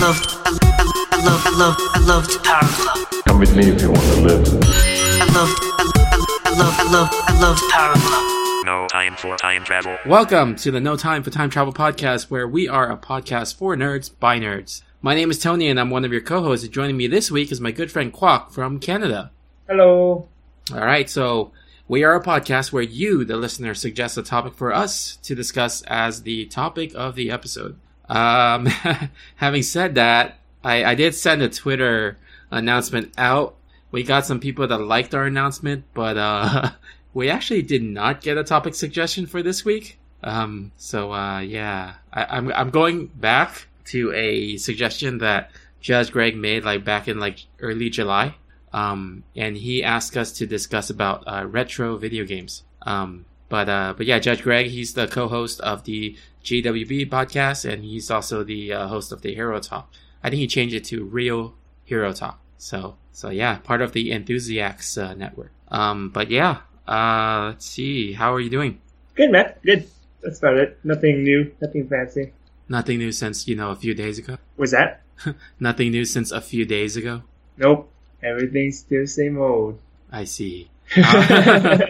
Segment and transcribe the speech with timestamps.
[0.00, 0.16] love,
[0.46, 3.24] I, I, I love, I love, I love Power Glove.
[3.26, 4.48] Come with me if you want to live.
[4.64, 8.64] I love, I, I, I love, I love, I love Power Glove.
[8.64, 9.98] No time for time travel.
[10.06, 13.76] Welcome to the No Time for Time Travel podcast, where we are a podcast for
[13.76, 14.80] nerds by nerds.
[15.02, 16.64] My name is Tony, and I'm one of your co-hosts.
[16.64, 19.30] And joining me this week is my good friend Quack from Canada.
[19.68, 20.28] Hello.
[20.72, 21.52] All right, so
[21.88, 25.82] we are a podcast where you, the listener, suggest a topic for us to discuss
[25.82, 27.78] as the topic of the episode.
[28.10, 28.66] Um,
[29.36, 32.18] having said that, I, I did send a Twitter
[32.50, 33.54] announcement out.
[33.92, 36.70] We got some people that liked our announcement, but uh,
[37.14, 39.98] we actually did not get a topic suggestion for this week.
[40.22, 46.36] Um, so uh, yeah, I, I'm I'm going back to a suggestion that Judge Greg
[46.36, 48.34] made like back in like early July.
[48.72, 52.62] Um, and he asked us to discuss about uh, retro video games.
[52.82, 57.84] Um, but uh, but yeah, Judge Greg, he's the co-host of the GWB podcast, and
[57.84, 59.90] he's also the uh, host of the Hero Talk.
[60.22, 61.54] I think he changed it to Real
[61.84, 62.40] Hero Talk.
[62.58, 65.52] So so yeah, part of the Enthusiasts uh, network.
[65.68, 68.80] Um, but yeah, uh, let's see, how are you doing?
[69.14, 69.54] Good, man.
[69.64, 69.88] Good.
[70.22, 70.78] That's about it.
[70.84, 71.52] Nothing new.
[71.60, 72.32] Nothing fancy.
[72.68, 74.38] Nothing new since you know a few days ago.
[74.56, 75.02] Was that?
[75.60, 77.22] Nothing new since a few days ago.
[77.56, 77.90] Nope.
[78.22, 79.78] Everything's still same old.
[80.10, 80.70] I see.
[80.96, 81.86] Uh,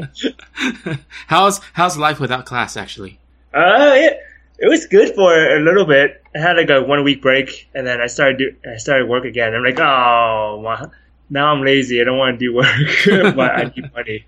[1.26, 3.18] how's how's life without class actually?
[3.54, 4.20] Uh, it,
[4.60, 6.22] it was good for a little bit.
[6.34, 9.24] I had like a one week break, and then I started do, I started work
[9.24, 9.54] again.
[9.54, 10.90] I'm like, oh,
[11.30, 12.00] now I'm lazy.
[12.00, 14.26] I don't want to do work, but I need money.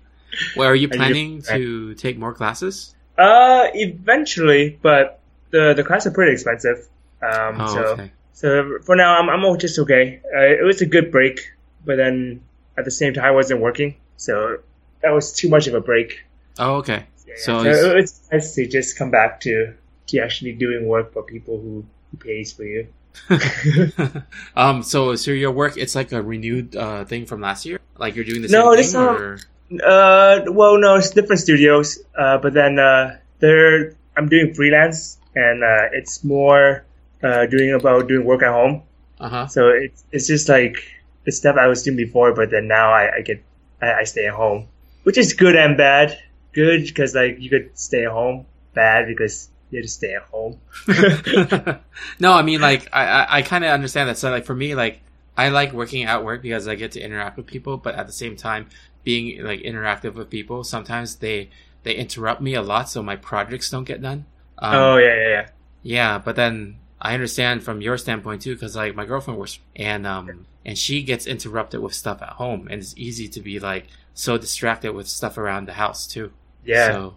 [0.57, 2.95] Well, are you I planning need- to take more classes?
[3.17, 5.19] Uh, eventually, but
[5.51, 6.87] the the classes are pretty expensive.
[7.21, 8.11] Um, Oh, so okay.
[8.33, 10.19] so for now, I'm I'm just okay.
[10.35, 11.39] Uh, it was a good break,
[11.85, 12.41] but then
[12.77, 14.57] at the same time, I wasn't working, so
[15.03, 16.23] that was too much of a break.
[16.57, 17.05] Oh, okay.
[17.27, 19.73] Yeah, So so it's- it's nice to just come back to
[20.07, 22.87] to actually doing work for people who, who pays for you.
[24.55, 24.81] um.
[24.83, 27.79] So, so your work, it's like a renewed uh thing from last year.
[27.97, 29.39] Like you're doing the No, same this thing, not- or
[29.83, 31.99] Uh, well, no, it's different studios.
[32.17, 36.85] Uh, but then uh, they're I'm doing freelance, and uh, it's more
[37.23, 38.83] uh, doing about doing work at home.
[39.19, 39.47] uh huh.
[39.47, 40.77] So it's it's just like
[41.25, 43.41] the stuff I was doing before, but then now I, I get
[43.81, 44.67] I, I stay at home,
[45.03, 46.17] which is good and bad.
[46.53, 48.45] Good because like you could stay at home.
[48.73, 50.59] Bad because you to stay at home.
[52.19, 54.17] no, I mean like I I, I kind of understand that.
[54.17, 55.01] So like for me, like
[55.35, 58.13] I like working at work because I get to interact with people, but at the
[58.13, 58.69] same time,
[59.03, 61.49] being like interactive with people, sometimes they
[61.83, 64.25] they interrupt me a lot, so my projects don't get done.
[64.59, 65.47] Um, oh yeah yeah yeah.
[65.85, 70.07] Yeah, but then I understand from your standpoint too, because like my girlfriend works and
[70.07, 73.87] um and she gets interrupted with stuff at home, and it's easy to be like
[74.13, 76.31] so distracted with stuff around the house too.
[76.63, 76.91] Yeah.
[76.91, 77.15] So,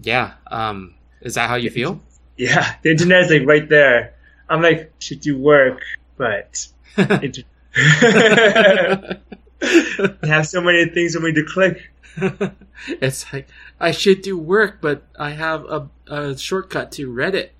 [0.00, 0.34] yeah.
[0.50, 2.00] Um, is that how you feel?
[2.36, 4.14] Yeah, the internet is like right there.
[4.48, 5.82] I'm like, should do work,
[6.16, 6.66] but
[6.96, 7.42] inter-
[7.76, 9.18] I
[10.26, 11.90] have so many things for me to click.
[12.88, 13.48] it's like
[13.80, 17.50] I should do work, but I have a, a shortcut to Reddit.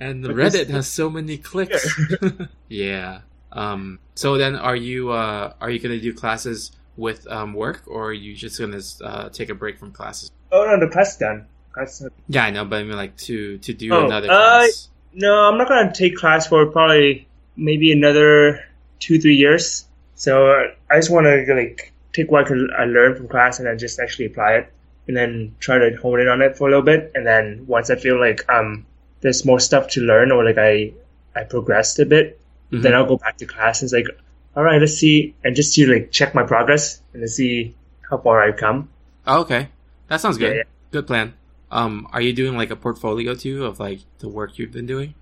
[0.00, 1.98] and the Reddit has so many clicks.
[2.68, 3.20] yeah.
[3.50, 7.82] Um, so then are you, uh, are you going to do classes with, um, work
[7.86, 10.30] or are you just going to, uh, take a break from classes?
[10.52, 11.46] Oh no, the class done.
[12.28, 14.88] Yeah, I know, but I mean like to, to do Oh, another uh, class.
[15.12, 17.26] No, I'm not gonna take class for probably
[17.56, 18.64] maybe another
[19.00, 19.86] two three years.
[20.14, 23.78] So uh, I just want to like take what I, learned from class and then
[23.78, 24.72] just actually apply it,
[25.08, 27.12] and then try to hone in on it for a little bit.
[27.14, 28.86] And then once I feel like um
[29.20, 30.92] there's more stuff to learn or like I
[31.34, 32.40] I progressed a bit,
[32.72, 32.82] Mhm.
[32.82, 34.06] then I'll go back to class and it's like,
[34.56, 37.74] all right, let's see, and just to like check my progress and to see
[38.08, 38.88] how far I've come.
[39.26, 39.68] Oh, okay.
[40.08, 40.50] That sounds good.
[40.50, 40.62] Yeah, yeah.
[40.92, 41.34] Good plan.
[41.70, 45.14] Um, are you doing like a portfolio too of like the work you've been doing?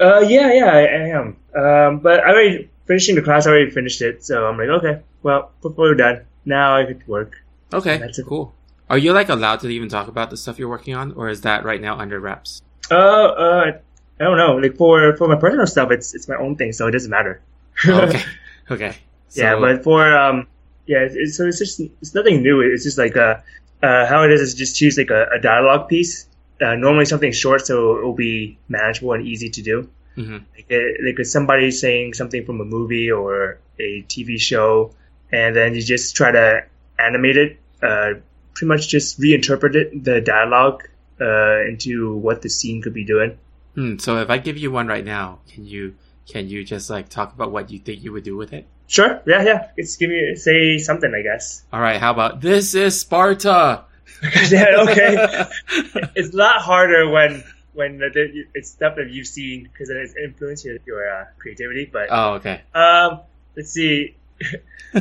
[0.00, 1.36] Uh, yeah, yeah, I, I am.
[1.54, 3.46] Um, but I already finishing the class.
[3.46, 6.26] I already finished it, so I'm like, okay, well, portfolio done.
[6.44, 7.42] Now I could work.
[7.72, 8.26] Okay, That's it.
[8.26, 8.54] cool.
[8.88, 11.42] Are you like allowed to even talk about the stuff you're working on, or is
[11.42, 12.62] that right now under wraps?
[12.90, 13.72] Uh, uh,
[14.18, 14.56] I don't know.
[14.56, 17.40] Like for for my personal stuff, it's it's my own thing, so it doesn't matter.
[17.86, 18.22] Oh, okay,
[18.70, 18.96] okay.
[19.32, 20.48] yeah, but for um,
[20.86, 22.60] yeah, it's, it's, so it's just it's nothing new.
[22.60, 23.36] It's just like uh,
[23.82, 26.26] uh, how it is is just choose like a, a dialogue piece.
[26.60, 29.88] Uh, normally something short, so it will be manageable and easy to do.
[30.16, 30.42] Mhm.
[30.54, 34.92] Like, uh, like if somebody's saying something from a movie or a TV show,
[35.32, 36.64] and then you just try to
[36.98, 38.14] animate it, uh,
[38.52, 40.86] pretty much just reinterpret it, the dialogue
[41.20, 43.38] uh, into what the scene could be doing.
[43.74, 45.94] Hmm, so if I give you one right now, can you
[46.28, 48.66] can you just like talk about what you think you would do with it?
[48.90, 49.68] Sure, yeah, yeah.
[49.76, 51.62] It's give me say something, I guess.
[51.72, 53.84] All right, how about this is Sparta?
[54.50, 55.46] yeah, okay.
[56.16, 60.64] it's a lot harder when when the, it's stuff that you've seen because it's influenced
[60.64, 61.88] your, your uh, creativity.
[61.90, 62.62] But Oh, okay.
[62.74, 63.20] um,
[63.56, 64.16] let's see.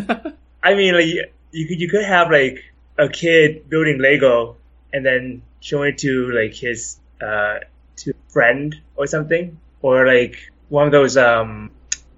[0.62, 2.64] I mean, like you, you could you could have like
[3.00, 4.58] a kid building Lego
[4.94, 7.58] and then showing it to like his uh
[7.98, 10.38] to a friend or something, or like
[10.70, 11.72] one of those um,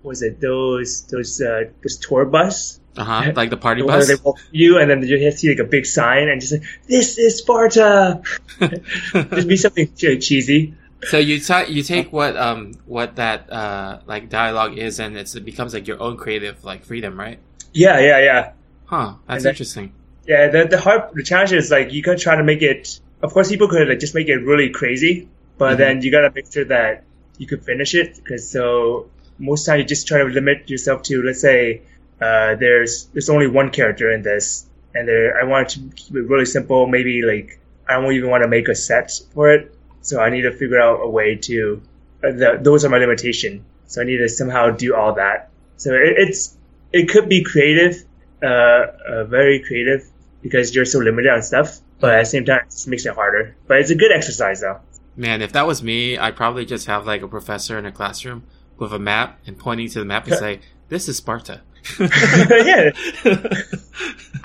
[0.03, 3.31] was it those those uh those tour bus Uh huh.
[3.36, 4.07] Like the party bus.
[4.07, 6.53] they walk you and then you have to see like a big sign and just
[6.53, 8.21] like this is Sparta.
[8.59, 10.74] just be something che- cheesy.
[11.09, 15.36] So you ta- you take what um what that uh like dialogue is and it's,
[15.36, 17.39] it becomes like your own creative like freedom, right?
[17.74, 18.51] Yeah, yeah, yeah.
[18.86, 19.15] Huh.
[19.27, 19.94] That's then- interesting.
[20.27, 23.00] Yeah, the the hard the challenge is like you could try to make it.
[23.24, 25.27] Of course, people could like just make it really crazy,
[25.57, 25.77] but Mhm.
[25.77, 27.03] then you gotta make sure that
[27.39, 28.15] you could finish it.
[28.21, 29.09] Because so
[29.41, 31.81] most time you just try to limit yourself to let's say
[32.21, 36.21] uh, there's there's only one character in this, and there I want to keep it
[36.21, 36.88] really simple.
[36.88, 37.59] Maybe like
[37.89, 40.79] I don't even want to make a set for it, so I need to figure
[40.79, 41.81] out a way to.
[42.23, 45.49] Uh, the, those are my limitation, so I need to somehow do all that.
[45.77, 46.55] So it, it's
[46.93, 48.03] it could be creative,
[48.43, 50.07] uh, uh, very creative
[50.43, 51.79] because you're so limited on stuff.
[51.99, 53.55] But at the same time, it just makes it harder.
[53.67, 54.79] But it's a good exercise though.
[55.17, 58.43] Man, if that was me, I'd probably just have like a professor in a classroom
[58.77, 60.59] with a map and pointing to the map and say,
[60.89, 61.62] "This is Sparta."
[62.00, 62.91] yeah.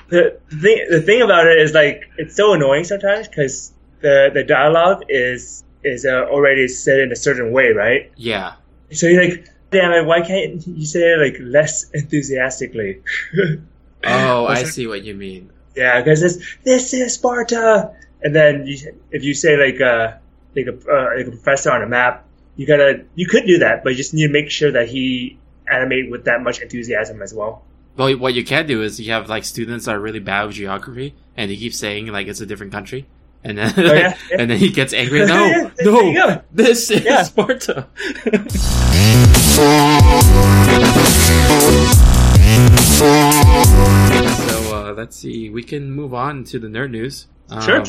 [0.09, 4.43] The thing, the thing about it is like it's so annoying sometimes because the the
[4.43, 8.11] dialogue is is uh, already said in a certain way, right?
[8.15, 8.55] Yeah.
[8.91, 13.01] So you're like, damn it, why can't you say it like less enthusiastically?
[14.03, 15.51] Oh, I see what you mean.
[15.75, 20.19] Yeah, because this this is Sparta, and then you, if you say like a
[20.55, 22.25] like a uh, like a professor on a map,
[22.57, 25.37] you gotta you could do that, but you just need to make sure that he
[25.69, 27.63] animate with that much enthusiasm as well.
[27.95, 30.55] Well, what you can do is you have like students that are really bad with
[30.55, 33.05] geography, and he keeps saying like it's a different country,
[33.43, 33.93] and then Oh, yeah?
[33.93, 34.17] Yeah.
[34.39, 35.25] and then he gets angry.
[35.25, 37.27] No, Yeah, no, this is.
[37.27, 37.87] Sparta.
[42.97, 45.49] so uh, let's see.
[45.49, 47.27] We can move on to the nerd news.
[47.49, 47.83] Um, Sure.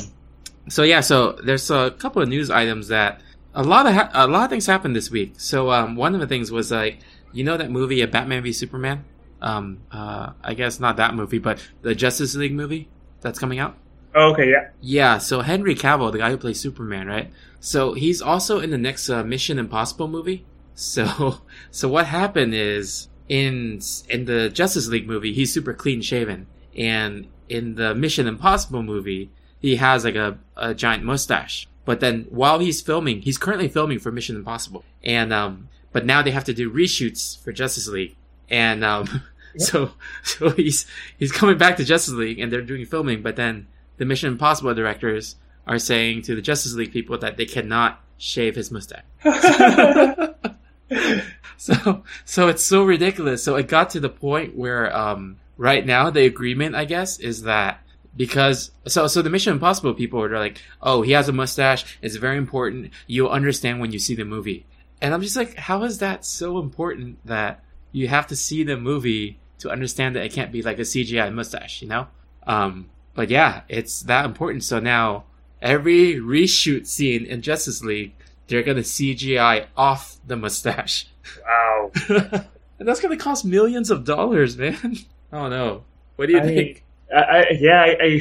[0.68, 3.22] So yeah, so there's a couple of news items that
[3.58, 5.34] a lot of ha- a lot of things happened this week.
[5.36, 7.00] So um, one of the things was like
[7.32, 9.04] you know that movie, a Batman v Superman.
[9.42, 12.88] Um, uh, I guess not that movie, but the Justice League movie
[13.20, 13.76] that's coming out.
[14.14, 14.70] Oh, okay, yeah.
[14.80, 17.30] Yeah, so Henry Cavill, the guy who plays Superman, right?
[17.60, 20.46] So he's also in the next uh, Mission Impossible movie.
[20.78, 21.40] So,
[21.72, 26.46] so what happened is in in the Justice League movie, he's super clean shaven,
[26.76, 31.66] and in the Mission Impossible movie, he has like a, a giant mustache.
[31.88, 36.20] But then while he's filming, he's currently filming for Mission Impossible, and um, but now
[36.20, 38.14] they have to do reshoots for Justice League,
[38.50, 39.22] and um,
[39.56, 39.92] so
[40.22, 40.84] so he's
[41.18, 44.74] he's coming back to Justice League, and they're doing filming, but then the Mission Impossible
[44.74, 45.36] directors
[45.66, 49.04] are saying to the Justice League people that they cannot shave his mustache.
[51.56, 53.42] so so it's so ridiculous.
[53.42, 57.44] So it got to the point where um right now the agreement I guess is
[57.44, 57.80] that
[58.18, 61.98] because so so the Mission Impossible people are like, "Oh, he has a mustache.
[62.02, 62.90] It's very important.
[63.06, 64.66] You'll understand when you see the movie."
[65.00, 67.62] And I'm just like, "How is that so important that
[67.92, 71.32] you have to see the movie to understand that it can't be like a CGI
[71.32, 72.08] mustache, you know?"
[72.46, 74.64] Um but yeah, it's that important.
[74.64, 75.24] So now
[75.62, 78.14] every reshoot scene in Justice League,
[78.48, 81.06] they're gonna CGI off the mustache.
[81.46, 81.90] Wow.
[82.08, 84.96] and that's gonna cost millions of dollars, man.
[85.32, 85.84] Oh no.
[86.16, 86.84] What do you I- think?
[87.14, 88.20] I, I, yeah, I,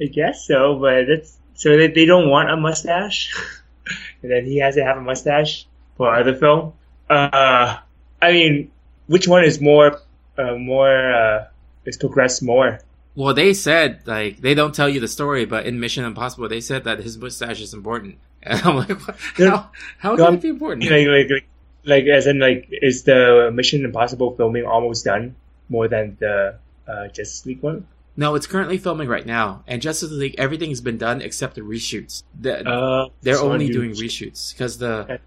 [0.00, 3.34] I, guess so, but it's so they, they don't want a mustache,
[4.22, 6.72] and then he has to have a mustache for other film.
[7.08, 7.78] Uh,
[8.20, 8.70] I mean,
[9.06, 10.00] which one is more,
[10.36, 11.46] uh, more, uh,
[11.84, 12.80] is progressed more?
[13.16, 16.60] Well, they said like they don't tell you the story, but in Mission Impossible, they
[16.60, 18.18] said that his mustache is important.
[18.46, 19.16] And I'm like, what?
[19.38, 20.90] how how No, can it be important?
[20.90, 21.48] Like, like, like,
[21.84, 25.34] like, as in, like, is the Mission Impossible filming almost done
[25.70, 27.86] more than the uh, Justice League one?
[28.16, 32.22] No, it's currently filming right now, and Justice League everything's been done except the reshoots.
[32.40, 35.18] The, Uh, they're so only doing reshoots because the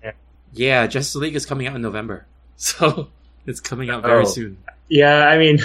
[0.54, 2.26] yeah Justice League is coming out in November,
[2.56, 3.10] so
[3.46, 4.26] it's coming out very Oh.
[4.28, 4.58] soon.
[4.90, 5.60] Yeah, I mean,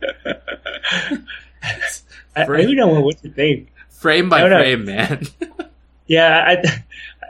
[0.24, 1.18] I,
[2.34, 3.72] I Frame- don't know what to think.
[3.90, 5.26] Frame by frame, man.
[6.06, 6.52] Yeah, I,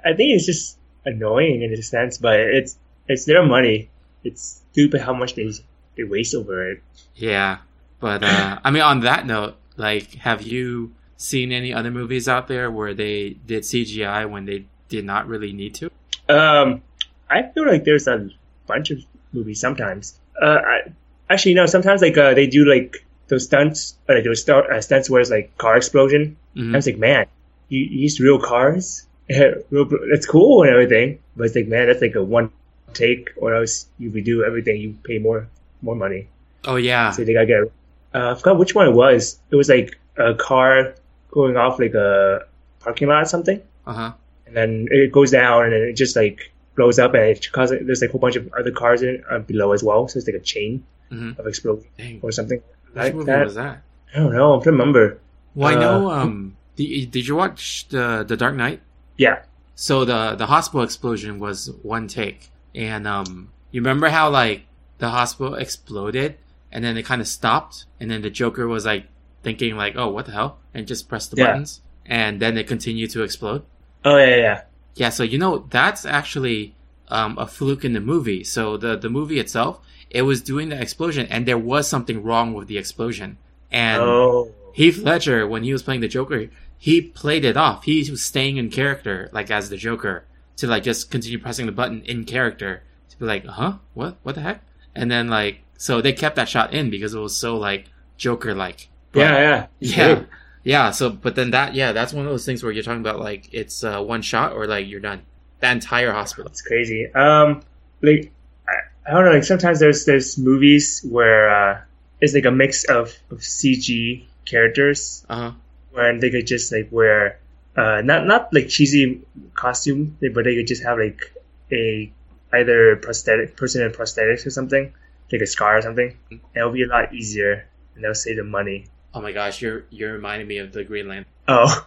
[0.03, 3.91] I think it's just annoying in a sense, but it's it's their money.
[4.25, 5.53] It's stupid how much they
[5.97, 6.83] they waste over it.
[7.15, 7.59] yeah,
[8.03, 12.49] but uh, I mean, on that note, like, have you seen any other movies out
[12.49, 15.91] there where they did CGI when they did not really need to?
[16.29, 16.83] Um,
[17.31, 18.29] I feel like there's a
[18.67, 18.99] bunch of
[19.33, 20.19] movies sometimes.
[20.41, 20.93] Uh, I,
[21.31, 21.67] actually, no.
[21.67, 25.31] Sometimes like uh, they do like those stunts, uh, like those uh, stunts where it's
[25.31, 26.37] like car explosion.
[26.57, 26.75] Mhm.
[26.75, 27.27] I was like, man,
[27.71, 32.17] you, you used real cars it's cool and everything, but it's like, man, that's like
[32.17, 32.51] a one
[32.93, 35.49] take, or else you redo everything, you pay more
[35.81, 36.29] more money.
[36.65, 37.11] Oh yeah.
[37.13, 37.73] So they gotta get.
[38.15, 39.39] Uh, I forgot which one it was.
[39.51, 40.95] It was like a car
[41.31, 42.41] going off like a
[42.81, 44.13] parking lot or something, Uh huh.
[44.47, 47.81] and then it goes down, and then it just like blows up, and it causes
[47.87, 50.09] there's like a whole bunch of other cars in it, uh, below as well.
[50.09, 51.39] So it's like a chain Mhm.
[51.39, 52.21] of explosion Dang.
[52.23, 52.61] or something
[52.95, 53.45] like movie that.
[53.45, 53.83] was that?
[54.15, 54.55] I don't know.
[54.55, 55.19] I'm trying remember.
[55.55, 56.11] Well, I Uh, know.
[56.11, 58.81] Um, did, did you watch the the Dark Knight?
[59.17, 59.41] Yeah.
[59.75, 64.63] So the the hospital explosion was one take, and um, you remember how like
[64.99, 66.37] the hospital exploded,
[66.73, 69.07] and then it kind of stopped, and then the Joker was like
[69.43, 71.47] thinking like, "Oh, what the hell?" and just pressed the Yeah.
[71.49, 73.63] buttons, and then it continued to explode.
[74.05, 74.63] Oh yeah, yeah,
[74.97, 75.09] yeah.
[75.11, 76.75] So you know that's actually
[77.09, 78.43] um, a fluke in the movie.
[78.45, 82.55] So the the movie itself, it was doing the explosion, and there was something wrong
[82.55, 83.39] with the explosion,
[83.71, 84.51] and Oh.
[84.75, 86.49] Heath Ledger, when he was playing the Joker,
[86.79, 87.85] he played it off.
[87.85, 90.25] He was staying in character, like as the Joker,
[90.57, 94.35] to like just continue pressing the button in character to be like, huh, what, what
[94.35, 94.63] the heck?
[94.95, 97.87] And then like, so they kept that shot in because it was so like
[98.17, 98.89] Joker like.
[99.15, 99.67] Yeah, yeah.
[99.81, 100.23] yeah,
[100.63, 100.91] yeah.
[100.93, 103.49] So, but then that, yeah, that's one of those things where you're talking about like
[103.53, 105.23] it's uh, one shot or like you're done.
[105.59, 106.49] The entire hospital.
[106.53, 107.13] It's crazy.
[107.13, 107.63] Um,
[108.01, 108.31] like
[108.69, 108.75] I,
[109.09, 109.33] I don't know.
[109.33, 111.81] Like sometimes there's there's movies where uh,
[112.21, 115.53] it's like a mix of, of CG characters, Uh huh.
[115.91, 117.41] where they could just like wear
[117.77, 119.21] uh not not like cheesy
[119.55, 121.35] costume, but they could just have like
[121.73, 122.13] a
[122.53, 124.93] either prosthetic person in prosthetics or something,
[125.33, 126.17] like a scar or something.
[126.55, 128.87] It'll be a lot easier, and they'll save the money.
[129.15, 131.27] Oh my gosh, you're you're reminding me of the Green Lantern.
[131.49, 131.87] Oh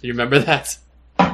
[0.00, 0.78] you remember that?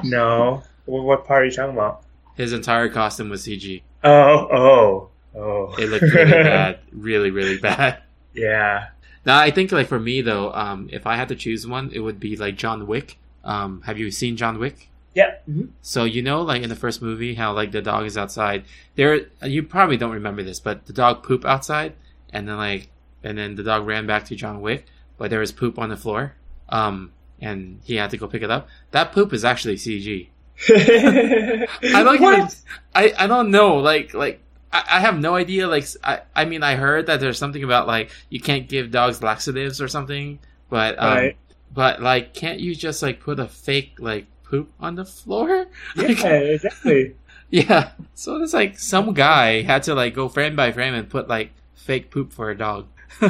[0.02, 2.02] no, what, what part are you talking about?
[2.36, 3.82] His entire costume was CG.
[4.02, 5.74] Oh oh oh.
[5.78, 8.02] It looked really bad, really, really bad.
[8.34, 8.88] Yeah.
[9.24, 12.00] Now I think like for me though, um, if I had to choose one, it
[12.00, 13.18] would be like John Wick.
[13.44, 14.88] Um, have you seen John Wick?
[15.14, 15.36] Yeah.
[15.48, 15.68] mhm.
[15.82, 18.64] So you know, like in the first movie, how like the dog is outside.
[18.94, 21.94] There, you probably don't remember this, but the dog poop outside,
[22.32, 22.88] and then like,
[23.22, 24.86] and then the dog ran back to John Wick,
[25.18, 26.34] but there was poop on the floor.
[26.68, 28.68] Um, and he had to go pick it up.
[28.92, 30.28] That poop is actually CG.
[30.68, 32.38] I don't what?
[32.38, 32.48] even.
[32.94, 33.76] I I don't know.
[33.76, 34.40] Like like
[34.72, 35.66] I, I have no idea.
[35.68, 39.22] Like I I mean I heard that there's something about like you can't give dogs
[39.22, 40.38] laxatives or something,
[40.70, 41.36] but um, Right.
[41.72, 45.66] but like can't you just like put a fake like poop on the floor?
[45.96, 47.16] Like, Yeah, exactly.
[47.50, 47.92] yeah.
[48.14, 51.52] So it's like some guy had to like go frame by frame and put like
[51.74, 52.86] fake poop for a dog.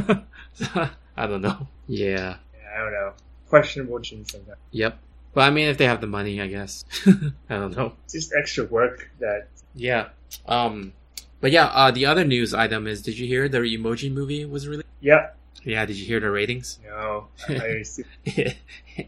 [1.16, 1.68] I don't know.
[1.86, 2.36] Yeah.
[2.54, 3.12] Yeah, I don't know.
[3.48, 4.58] Questionable choice sometimes.
[4.72, 4.98] Yep.
[5.34, 6.84] But I mean, if they have the money, I guess.
[7.06, 7.94] I don't know.
[8.04, 9.48] It's just extra work that.
[9.74, 10.08] Yeah.
[10.46, 10.92] Um.
[11.40, 14.68] But yeah, uh, the other news item is: Did you hear the Emoji movie was
[14.68, 14.88] released?
[15.00, 15.30] Yeah.
[15.64, 15.86] Yeah.
[15.86, 16.78] Did you hear the ratings?
[16.84, 17.28] No.
[17.48, 17.84] I,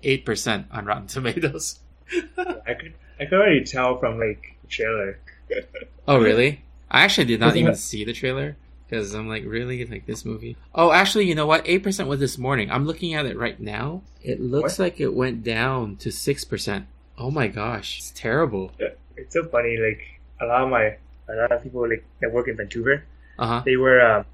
[0.02, 1.80] Eight percent on Rotten Tomatoes.
[2.66, 2.94] I could.
[3.20, 5.18] I could already tell from like the trailer.
[6.06, 6.62] Oh, really?
[6.90, 8.56] I actually did not even see the trailer
[8.86, 10.56] because I'm like, really, like this movie?
[10.74, 11.62] Oh, actually, you know what?
[11.66, 12.70] Eight percent was this morning.
[12.70, 14.02] I'm looking at it right now.
[14.22, 14.84] It looks What?
[14.84, 16.86] like it went down to six percent.
[17.16, 18.70] Oh my gosh, it's terrible.
[19.16, 19.78] It's so funny.
[19.78, 20.00] Like
[20.42, 20.96] a lot of my,
[21.28, 23.04] a lot of people like that work in Vancouver,
[23.38, 23.62] Uh huh.
[23.64, 24.26] they were, um,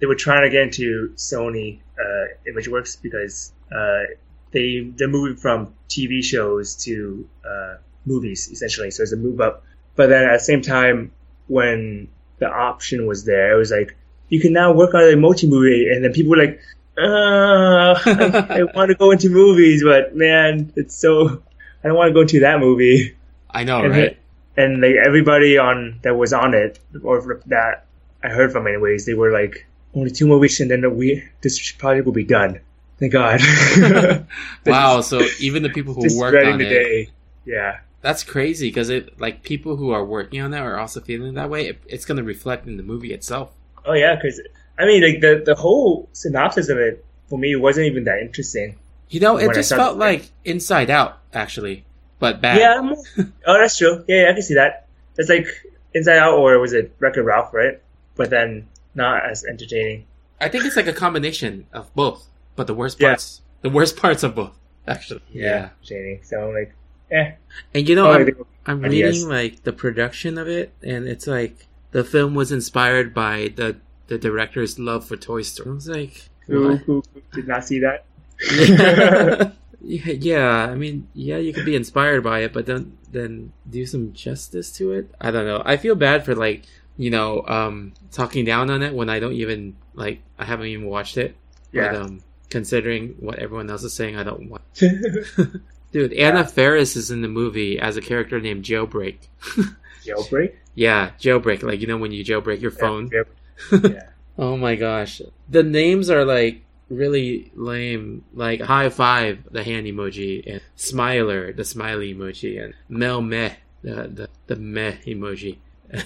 [0.00, 4.04] they were trying to get into Sony uh, ImageWorks because uh,
[4.52, 7.76] they they're moving from TV shows to uh,
[8.06, 8.90] movies essentially.
[8.90, 9.64] So it's a move up.
[9.96, 11.12] But then at the same time,
[11.48, 13.96] when the option was there, it was like
[14.28, 16.60] you can now work on an multi movie, and then people were like,
[16.98, 21.42] uh, I, I want to go into movies, but man, it's so
[21.82, 23.16] I don't want to go into that movie.
[23.50, 24.18] I know, and, right?
[24.56, 27.86] and like everybody on that was on it, or that
[28.22, 31.72] I heard from anyways, they were like only two more weeks, and then we this
[31.72, 32.60] project will be done.
[32.98, 33.40] Thank God.
[34.66, 35.00] wow.
[35.00, 37.10] So even the people who worked on the it, day.
[37.44, 37.78] Yeah.
[38.02, 41.48] that's crazy because it like people who are working on that are also feeling that
[41.48, 41.68] way.
[41.68, 43.52] It, it's going to reflect in the movie itself.
[43.84, 44.40] Oh yeah, because
[44.78, 48.76] I mean, like the the whole synopsis of it for me wasn't even that interesting.
[49.10, 51.84] You know, it just felt like Inside Out, actually,
[52.18, 52.58] but bad.
[52.58, 53.24] Yeah.
[53.46, 54.04] Oh, that's true.
[54.06, 54.86] Yeah, yeah, I can see that.
[55.16, 55.46] It's like
[55.94, 57.80] Inside Out, or was it Wreck-It Ralph, right?
[58.16, 60.04] But then not as entertaining.
[60.40, 62.26] I think it's like a combination of both,
[62.58, 63.10] but the worst Yeah.
[63.14, 65.22] parts, the worst parts of both, actually.
[65.32, 66.20] Yeah, entertaining.
[66.24, 66.74] So like,
[67.10, 67.32] eh.
[67.72, 68.28] And you know, Oh, I'm,
[68.66, 73.52] I'm reading like the production of it, and it's like the film was inspired by
[73.56, 73.76] the
[74.08, 75.70] the director's love for Toy Story.
[75.70, 78.04] I was like, who, who who did not see that?
[78.52, 79.50] yeah.
[79.80, 80.66] yeah, yeah.
[80.70, 84.72] I mean, yeah, you could be inspired by it, but then then do some justice
[84.72, 85.14] to it.
[85.20, 85.62] I don't know.
[85.64, 86.64] I feel bad for like
[86.96, 90.86] you know um talking down on it when I don't even like I haven't even
[90.86, 91.36] watched it.
[91.72, 91.92] Yeah.
[91.92, 94.62] But um, considering what everyone else is saying, I don't want.
[95.92, 99.16] Dude, Anna Faris is in the movie as a character named Jailbreak.
[100.04, 100.54] Jailbreak.
[100.74, 101.62] yeah, Jailbreak.
[101.62, 103.10] Like, you know when you jailbreak your phone?
[103.12, 103.78] Yeah.
[103.82, 104.08] yeah.
[104.38, 105.20] Oh my gosh.
[105.48, 108.24] The names are like really lame.
[108.34, 114.08] Like high five, the hand emoji, and smiler, the smiley emoji, and Mel meh, the
[114.08, 115.56] the, the meh emoji.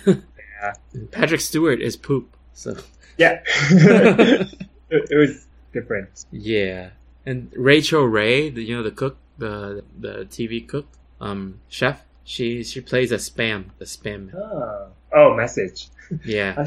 [0.06, 0.74] Yeah.
[1.10, 2.36] Patrick Stewart is poop.
[2.54, 2.76] So
[3.18, 3.42] Yeah.
[3.70, 4.48] it,
[4.90, 5.40] it
[5.72, 6.24] different.
[6.30, 6.90] yeah.
[7.24, 10.86] And Rachael Ray, the, you know the cook, the the TV cook,
[11.20, 12.04] um chef.
[12.24, 14.34] She she plays a spam, the spam.
[14.34, 15.88] Oh, oh message.
[16.24, 16.54] Yeah.
[16.58, 16.66] I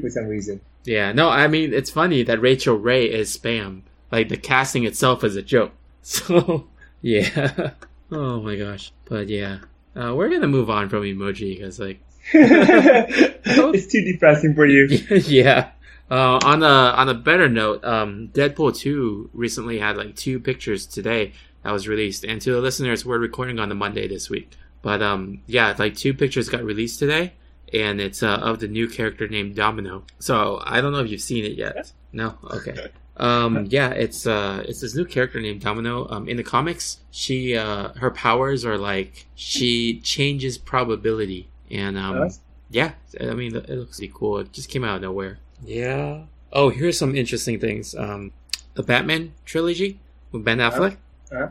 [0.00, 0.60] for some reason.
[0.84, 3.82] Yeah, no, I mean it's funny that Rachael Ray is spam.
[4.10, 5.72] Like the casting itself is a joke.
[6.02, 6.66] So
[7.02, 7.72] yeah.
[8.12, 8.92] Oh my gosh.
[9.04, 9.58] But yeah,
[9.94, 12.00] uh, we're gonna move on from emoji because like
[12.32, 14.86] it's too depressing for you.
[15.26, 15.70] yeah.
[16.10, 20.86] Uh, on a on a better note, um, Deadpool two recently had like two pictures
[20.86, 24.56] today that was released, and to the listeners, we're recording on the Monday this week.
[24.82, 27.34] But um, yeah, like two pictures got released today,
[27.72, 30.04] and it's uh, of the new character named Domino.
[30.18, 31.92] So I don't know if you've seen it yet.
[32.12, 32.88] No, okay.
[33.16, 36.08] Um, yeah, it's uh, it's this new character named Domino.
[36.08, 42.30] Um, in the comics, she uh, her powers are like she changes probability, and um,
[42.70, 44.38] yeah, I mean it looks pretty cool.
[44.38, 45.38] It just came out of nowhere.
[45.64, 46.22] Yeah.
[46.52, 47.94] Oh, here's some interesting things.
[47.94, 48.32] Um,
[48.74, 50.00] the Batman trilogy
[50.32, 50.96] with Ben Affleck.
[51.32, 51.48] Uh-huh.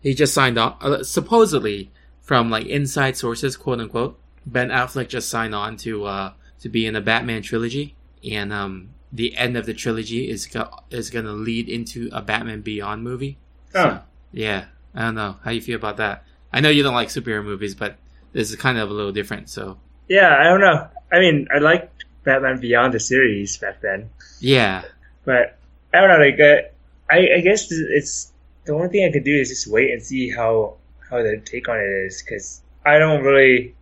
[0.00, 0.76] He just signed on.
[0.80, 6.32] Uh, supposedly, from like inside sources, quote unquote, Ben Affleck just signed on to uh
[6.60, 7.94] to be in the Batman trilogy,
[8.28, 12.60] and um the end of the trilogy is go- is gonna lead into a Batman
[12.60, 13.38] Beyond movie.
[13.74, 14.00] Oh,
[14.32, 16.24] Yeah, I don't know how you feel about that.
[16.52, 17.96] I know you don't like superhero movies, but
[18.32, 19.48] this is kind of a little different.
[19.48, 20.36] So yeah.
[20.38, 20.88] I don't know.
[21.12, 21.93] I mean, I liked
[22.24, 24.82] Batman Beyond the series back then, yeah,
[25.24, 25.58] but
[25.92, 26.18] I don't know.
[26.24, 26.62] Like, uh,
[27.10, 28.32] I I guess it's
[28.64, 30.76] the only thing I could do is just wait and see how
[31.10, 33.74] how the take on it is because I don't really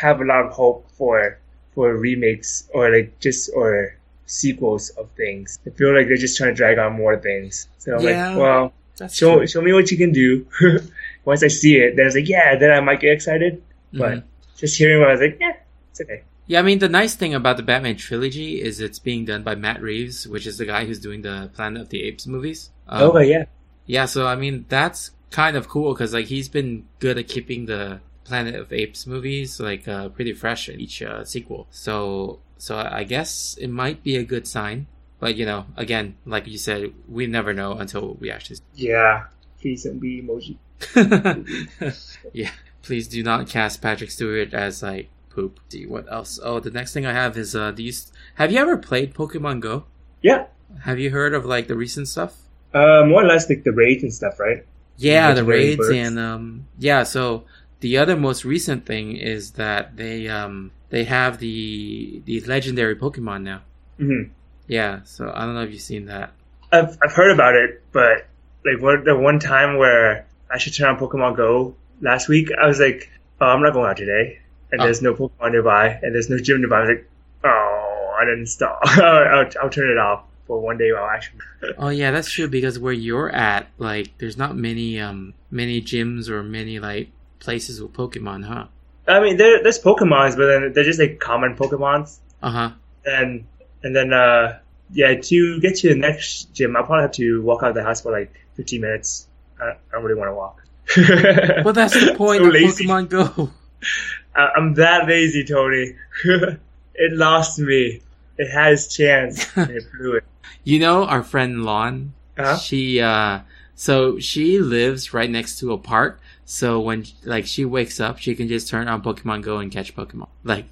[0.00, 1.38] have a lot of hope for
[1.74, 3.94] for remakes or like just or
[4.26, 5.58] sequels of things.
[5.66, 7.68] I feel like they're just trying to drag on more things.
[7.78, 8.28] So I'm Yeah.
[8.28, 8.72] like, well,
[9.10, 9.46] show true.
[9.46, 10.46] show me what you can do.
[11.24, 13.62] Once I see it, then it's like, yeah, then I might get excited.
[13.92, 14.22] But Mhm.
[14.56, 15.54] just hearing what I was like, yeah,
[15.90, 16.22] it's okay.
[16.48, 19.54] Yeah, I mean the nice thing about the Batman trilogy is it's being done by
[19.54, 22.70] Matt Reeves, which is the guy who's doing the Planet of the Apes movies.
[22.88, 23.44] Um, okay, yeah,
[23.84, 27.66] Yeah, so I mean that's kind of cool because like he's been good at keeping
[27.66, 31.66] the Planet of Apes movies like uh, pretty fresh in each uh, sequel.
[31.70, 34.86] So so I guess it might be a good sign.
[35.20, 38.58] But you know, again, like you said, we never know until we actually.
[38.74, 39.26] yeah.
[39.60, 40.56] Please don't be emoji.
[42.32, 45.60] yeah, please do not cast Patrick Stewart as like poop.
[45.70, 46.32] See what else?
[46.42, 47.92] Oh, the next thing I have is uh, you
[48.40, 49.84] have you ever played Pokemon Go?
[50.22, 50.46] Yeah,
[50.88, 52.32] Have you heard of like the recent stuff?
[52.74, 54.60] uh, more or less like the raids and stuff, right?
[54.98, 55.96] Yeah, the raids birds.
[56.06, 56.44] and um
[56.78, 57.44] yeah, so
[57.80, 60.54] the other most recent thing is that they um
[60.90, 63.60] they have the the legendary Pokemon now.
[63.98, 64.24] hmm
[64.66, 66.28] Yeah, so I don't know if you've seen that.
[66.76, 68.26] I've I've heard about it, but
[68.66, 71.74] like what the one time where I should turn on Pokemon Go
[72.10, 73.08] last week, I was like,
[73.40, 74.40] oh, I'm not going out today,
[74.72, 74.84] and Oh.
[74.84, 76.76] there's no Pokemon nearby, and there's no gym nearby.
[76.78, 77.10] I was like,
[77.44, 78.76] oh, I didn't install.
[78.82, 81.40] I'll, I'll turn it off for one day while I actually.
[81.78, 86.28] Oh yeah, that's true because where you're at, like there's not many um many gyms
[86.28, 87.08] or many like
[87.40, 88.66] places with Pokemon, huh?
[89.08, 92.70] I mean, there, there's Pokemons, but then they're just like common Pokemons, Uh-huh.
[93.04, 93.44] and
[93.82, 94.58] and then uh
[94.92, 97.82] yeah, to get to the next gym, I'll probably have to walk out of the
[97.82, 99.26] house for like 15 minutes.
[99.60, 100.62] I, I don't really want to walk.
[101.64, 102.86] Well that's the point So of lazy.
[102.86, 103.50] Pokemon Go.
[104.38, 105.94] I- I'm that lazy, Tony.
[106.24, 108.00] it lost me.
[108.38, 109.44] It has chance.
[109.56, 110.24] it blew it.
[110.64, 112.14] You know our friend Lon?
[112.38, 112.56] Uh-huh.
[112.56, 113.40] She uh
[113.74, 116.20] so she lives right next to a park.
[116.44, 119.94] So when like she wakes up, she can just turn on Pokemon Go and catch
[119.94, 120.28] Pokemon.
[120.44, 120.66] Like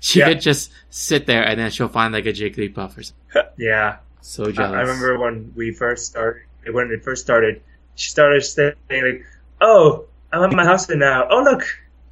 [0.00, 0.28] she Yeah.
[0.28, 3.52] could just sit there and then she'll find like a Jigglypuff or something.
[3.56, 4.72] Yeah, So I, jealous.
[4.76, 6.42] I remember when we first started.
[6.70, 7.62] When it first started,
[7.94, 9.24] she started saying like,
[9.62, 11.26] "Oh, I'm at my house now.
[11.30, 11.64] Oh look,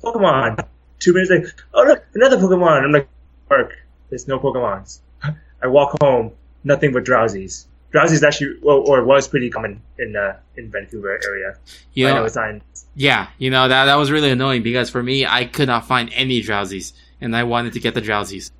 [0.03, 0.65] Pokemon."
[0.99, 3.09] Two minutes later, "Oh look, another Pokemon." I'm like,
[3.51, 3.73] "Work.
[4.11, 5.01] There's no Pokemons."
[5.63, 6.33] I walk home,
[6.65, 7.67] nothing but drowzees.
[7.93, 11.57] Drowzees actually, well, or was pretty common in uh, in Vancouver area.
[11.95, 12.63] You I know, in-
[12.95, 16.11] yeah, you know that that was really annoying because for me, I could not find
[16.15, 18.51] any drowzees, and I wanted to get the drowzees.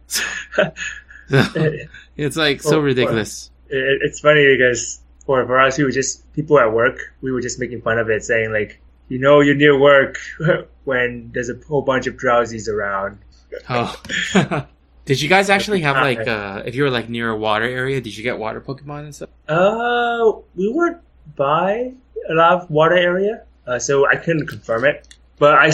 [2.17, 3.51] It's like so Well, ridiculous.
[3.69, 6.99] it, it's funny because for, for us, we were just people at work.
[7.21, 10.19] We were just making fun of it, saying like, you know, you're near work
[10.85, 13.19] when there's a whole bunch of drowzees around.
[13.69, 14.01] Oh.
[15.05, 18.01] did you guys actually have like uh if you were like near a water area,
[18.01, 19.31] did you get water Pokemon and stuff?
[19.49, 20.99] Uh, we weren't
[21.37, 21.93] by
[22.29, 25.07] a lot of water area, uh, so I couldn't confirm it.
[25.39, 25.67] But I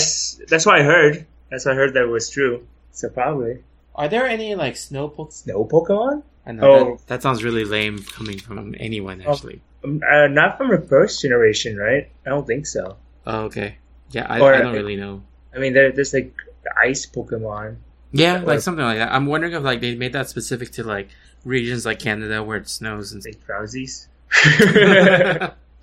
[0.49, 1.27] that's what I heard.
[1.51, 2.67] That's what I heard that it was true.
[2.93, 3.63] So probably
[3.95, 5.47] Are there any like snow Pokemon?
[5.47, 6.23] no Pokemon.
[6.45, 6.85] I know Oh.
[6.97, 9.61] that, that sounds really lame coming from anyone actually.
[9.85, 12.09] Um, uh, not from the first generation, right?
[12.27, 12.97] I don't think so.
[13.27, 13.77] Oh, okay.
[14.11, 15.23] Yeah, I, Or- I don't really know.
[15.55, 17.77] I mean, there, there's like the ice Pokemon.
[18.13, 19.13] Yeah, like something like that.
[19.13, 21.09] I'm wondering if like they made that specific to like
[21.45, 23.25] regions like Canada where it snows and.
[23.25, 24.07] like drowzees.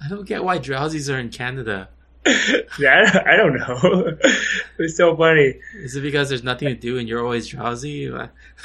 [0.02, 1.89] I don't get why drowzees are in Canada.
[2.80, 4.17] yeah, I don't know.
[4.80, 8.08] it's so funny, Is it because there's nothing to do and you're always drowsy?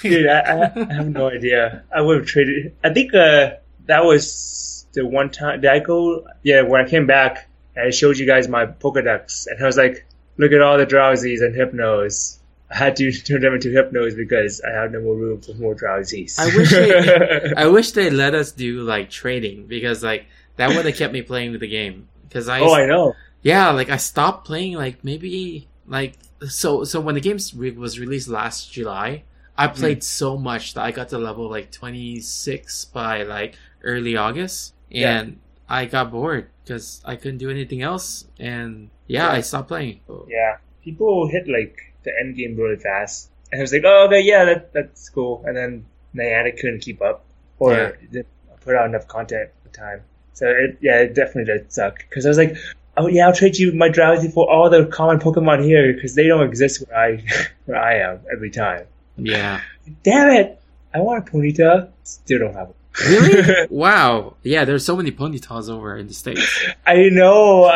[0.03, 0.27] dude.
[0.27, 1.85] I, I, I have no idea.
[1.95, 2.75] I would have traded.
[2.83, 3.53] I think uh,
[3.87, 5.61] that was the one time.
[5.61, 6.27] Did I go?
[6.43, 10.05] Yeah, when I came back, I showed you guys my Pokedex, and I was like,
[10.37, 12.39] "Look at all the drowzees and hypnos."
[12.71, 15.75] I had to turn them into hypnos because I had no more room for more
[15.75, 16.39] drowzees.
[16.39, 20.85] I wish they, I wish they let us do like trading because like that would
[20.87, 22.09] have kept me playing with the game.
[22.29, 23.15] Because I, oh, I know.
[23.43, 26.15] yeah, like I stopped playing like maybe like
[26.49, 29.23] so so when the game re- was released last July,
[29.59, 29.75] I Hmm.
[29.75, 35.19] played so much that I got to level like 26 by like early August, Yeah.
[35.19, 39.33] and I got bored because I couldn't do anything else, and yeah, Yeah.
[39.33, 40.01] I stopped playing.
[40.29, 44.21] Yeah, people hit like the end game really fast, and I was like, "Oh, okay,
[44.21, 47.25] yeah, that, that's cool." And then Niantic couldn't keep up,
[47.59, 47.93] or Yeah.
[48.11, 48.27] didn't
[48.61, 50.01] put out enough content at the time.
[50.33, 52.57] So it, yeah, it definitely did suck because I was like,
[52.97, 56.27] "Oh yeah, I'll trade you my Drowzee for all the common Pokemon here because they
[56.27, 57.25] don't exist where I
[57.67, 59.61] where I am every time." Yeah,
[60.03, 60.59] Damn it!
[60.95, 62.77] I want a Ponyta, still don't have it.
[63.09, 63.67] Really?
[63.71, 64.35] wow.
[64.43, 66.65] Yeah, there's so many ponytas over in the states.
[66.87, 67.73] I know.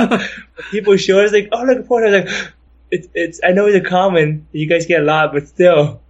[0.71, 2.25] people show us like, oh look, a Ponyta.
[2.27, 2.53] Like,
[2.91, 3.41] it's it's.
[3.45, 4.47] I know it's a common.
[4.53, 6.01] You guys get a lot, but still,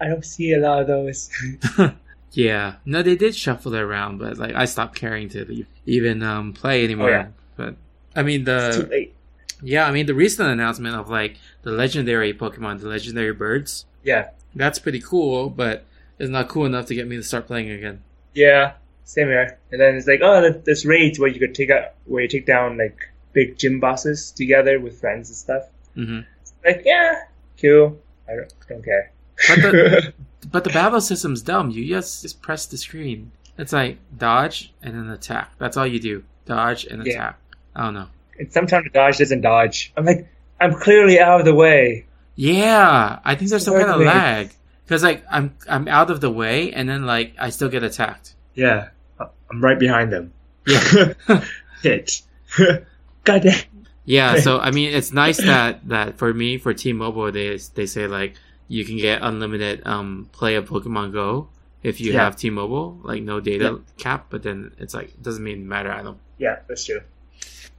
[0.00, 1.30] I don't see a lot of those.
[2.32, 6.52] Yeah, no, they did shuffle it around, but like I stopped caring to even um,
[6.52, 7.08] play anymore.
[7.08, 7.28] Oh, yeah.
[7.56, 7.76] But
[8.14, 9.14] I mean It's too the late.
[9.62, 13.86] yeah, I mean the recent announcement of like the legendary Pokemon, the legendary birds.
[14.04, 15.86] Yeah, That's pretty cool, but
[16.18, 18.02] it's not cool enough to get me to start playing again.
[18.36, 19.58] Yeah, same here.
[19.72, 22.46] And then it's like, oh, there's raids where you could take out where you take
[22.46, 22.98] down like
[23.32, 25.62] big gym bosses together with friends and stuff.
[25.96, 26.20] Mm-hmm.
[26.64, 27.22] Like, yeah,
[27.60, 27.98] cool.
[28.28, 29.12] I don't, don't care.
[29.48, 30.12] But the
[30.50, 31.70] but the battle system's dumb.
[31.70, 33.32] You just just press the screen.
[33.58, 35.52] It's like dodge and then attack.
[35.58, 36.24] That's all you do.
[36.44, 37.12] Dodge and Yeah.
[37.12, 37.38] attack.
[37.74, 38.08] I don't know.
[38.38, 39.92] and sometimes the dodge doesn't dodge.
[39.96, 40.28] I'm like,
[40.60, 42.06] I'm clearly out of the way.
[42.34, 44.50] Yeah, I think there's some kind of lag
[44.86, 48.34] because like I'm I'm out of the way and then like I still get attacked.
[48.54, 50.32] Yeah, I'm right behind them.
[50.66, 51.12] Yeah.
[51.82, 52.22] Hit.
[53.24, 53.60] God damn.
[54.04, 58.06] Yeah, so I mean, it's nice that that for me for T-Mobile they they say
[58.06, 58.34] like
[58.68, 61.48] you can get unlimited um play of Pokemon Go
[61.82, 62.24] if you Yeah.
[62.24, 64.26] have T-Mobile, like no data cap.
[64.30, 65.90] But then it's like it doesn't mean matter.
[65.92, 66.18] I don't.
[66.38, 67.00] Yeah, that's true.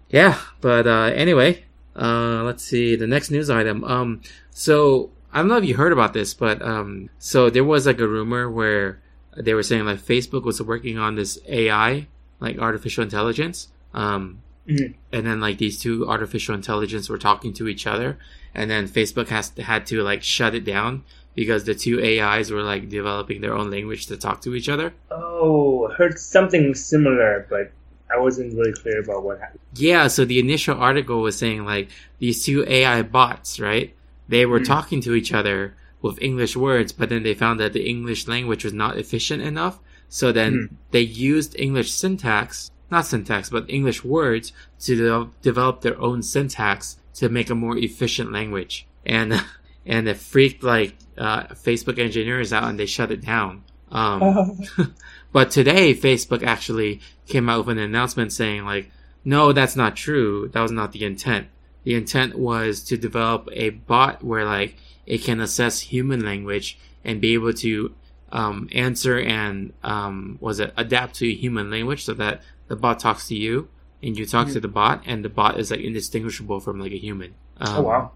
[0.10, 1.66] Yeah, but uh, anyway,
[1.96, 3.84] uh, let's see the next news item.
[3.84, 7.86] Um, so I don't know if you heard about this, but um, so there was
[7.86, 9.00] like a rumor where
[9.38, 12.08] they were saying like Facebook was working on this AI,
[12.40, 13.68] like artificial intelligence.
[13.94, 14.96] Um, Mhm.
[15.14, 18.18] and then like these two artificial intelligence were talking to each other,
[18.56, 21.04] and then Facebook has had to like shut it down
[21.36, 24.92] because the two AIs were like developing their own language to talk to each other.
[25.12, 27.72] Oh, heard something similar, but
[28.14, 29.60] I wasn't really clear about what happened.
[29.76, 33.94] Yeah, so the initial article was saying like these two AI bots, right?
[34.28, 34.66] They were Hmm.
[34.66, 38.64] talking to each other with English words, but then they found that the English language
[38.64, 39.80] was not efficient enough.
[40.10, 40.76] So then Hmm.
[40.92, 46.98] they used English syntax, not syntax, but English words to de- develop their own syntax
[47.16, 48.86] to make a more efficient language.
[49.06, 49.34] And
[49.86, 53.64] and it freaked like uh, Facebook engineers out, and they shut it down.
[53.92, 54.60] Um,
[55.32, 58.92] but today, Facebook actually came out with an announcement saying, like,
[59.26, 60.50] no, that's not true.
[60.54, 61.48] That was not the intent.
[61.88, 67.22] The intent was to develop a bot where, like, it can assess human language and
[67.22, 67.96] be able to
[68.30, 73.30] um, answer and um, was it adapt to human language so that the bot talks
[73.30, 73.70] to you
[74.04, 76.98] and you talk to the bot and the bot is like indistinguishable from like a
[76.98, 77.36] human.
[77.56, 78.12] Um, oh wow.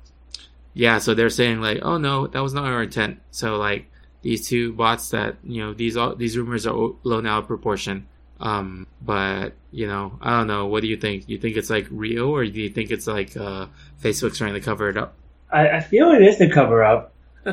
[0.74, 3.22] yeah, so they're saying like, oh no, that was not our intent.
[3.32, 3.90] So like
[4.22, 8.10] these two bots that you know these all these rumors are blown out of proportion.
[8.42, 10.66] Um, but you know, I don't know.
[10.66, 11.30] What do you think?
[11.30, 13.68] You think it's like real, or do you think it's like uh,
[14.04, 15.14] Facebook's trying to cover it up?
[15.52, 17.14] I, I feel it is a cover up.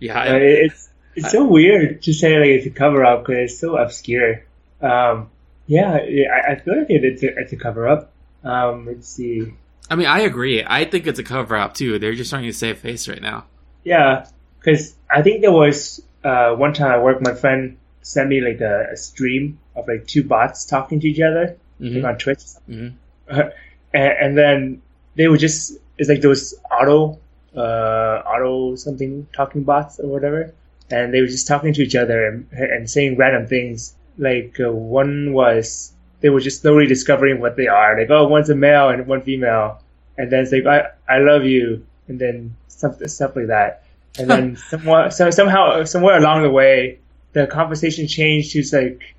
[0.00, 3.60] Yeah, I, it's it's so weird to say like it's a cover up because it's
[3.60, 4.44] so obscure.
[4.80, 5.30] Um,
[5.66, 8.12] yeah, I, I feel like it, it's a, it's a cover up.
[8.42, 9.54] Um, let's see.
[9.88, 10.64] I mean, I agree.
[10.66, 11.98] I think it's a cover up too.
[11.98, 13.46] They're just trying to save face right now.
[13.84, 14.26] Yeah,
[14.58, 18.60] because I think there was uh, one time I work, my friend sent me like
[18.60, 22.42] a, a stream of like two bots talking to each other like hmm on Twitch,
[22.66, 22.88] hmm
[23.28, 23.52] and,
[23.92, 24.82] and then
[25.16, 27.18] they would just it's like those auto
[27.56, 30.52] uh auto something talking bots or whatever,
[30.90, 33.94] and they were just talking to each other and and saying random things.
[34.18, 37.98] Like uh, one was they were just slowly discovering what they are.
[37.98, 39.80] Like oh, one's a male and one female,
[40.16, 43.84] and then it's like I I love you, and then something stuff like that.
[44.18, 46.98] And then somewhat, so somehow somewhere along the way,
[47.32, 49.13] the conversation changed to like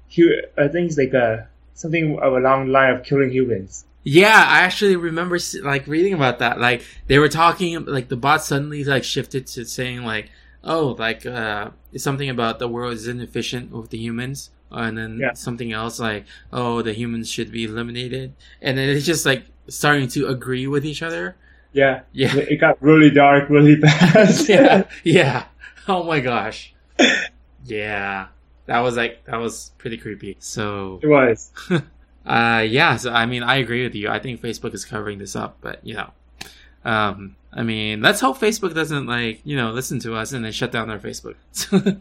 [0.57, 3.85] I think it's like a something of along the line of killing humans.
[4.03, 6.59] Yeah, I actually remember like reading about that.
[6.59, 10.29] Like they were talking, like the bot suddenly like shifted to saying like,
[10.63, 15.17] "Oh, like uh, it's something about the world is inefficient with the humans," and then
[15.19, 15.33] Yeah.
[15.33, 20.07] something else like, "Oh, the humans should be eliminated," and then it's just like starting
[20.09, 21.35] to agree with each other.
[21.73, 24.47] Yeah, Yeah, it got really dark really fast.
[24.47, 25.45] yeah, yeah.
[25.87, 26.73] Oh my gosh.
[27.65, 28.27] Yeah,
[28.65, 30.37] that was like that was pretty creepy.
[30.39, 31.51] So it was.
[32.25, 32.97] Uh, yeah.
[32.97, 34.09] So I mean, I agree with you.
[34.09, 36.09] I think Facebook is covering this up, but you know,
[36.83, 40.51] um, I mean, let's hope Facebook doesn't like you know listen to us and then
[40.51, 41.35] shut down our Facebook.
[41.71, 41.91] uh,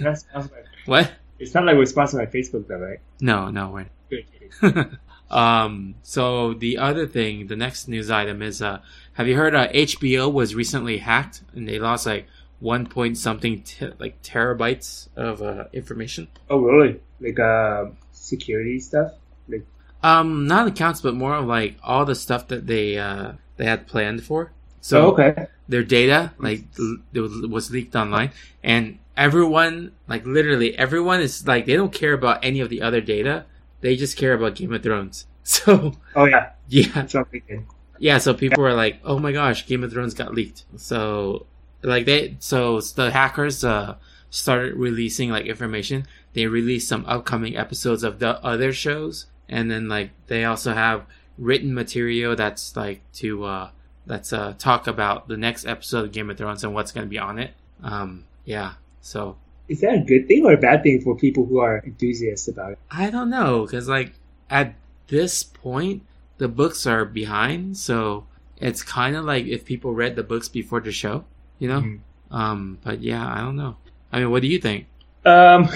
[0.00, 1.12] That's, that's like, what?
[1.40, 3.00] it's not like we're sponsored by Facebook though, right?
[3.20, 3.86] No, no, we're.
[4.10, 4.26] Good
[4.62, 4.96] kidding.
[5.28, 5.96] um.
[6.04, 8.78] So the other thing, the next news item is, uh,
[9.14, 9.56] have you heard?
[9.56, 12.28] Uh, HBO was recently hacked and they lost like
[12.60, 16.28] one point something te- like terabytes of uh, information.
[16.50, 17.00] Oh really?
[17.20, 19.12] Like uh, security stuff?
[19.48, 19.66] Like
[20.02, 23.86] Um, not accounts, but more of like all the stuff that they uh they had
[23.86, 24.52] planned for.
[24.80, 25.46] So oh, okay.
[25.68, 28.30] their data like l- it was, leaked online,
[28.62, 33.00] and everyone like literally everyone is like they don't care about any of the other
[33.00, 33.44] data.
[33.80, 35.26] They just care about Game of Thrones.
[35.48, 37.66] So Oh yeah, yeah, that's what I'm thinking.
[37.98, 38.18] yeah.
[38.18, 41.46] So people were like, "Oh my gosh, Game of Thrones got leaked." So
[41.82, 43.96] like they so the hackers uh
[44.30, 46.06] started releasing like information.
[46.34, 51.06] They released some upcoming episodes of the other shows, and then like they also have
[51.38, 53.70] written material that's like to uh
[54.06, 57.18] that's uh talk about the next episode of Game of Thrones and what's gonna be
[57.18, 57.52] on it.
[57.82, 58.74] Um yeah.
[59.00, 59.36] So
[59.68, 62.72] Is that a good thing or a bad thing for people who are enthusiasts about
[62.72, 62.78] it?
[62.90, 64.12] I don't know because like
[64.50, 64.74] at
[65.06, 66.02] this point
[66.38, 68.26] the books are behind, so
[68.58, 71.24] it's kind of like if people read the books before the show,
[71.58, 71.80] you know.
[71.80, 71.98] Mhm.
[72.30, 73.76] Um, but yeah, I don't know.
[74.12, 74.86] I mean, what do you think?
[75.24, 75.68] Um,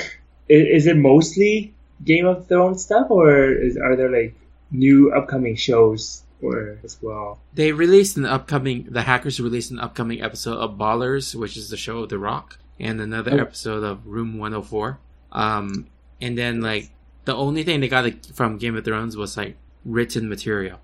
[0.49, 1.73] is, is it mostly
[2.05, 4.35] Game of Thrones stuff, or is, are there like
[4.71, 7.39] new upcoming shows or as well?
[7.55, 8.87] They released an upcoming.
[8.91, 12.59] The hackers released an upcoming episode of Ballers, which is the show of The Rock,
[12.81, 13.43] and another Oh.
[13.43, 14.99] episode of Room 104.
[15.33, 15.87] Um,
[16.21, 16.91] and then like
[17.25, 20.79] the only thing they got like, from Game of Thrones was like written material.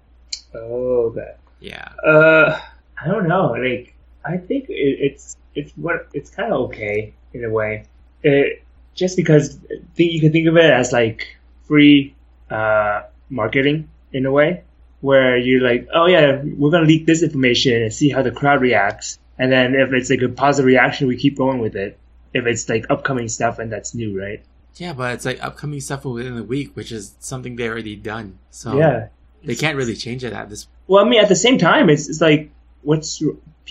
[0.54, 1.32] Oh, okay.
[1.60, 1.88] Yeah.
[2.06, 2.58] Uh,
[3.02, 3.52] I don't know.
[3.52, 7.84] Like, I think it, it's it's what it's kind of okay in a way.
[8.22, 8.62] It,
[8.94, 9.58] just because
[9.94, 12.14] think you can think of it as like free
[12.50, 14.64] uh, marketing in a way,
[15.00, 18.60] where you're like, oh yeah, we're gonna leak this information and see how the crowd
[18.60, 21.98] reacts, and then if it's like a positive reaction, we keep going with it.
[22.34, 24.44] If it's like upcoming stuff and that's new, right?
[24.76, 28.38] Yeah, but it's like upcoming stuff within the week, which is something they already done.
[28.50, 29.08] So yeah.
[29.42, 30.68] they can't really change it at this.
[30.86, 32.50] Well, I mean, at the same time, it's, it's like
[32.82, 33.22] what's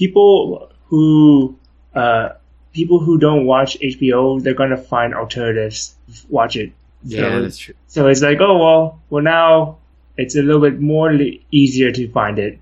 [0.02, 1.58] people who
[1.96, 2.30] uh,
[2.74, 5.96] people who don't watch HBO, they're gonna find alternatives.
[6.30, 6.72] Watch it.
[7.04, 7.74] Yeah, So- that's true.
[7.88, 9.78] So it's like, oh well, well now
[10.18, 12.60] it's a little bit more li- easier to find it.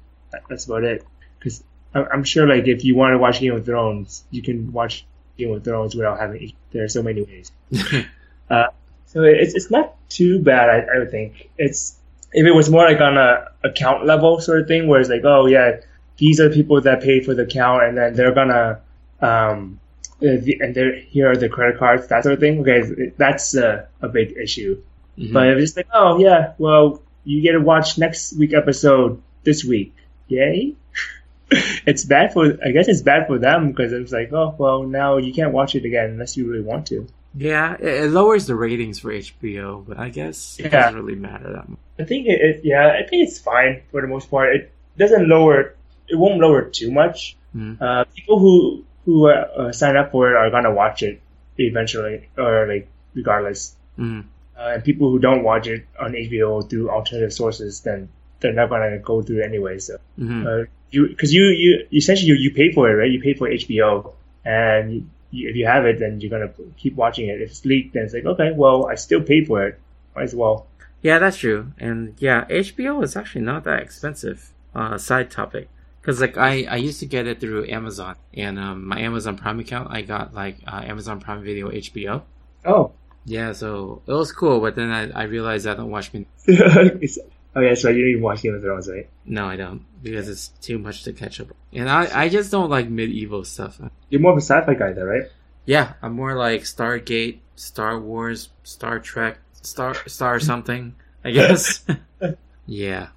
[0.50, 1.04] That's about it.
[1.40, 5.06] Because I'm sure, like, if you want to watch Game of Thrones, you can watch
[5.38, 6.54] Game of Thrones without having.
[6.72, 7.52] There are so many ways.
[8.48, 8.68] Uh,
[9.08, 11.50] so it's it's not too bad, I, I would think.
[11.58, 11.98] It's
[12.32, 15.24] if it was more like on a account level sort of thing, where it's like,
[15.24, 15.78] oh yeah,
[16.18, 18.80] these are the people that pay for the account, and then they're gonna,
[19.22, 19.80] um,
[20.22, 22.62] uh, and they're here are the credit cards, that sort of thing.
[22.62, 24.82] Okay, that's a, a big issue.
[25.18, 25.34] Mhm.
[25.34, 29.64] But if it's like, oh yeah, well, you get to watch next week episode this
[29.66, 29.94] week,
[30.28, 30.74] yay.
[31.86, 35.18] it's bad for, I guess it's bad for them because it's like, oh well, now
[35.18, 37.08] you can't watch it again unless you really want to.
[37.38, 40.70] yeah, it, it lowers the ratings for HBO, but I guess it Yeah.
[40.82, 41.80] doesn't really matter that much.
[42.00, 44.56] I think it, it, yeah, I think it's fine for the most part.
[44.56, 45.76] It doesn't lower,
[46.08, 47.36] it won't lower too much.
[47.56, 47.82] Mhm.
[47.82, 51.22] Uh, people who who uh, sign up for it are gonna watch it
[51.58, 53.76] eventually, or like regardless.
[54.00, 54.24] Mhm.
[54.58, 58.70] Uh, and people who don't watch it on HBO through alternative sources, then they're not
[58.70, 59.78] gonna go through it anyway.
[59.80, 60.46] So Mhm.
[60.46, 63.12] uh, you, because you you essentially you, you pay for it, right?
[63.12, 64.14] You pay for HBO,
[64.46, 67.42] and you, you, if you have it, then you're gonna keep watching it.
[67.42, 69.80] If it's leaked, then it's like okay, well, I still paid for it,
[70.16, 70.68] might as well.
[71.02, 71.72] Yeah, that's true.
[71.80, 74.52] And yeah, HBO is actually not that expensive.
[74.74, 75.70] Uh, side topic.
[76.06, 79.60] Cause like I, I used to get it through Amazon and um, my Amazon Prime
[79.60, 82.22] account, I got like uh, Amazon Prime Video HBO.
[82.64, 82.92] Oh,
[83.26, 86.14] Yeah, so it was cool, but then I, I realized I don't watch.
[86.14, 87.18] Min- it's,
[87.58, 89.08] Oh yeah, so you didn't even watch Game of Thrones, right?
[89.26, 91.48] No, I don't because it's too much to catch up.
[91.72, 93.80] And I, I just don't like medieval stuff.
[94.10, 95.24] You're more of a sci-fi guy, though, right?
[95.66, 100.96] Yeah, I'm more like Stargate, Star Wars, Star Trek, Star Star something.
[101.24, 101.86] I guess.
[102.68, 103.08] yeah,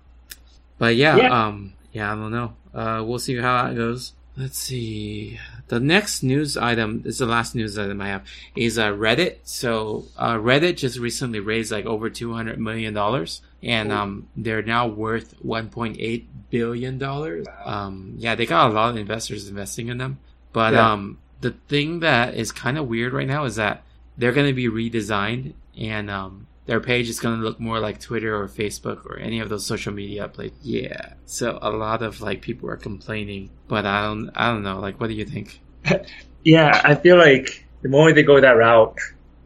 [0.78, 1.46] but yeah, Yeah.
[1.46, 2.54] um, yeah, I don't know.
[2.74, 4.12] Uh, we'll see how that goes.
[4.36, 5.40] Let's see.
[5.66, 9.38] The next news item is the last news item I have is uh, Reddit.
[9.42, 14.62] So uh, Reddit just recently raised like over two hundred million dollars, and um, they're
[14.62, 17.46] now worth one point eight billion dollars.
[17.64, 20.18] Um, yeah, they got a lot of investors investing in them.
[20.52, 20.92] But Yeah.
[20.92, 23.82] um, the thing that is kind of weird right now is that
[24.16, 27.98] they're going to be redesigned, and um, their page is going to look more like
[27.98, 30.58] Twitter or Facebook or any of those social media places.
[30.60, 34.78] Yeah, so a lot of like people are complaining, but I don't, I don't know.
[34.78, 35.60] Like, what do you think?
[36.44, 38.96] Yeah, I feel like the moment they go that route,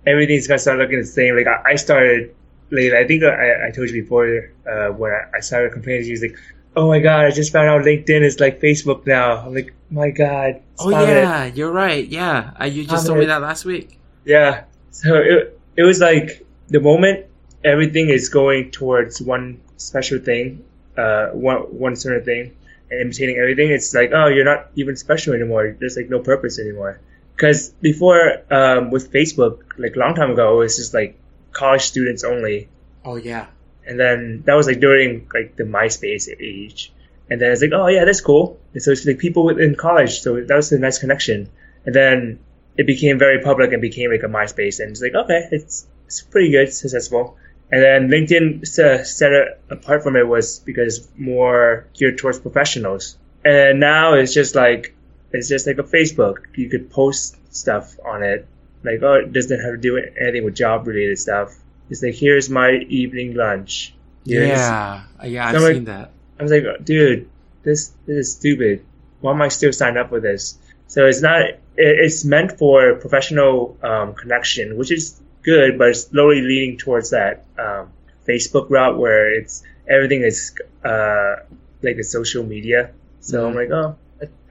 [0.06, 1.34] everything's gonna start looking the same.
[1.34, 2.34] Like I, I started,
[2.70, 6.12] like I think I, I told you before uh, when I, I started complaining, she
[6.12, 6.36] was like,
[6.76, 10.10] "Oh my god, I just found out LinkedIn is like Facebook now." I'm like, "My
[10.10, 12.06] god." Oh stop it." yeah, you're right.
[12.06, 13.98] Yeah, uh, you just told me that last week.
[14.24, 14.64] Yeah.
[14.90, 17.26] So it it was like the moment
[17.64, 20.64] everything is going towards one special thing,
[20.96, 22.44] uh, one one certain thing,
[22.90, 23.70] and imitating everything.
[23.70, 25.76] It's like, oh, you're not even special anymore.
[25.78, 27.00] There's like no purpose anymore.
[27.36, 31.18] Because before, um, with Facebook, like a long time ago, it was just like
[31.52, 32.68] college students only,
[33.04, 33.46] Oh yeah.
[33.86, 36.92] and then that was like during like the MySpace age.
[37.30, 38.60] And then it's like, oh yeah, that's cool.
[38.74, 41.48] And so it's like people within college, so that was a nice connection.
[41.86, 42.38] And then
[42.76, 46.20] it became very public and became like a MySpace, and it's like, okay, it's it's
[46.22, 47.36] pretty good, successful.
[47.70, 52.38] And then LinkedIn se- set it apart from it was because it's more geared towards
[52.38, 53.16] professionals.
[53.44, 54.94] And now it's just like
[55.32, 56.36] it's just like a Facebook.
[56.54, 58.46] You could post stuff on it,
[58.84, 61.54] like oh, it doesn't have to do anything with job related stuff.
[61.88, 63.94] It's like here's my evening lunch.
[64.26, 66.10] Here's- Yeah, yeah, I've So, like- seen that.
[66.38, 67.28] I was like, dude,
[67.62, 68.84] this this is stupid.
[69.20, 70.58] Why am I still signed up with this?
[70.88, 71.42] So it's not.
[71.76, 77.44] It's meant for professional um, connection, which is good, but it's slowly leaning towards that
[77.58, 77.90] um,
[78.26, 81.36] Facebook route where it's everything is uh,
[81.82, 82.90] like a social media.
[83.20, 83.56] So I'm Mhm.
[83.56, 83.96] like, oh,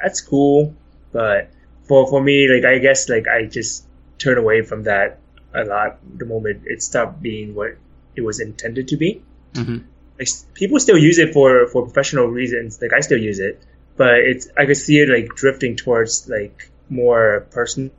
[0.02, 0.76] that's cool,
[1.12, 1.50] but
[1.88, 3.84] for for me, like I guess like I just
[4.18, 5.20] turn away from that
[5.54, 7.76] a lot the moment it stopped being what
[8.16, 9.22] it was intended to be.
[9.56, 9.80] Hmm
[10.20, 12.80] like people still use it for for professional reasons.
[12.82, 13.60] Like i still use it.
[13.98, 17.92] But it's i could see it like drifting towards like more personal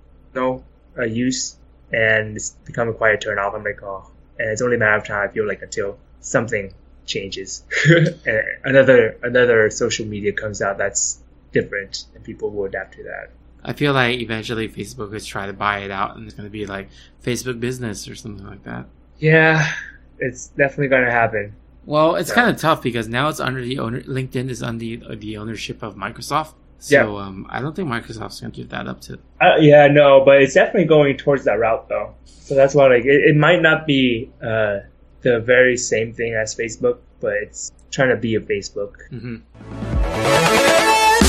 [0.96, 1.57] uh, use
[1.92, 4.07] and it's becoming quite a turn off i'm like oh
[4.38, 6.72] and it's only a matter of time i feel like until something
[7.07, 7.64] changes
[8.26, 11.20] and another another social media comes out that's
[11.52, 13.31] different and people will adapt to that
[13.64, 16.50] I feel like eventually Facebook is trying to buy it out, and it's going to
[16.50, 16.88] be like
[17.24, 18.87] Facebook Business or something like that.
[19.18, 19.72] yeah
[20.18, 22.35] it's definitely going to happen Well, it's Yeah.
[22.37, 24.00] kind of tough because now it's under the owner.
[24.02, 26.55] LinkedIn is under the, the ownership of Microsoft.
[26.83, 27.25] So Yeah.
[27.25, 29.18] um, I don't think Microsoft's going to give that up to.
[29.40, 32.14] Uh, yeah, no, but it's definitely going towards that route though.
[32.25, 34.81] So that's why like it, it might not be uh,
[35.21, 38.95] the very same thing as Facebook, but it's trying to be a Facebook.
[39.11, 39.37] hmm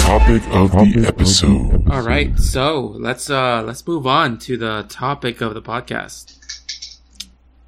[0.04, 1.90] Topic of the episode.
[1.90, 6.38] All right, so let's uh let's move on to the topic of the podcast.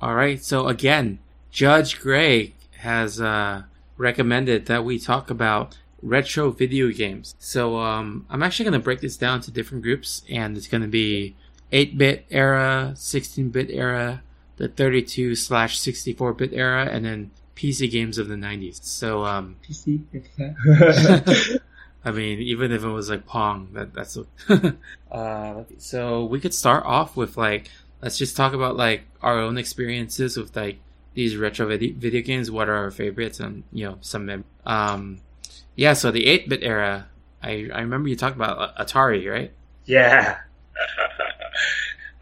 [0.02, 1.20] All right, so again,
[1.52, 3.64] Judge Gray has uh
[3.98, 7.36] recommended that we talk about retro video games.
[7.40, 10.84] So um I'm actually going to break this down to different groups and it's going
[10.84, 11.36] to be
[11.72, 14.22] 8-bit era, 16-bit era,
[14.58, 18.84] the 32 slash 64-bit era, and then PC games of the 90s.
[18.84, 21.60] So um PC.
[22.06, 24.16] I mean, even if it was like Pong, that that's
[25.12, 25.64] uh.
[25.80, 30.38] So we could start off with like, let's just talk about like our own experiences
[30.38, 30.78] with like
[31.16, 32.52] these retro video, video games.
[32.52, 35.22] What are our favorites, and you know some mem- um,
[35.76, 35.94] yeah.
[35.94, 37.08] So the eight bit era,
[37.44, 39.52] I I remember you talked about Atari, right?
[39.86, 40.38] yeah.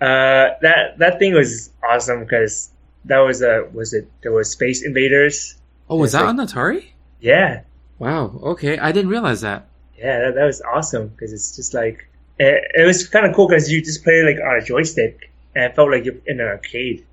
[0.02, 2.70] uh, that that thing was awesome because
[3.06, 5.56] that was a was it there was Space Invaders.
[5.90, 6.86] Oh, was It's that like- on Atari?
[7.20, 7.62] Yeah,
[8.00, 8.38] Wow.
[8.44, 9.68] Okay, I didn't realize that.
[9.98, 13.48] yeah, that, that was awesome because it's just like it, it was kind of cool
[13.48, 16.48] because you just play like on a joystick and it felt like you're in an
[16.48, 17.06] arcade.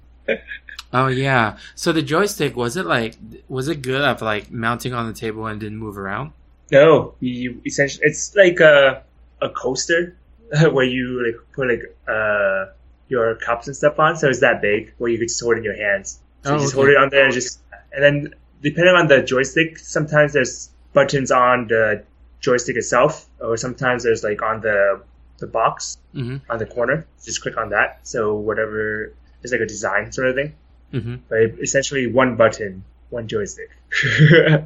[0.92, 1.56] Oh yeah.
[1.74, 3.16] So the joystick was it like
[3.48, 6.32] was it good at like mounting on the table and didn't move around?
[6.72, 9.02] No, you, you essentially it's like a
[9.40, 10.16] a coaster
[10.72, 12.72] where you like put like uh
[13.08, 14.16] your cups and stuff on.
[14.16, 16.20] So it's that big where you could just hold it in your hands.
[16.44, 16.80] So Oh, you just okay.
[16.80, 17.60] hold it on there and just
[17.92, 22.02] and then depending on the joystick, sometimes there's buttons on the
[22.40, 25.02] joystick itself, or sometimes there's like on the
[25.38, 26.50] the box Mm-hmm.
[26.50, 27.06] on the corner.
[27.24, 28.00] Just click on that.
[28.02, 29.12] So whatever
[29.42, 30.54] it's like a design sort of thing.
[30.92, 31.16] Mm-hmm.
[31.28, 33.70] But essentially one button one joystick.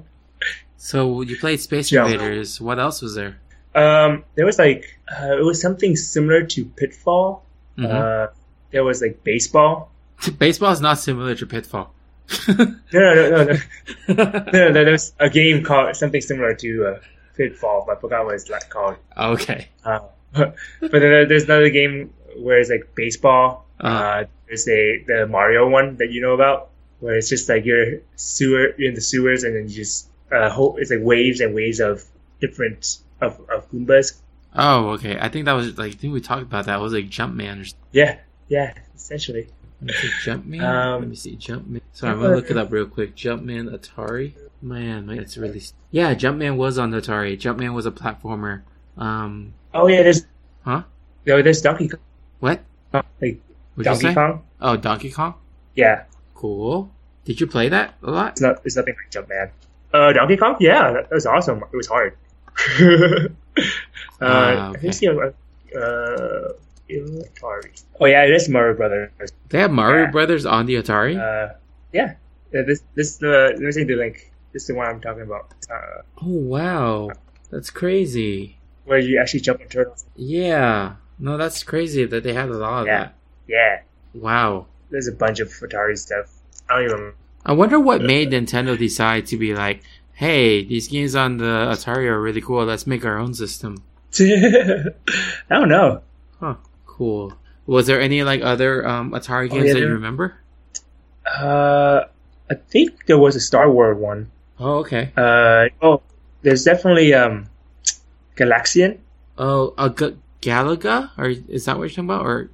[0.76, 2.04] So you played Space Yeah.
[2.06, 2.60] Invaders.
[2.60, 3.38] What else was there?
[3.74, 7.42] um, there was like uh, it was something similar to Pitfall.
[7.78, 7.90] Mhm.
[7.90, 8.30] Uh,
[8.70, 9.90] there was like baseball.
[10.38, 11.92] Baseball is not similar to Pitfall.
[12.48, 13.54] No, no, no, no,
[14.08, 14.44] no.
[14.52, 16.98] no, there was a game called something similar to uh,
[17.36, 18.96] Pitfall, but I forgot what it's like called.
[19.16, 19.68] okay.
[19.84, 20.00] Uh,
[20.32, 23.63] but then there's another game where it's like baseball.
[23.84, 24.04] Uh-huh.
[24.04, 26.70] Uh, there's a the Mario one that you know about,
[27.00, 30.48] where it's just like you're sewer, you're in the sewers, and then you just uh,
[30.50, 32.02] ho- it's like waves and waves of
[32.40, 34.20] different of, of Goombas.
[34.56, 35.18] Oh, okay.
[35.20, 36.78] I think that was like I think we talked about that.
[36.78, 37.78] It was like Jumpman or something.
[37.92, 38.18] Yeah,
[38.48, 39.48] yeah, essentially.
[39.80, 40.62] Let me see, Jumpman.
[40.62, 41.80] Um, Let me see, Jumpman.
[41.92, 43.14] Sorry, I'm gonna look it up real quick.
[43.16, 44.32] Jumpman Atari.
[44.62, 45.60] Man, man, it's really.
[45.90, 47.36] Yeah, Jumpman was on Atari.
[47.36, 48.62] Jumpman was a platformer.
[48.96, 50.24] Um, Oh yeah, there's
[50.64, 50.84] huh?
[51.26, 52.00] no, there's Donkey Kong.
[52.40, 52.60] What?
[53.20, 53.40] Like
[53.74, 54.14] What'd Donkey?
[54.14, 54.42] Kong.
[54.60, 55.34] Oh, Donkey Kong.
[55.74, 56.04] Yeah,
[56.34, 56.90] Cool.
[57.24, 58.32] Did you play that a lot?
[58.32, 58.60] it's not.
[58.64, 59.50] It's nothing like Jumpman.
[59.92, 60.56] Uh, Donkey Kong.
[60.60, 61.62] Yeah, that, was awesome.
[61.72, 62.16] It was hard.
[62.80, 63.28] uh,
[64.20, 64.24] Ah,
[64.66, 64.90] I okay.
[64.90, 66.52] think it's uh,
[66.90, 67.82] Atari.
[68.00, 69.10] Oh yeah, it is Mario Brothers.
[69.48, 70.10] They have Mario Yeah.
[70.10, 71.16] Brothers on the Atari.
[71.18, 71.54] Uh,
[71.92, 72.14] yeah.
[72.54, 74.30] Uh, This this the let me see the link.
[74.52, 75.52] This is the one I'm talking about.
[75.70, 77.10] Uh, oh wow,
[77.50, 78.58] that's crazy.
[78.84, 80.04] where you actually jump on turtles.
[80.14, 80.96] Yeah.
[81.18, 82.98] No, that's crazy that they had a lot of Yeah.
[83.04, 83.14] that.
[83.46, 83.80] Yeah.
[84.14, 84.66] Wow.
[84.90, 86.30] There's a bunch of Atari stuff.
[86.68, 87.12] I don't even.
[87.44, 89.82] I wonder what made Nintendo decide to be like,
[90.14, 92.64] hey, these games on the Atari are really cool.
[92.64, 93.82] Let's make our own system.
[94.20, 94.84] I
[95.50, 96.02] don't know.
[96.40, 96.54] Huh.
[96.86, 97.34] Cool.
[97.66, 100.36] Was there any like other um, Atari Oh, games yeah, that you remember?
[101.26, 102.04] Uh,
[102.50, 104.30] I think there was a Star Wars one.
[104.60, 105.10] Oh, okay.
[105.16, 106.02] Uh, oh,
[106.42, 107.46] there's definitely um,
[108.36, 108.98] Galaxian.
[109.36, 111.10] Oh, a G- Galaga?
[111.18, 112.24] Or is that what you're talking about?
[112.24, 112.50] Or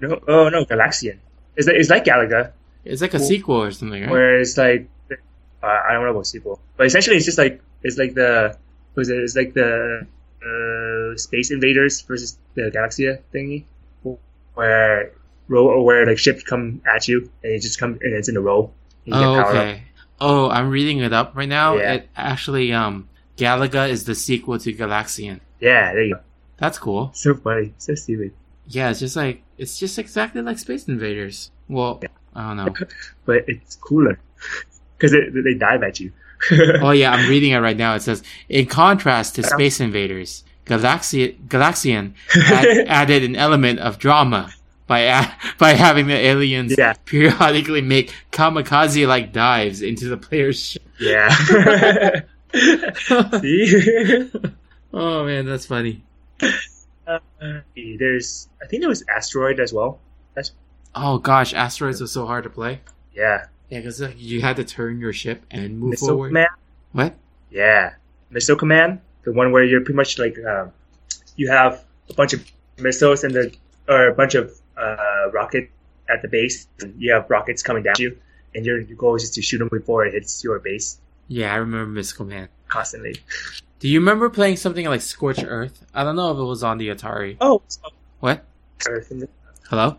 [0.00, 1.18] No, oh no, Galaxian.
[1.56, 2.52] It's like, it's like Galaga,
[2.84, 4.10] it's like a Well, sequel or something, right?
[4.10, 5.16] where it's like uh,
[5.66, 8.56] I don't know about sequel, but essentially it's just like it's like the
[8.94, 9.18] what is it?
[9.18, 10.06] It's like the
[10.42, 13.64] uh, Space Invaders versus the Galaxia thingy,
[14.54, 15.12] where
[15.48, 18.40] row where like ships come at you and it just come and it's in a
[18.40, 18.70] row.
[19.08, 19.48] Oh, powered up.
[19.48, 19.82] okay.
[20.20, 21.76] Oh, I'm reading it up right now.
[21.76, 21.92] Yeah.
[21.94, 23.08] It actually, um,
[23.38, 25.40] Galaga is the sequel to Galaxian.
[25.60, 26.20] Yeah, there you go.
[26.58, 27.10] That's cool.
[27.14, 28.32] So funny, so stupid,
[28.72, 31.50] Yeah, it's just like it's just exactly like Space Invaders.
[31.68, 32.00] Well,
[32.34, 32.86] I don't know.
[33.26, 34.18] but it's cooler
[34.96, 36.12] because they, they dive at you.
[36.80, 37.94] Oh yeah, I'm reading it right now.
[37.96, 44.50] It says, in contrast to Space Invaders, Galaxi- Galaxian had added an element of drama
[44.86, 46.94] by a- by having the aliens Yeah.
[47.04, 50.82] periodically make kamikaze-like dives into the player's ship.
[50.98, 51.28] yeah.
[53.40, 54.30] See?
[54.92, 56.02] Oh man, that's funny.
[57.10, 57.60] Uh,
[57.98, 59.98] there's, I think there was asteroid as well.
[60.34, 60.52] That's
[60.94, 62.80] Oh gosh, asteroids was so hard to play.
[63.14, 63.46] yeah.
[63.68, 66.28] Yeah, because you had to turn your ship and move Missile forward.
[66.30, 66.48] command.
[66.90, 67.14] What?
[67.50, 67.94] Yeah,
[68.28, 69.00] missile command.
[69.22, 70.72] The one where you're pretty much like um,
[71.36, 72.44] you have a bunch of
[72.78, 73.54] missiles and the
[73.88, 75.70] or a bunch of uh, rocket
[76.08, 76.66] at the base.
[76.80, 78.18] And you have rockets coming down at you,
[78.56, 80.98] and your, your goal is just to shoot them before it hits your base
[81.28, 83.14] Yeah, I remember Missile Command constantly.
[83.80, 85.84] Do you remember playing something like Scorch Earth?
[85.94, 87.36] I don't know if it was on the Atari.
[87.40, 87.62] Oh,
[88.20, 88.44] What?
[88.86, 89.12] Earth
[89.68, 89.96] Hello?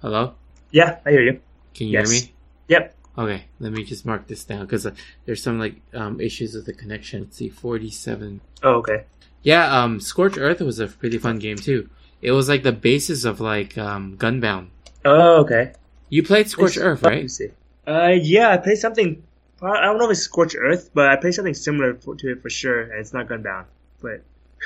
[0.00, 0.34] Hello?
[0.72, 1.40] yeah, I hear you.
[1.74, 2.10] Can you Yes.
[2.10, 2.32] hear me?
[2.68, 2.94] Yep.
[3.18, 4.94] Okay, let me just mark this down because uh,
[5.26, 7.22] there's some like um, issues with the connection.
[7.22, 8.40] Let's see, 47.
[8.62, 9.04] Oh, okay.
[9.42, 11.90] Yeah, um, Scorched Earth was a pretty fun game too.
[12.22, 14.68] It was like the basis of like um, Gunbound.
[15.04, 15.72] Oh, okay.
[16.08, 17.30] You played Scorch It's- Earth, right?
[17.30, 17.48] see.
[17.86, 19.22] Uh, yeah, I played something.
[19.62, 22.50] I don't know if it's Scorched Earth, but I played something similar to it for
[22.50, 23.66] sure, and it's not Gunbound,
[24.00, 24.22] but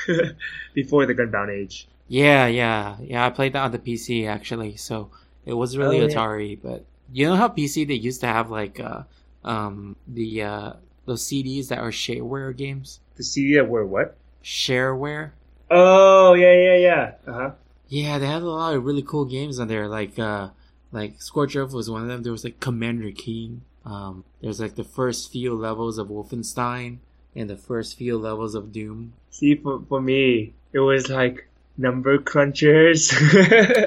[0.74, 1.86] before the Gunbound age.
[2.08, 3.26] Yeah, yeah, yeah.
[3.26, 5.10] I played that on the PC actually, so
[5.44, 6.14] it was really Oh, yeah.
[6.14, 6.58] Atari.
[6.62, 9.02] But you know how PC they used to have like uh,
[9.44, 10.72] um, the uh,
[11.04, 13.00] those CDs that are shareware games.
[13.16, 14.16] The CD that were what?
[14.42, 15.32] Shareware.
[15.70, 17.12] Oh, yeah, yeah, yeah.
[17.26, 17.50] Uh huh.
[17.88, 19.88] Yeah, they had a lot of really cool games on there.
[19.88, 20.50] Like uh,
[20.92, 22.22] like Scorched Earth was one of them.
[22.22, 23.62] There was like Commander Keen.
[23.86, 26.98] Um, there's like the first few levels of Wolfenstein
[27.36, 29.12] and the first few levels of Doom.
[29.30, 33.14] See, for, for me, it was like number crunchers.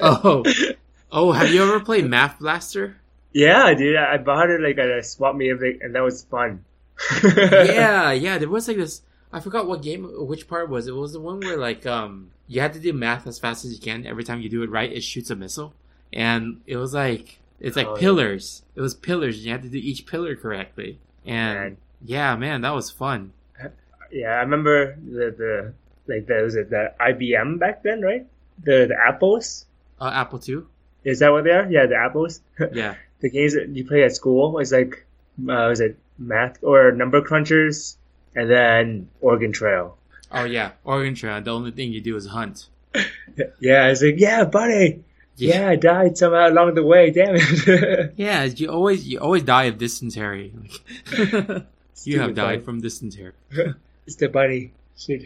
[0.02, 0.42] Oh,
[1.12, 2.96] oh, have you ever played Math Blaster?
[3.32, 3.96] yeah, dude.
[3.96, 6.64] I I bought it like at a swap meet, and and that was fun.
[7.24, 8.38] yeah, yeah.
[8.38, 9.02] There was like this.
[9.32, 10.94] I forgot what game, which part was it?
[10.94, 13.80] Was the one where like um you had to do math as fast as you
[13.80, 14.06] can.
[14.06, 15.74] Every time you do it right, it shoots a missile,
[16.12, 18.00] and it was like it's like Oh, yeah.
[18.00, 18.62] pillars.
[18.74, 19.36] It was pillars.
[19.36, 21.76] And you had to do each pillar correctly, and Man.
[22.04, 23.32] yeah, man, that was fun.
[24.12, 25.72] Yeah, I remember the the
[26.12, 28.26] like the was it the IBM back then, right?
[28.64, 29.66] The the apples.
[30.00, 30.66] Uh, Apple Two.
[31.04, 31.70] Is that what they are?
[31.70, 32.40] Yeah, the apples.
[32.72, 32.94] Yeah.
[33.20, 35.06] the games that you play at school is like
[35.48, 37.96] uh, was it math or number crunchers,
[38.34, 39.96] and then Oregon Trail.
[40.32, 41.40] Oh yeah, Oregon Trail.
[41.40, 42.68] The only thing you do is hunt.
[43.60, 45.04] Yeah, I was like, yeah, buddy.
[45.40, 47.10] Yeah, I died somehow along the way.
[47.10, 48.14] Damn it.
[48.16, 50.52] Yeah, you always you always die of dysentery.
[52.04, 53.32] you have died from dysentery.
[54.06, 54.72] It's the bunny.
[54.96, 55.22] Shit.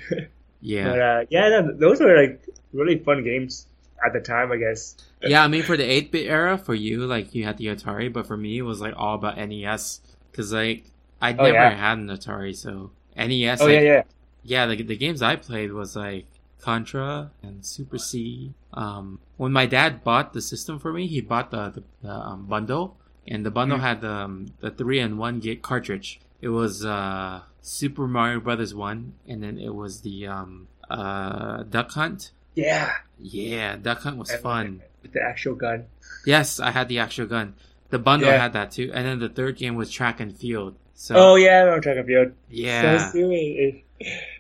[0.60, 0.88] Yeah.
[0.90, 3.66] But uh, yeah, no, those were like really fun games
[4.04, 4.96] at the time, I guess.
[5.22, 8.26] yeah, I mean for the 8-bit era, for you, like you had the Atari, but
[8.26, 10.00] for me it was like all about NES.
[10.32, 10.84] Cause like
[11.22, 11.70] I Oh, never yeah.
[11.76, 13.60] had an Atari, so NES.
[13.62, 14.02] Oh like, yeah, yeah.
[14.42, 16.26] yeah, the, the games I played was like
[16.64, 18.54] Contra and Super C.
[18.72, 22.46] Um, when my dad bought the system for me, he bought the the, the um,
[22.46, 22.96] bundle,
[23.28, 23.82] and the bundle Mm.
[23.88, 24.32] had um,
[24.64, 26.20] the three and one gig cartridge.
[26.40, 31.90] It was uh, Super Mario Brothers one, and then it was the um, uh, Duck
[31.92, 32.30] Hunt.
[32.54, 32.90] Yeah.
[33.20, 34.80] Yeah, Duck Hunt was fun.
[35.02, 35.84] With the actual gun.
[36.24, 37.54] Yes, I had the actual gun.
[37.90, 38.38] The bundle Yeah.
[38.44, 40.74] had that too, and then the third game was Track and Field.
[40.94, 42.32] So Oh yeah, I remember track and field.
[42.48, 43.20] yeah, So.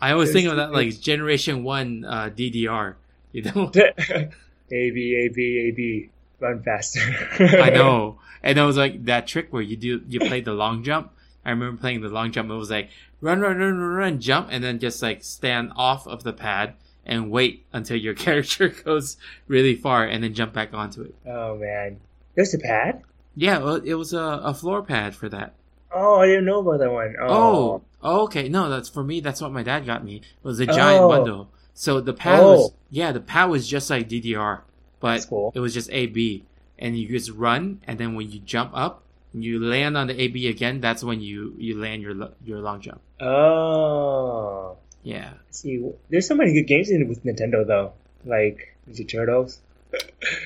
[0.00, 2.94] I always think of that like Generation One uh, DDR.
[3.32, 4.30] You know, A
[4.68, 6.10] B A B A B.
[6.40, 7.00] Run faster.
[7.40, 10.82] I know, and it was like that trick where you do you play the long
[10.82, 11.12] jump.
[11.44, 12.50] I remember playing the long jump.
[12.50, 12.90] It was like
[13.20, 16.74] run, run, run, run, run, jump, and then just like stand off of the pad
[17.06, 19.16] and wait until your character goes
[19.46, 21.14] really far, and then jump back onto it.
[21.26, 22.00] Oh man,
[22.34, 23.02] there's a pad.
[23.36, 25.54] Yeah, well, it was a, a floor pad for that.
[25.92, 27.14] Oh, I didn't know about that one.
[27.20, 27.28] Oh.
[27.28, 28.48] Oh, oh, okay.
[28.48, 29.20] No, that's for me.
[29.20, 30.16] That's what my dad got me.
[30.16, 31.08] It was a giant Oh.
[31.08, 31.48] bundle.
[31.72, 32.50] So the pad Oh.
[32.52, 34.60] was yeah, the pad was just like DDR,
[35.00, 35.50] but cool.
[35.54, 36.44] it was just AB,
[36.78, 39.02] and you just run, and then when you jump up,
[39.32, 40.80] and you land on the AB again.
[40.80, 43.00] That's when you you land your your long jump.
[43.20, 44.76] oh.
[45.02, 45.34] Yeah.
[45.50, 47.92] See, there's so many good games in with Nintendo though,
[48.24, 49.60] like Ninja Turtles.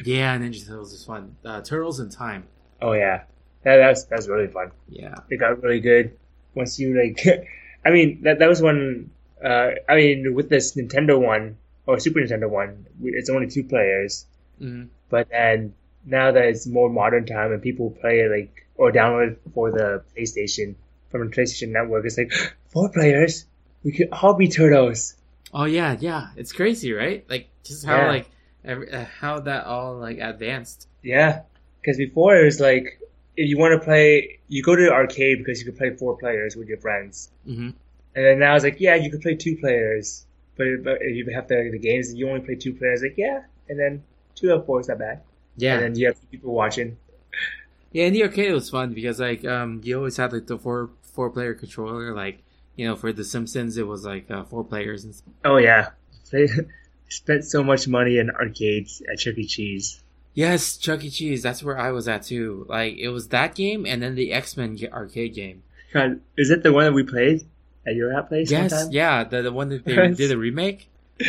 [0.05, 1.37] Yeah, Ninja Turtles is fun.
[1.45, 2.45] Uh, Turtles in Time.
[2.83, 3.23] Oh yeah,
[3.63, 4.73] that, that's that's really fun.
[4.89, 5.15] Yeah.
[5.31, 6.17] It got really good
[6.59, 7.25] once you like.
[7.87, 9.11] I mean, that that was one.
[9.43, 11.57] Uh, I mean, with this Nintendo one
[11.87, 14.27] or Super Nintendo one, it's only two players.
[14.61, 14.89] Mhm.
[15.09, 19.37] But then now that it's more modern time and people play it like or download
[19.55, 20.75] for the PlayStation
[21.11, 22.33] from the PlayStation Network, it's like
[22.75, 23.47] four players.
[23.85, 25.15] We could all be turtles.
[25.55, 26.29] Oh yeah, yeah.
[26.37, 27.25] It's crazy, right?
[27.31, 28.09] Like just how Yeah.
[28.09, 28.27] like
[28.65, 30.89] every, uh, how that all like advanced.
[31.03, 31.43] Yeah,
[31.81, 33.01] because before it was like
[33.43, 36.17] if you want to play, you go to the arcade because you could play four
[36.19, 37.31] players with your friends.
[37.47, 37.71] hmm
[38.15, 40.27] And then now it's like, yeah, you can play two players,
[40.57, 43.17] but, but if you have the, the games and you only play two players, like
[43.17, 44.03] yeah, and then
[44.35, 45.21] two of four is not bad.
[45.57, 45.75] Yeah.
[45.75, 46.97] And then you have people watching.
[47.93, 50.59] Yeah, in the arcade it was fun because like um you always had like the
[50.59, 52.43] four four player controller like
[52.77, 55.15] you know for the Simpsons it was like uh, four players and.
[55.45, 55.91] Oh yeah,
[56.31, 56.49] Play-
[57.09, 59.47] spent so much money in arcades at Chuck E.
[59.47, 60.03] Cheese.
[60.39, 61.11] Yes, Chuck E.
[61.11, 61.43] Cheese.
[61.43, 62.65] That's where I was at too.
[62.69, 65.65] Like it was that game and then the X Men arcade game.
[65.93, 67.45] God, is it the one that we played
[67.85, 68.49] at your house place?
[68.49, 68.93] Yes, sometime?
[68.93, 70.17] yeah, the the one that they Yes.
[70.17, 70.89] did a remake.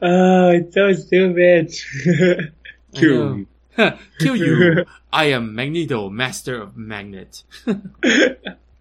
[0.00, 1.74] Oh, it's so stupid.
[2.94, 3.44] Kill
[3.76, 3.98] know.
[4.20, 4.84] Kill you!
[5.12, 7.42] I am Magneto, master of magnet.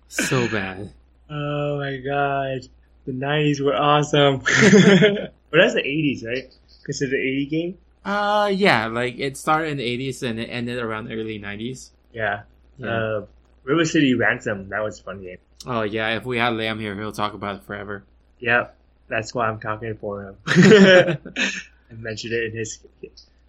[0.07, 0.93] so bad.
[1.29, 2.67] oh my god,
[3.05, 4.37] the nineties were awesome.
[4.39, 6.53] but that's the eighties, right?
[6.81, 7.77] Because it's an eighty game.
[8.07, 11.91] Uh, yeah, like it started in the eighties and it ended around early nineties.
[12.13, 12.43] Yeah.
[12.77, 12.87] Yeah.
[12.87, 13.25] Uh,
[13.63, 14.69] River City Ransom.
[14.69, 15.37] That was a fun game.
[15.65, 18.03] oh yeah, if we had Lamb here, he'll talk about it forever.
[18.39, 18.75] Yep.
[19.09, 20.35] That's why I'm talking for him.
[20.47, 22.79] I mentioned it in his.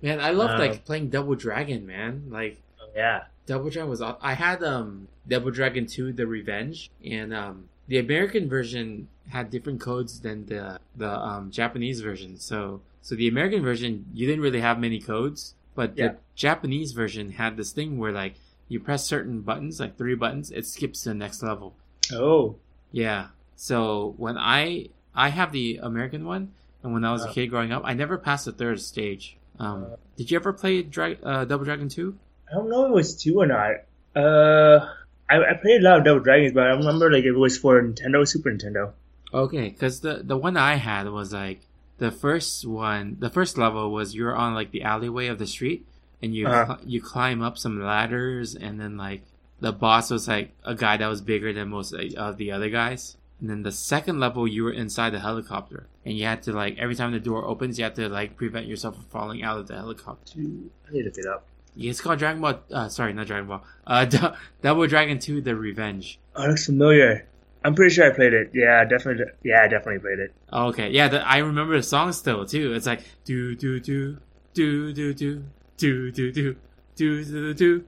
[0.02, 2.24] Man, I loved Um, like playing Double Dragon, man.
[2.30, 3.24] Like Oh, yeah.
[3.46, 4.02] Double Dragon was.
[4.02, 9.50] aw- I had um Double Dragon Two: The Revenge, and um the American version had
[9.50, 12.38] different codes than the the um Japanese version.
[12.38, 16.08] So so the American version you didn't really have many codes, but Yeah.
[16.08, 18.34] the Japanese version had this thing where like
[18.68, 21.72] you press certain buttons, like three buttons, it skips to the next level.
[22.12, 22.56] Oh.
[22.92, 23.28] Yeah.
[23.56, 26.52] So when I I have the American one,
[26.82, 27.32] and when I was a Uh.
[27.32, 29.38] kid growing up, I never passed the third stage.
[29.58, 29.96] Um, Uh.
[30.18, 32.18] did you ever play Dra- uh, Double Dragon Two?
[32.50, 33.72] I don't know if it was two or not.
[34.14, 34.86] Uh,
[35.30, 37.80] I, I played a lot of Double Dragons, but I remember like it was for
[37.82, 38.92] Nintendo, Super Nintendo.
[39.32, 41.60] Okay, because the the one I had was like
[41.98, 43.16] the first one.
[43.18, 45.86] The first level was you're on like the alleyway of the street,
[46.22, 46.76] and you Uh-huh.
[46.78, 49.22] cl- you climb up some ladders, and then like
[49.60, 52.70] the boss was like a guy that was bigger than most uh, of the other
[52.70, 53.16] guys.
[53.40, 56.76] And then the second level, you were inside the helicopter, and you had to like
[56.78, 59.68] every time the door opens, you had to like prevent yourself from falling out of
[59.68, 60.38] the helicopter.
[60.38, 61.44] I need to look it up.
[61.76, 62.58] Yeah, it's called Dragon Ball.
[62.72, 63.62] Uh, sorry, not Dragon Ball.
[63.86, 64.18] Uh, D-
[64.62, 66.18] Double Dragon Two: The Revenge.
[66.34, 67.26] Oh, it looks familiar.
[67.64, 68.50] I'm pretty sure I played it.
[68.54, 69.24] Yeah, definitely.
[69.42, 70.32] Yeah, I definitely played it.
[70.52, 72.72] Oh, okay, yeah, the, I remember the song still too.
[72.74, 74.16] It's like do do do
[74.54, 75.42] do do do
[75.76, 76.56] do do do
[76.96, 77.84] do do do.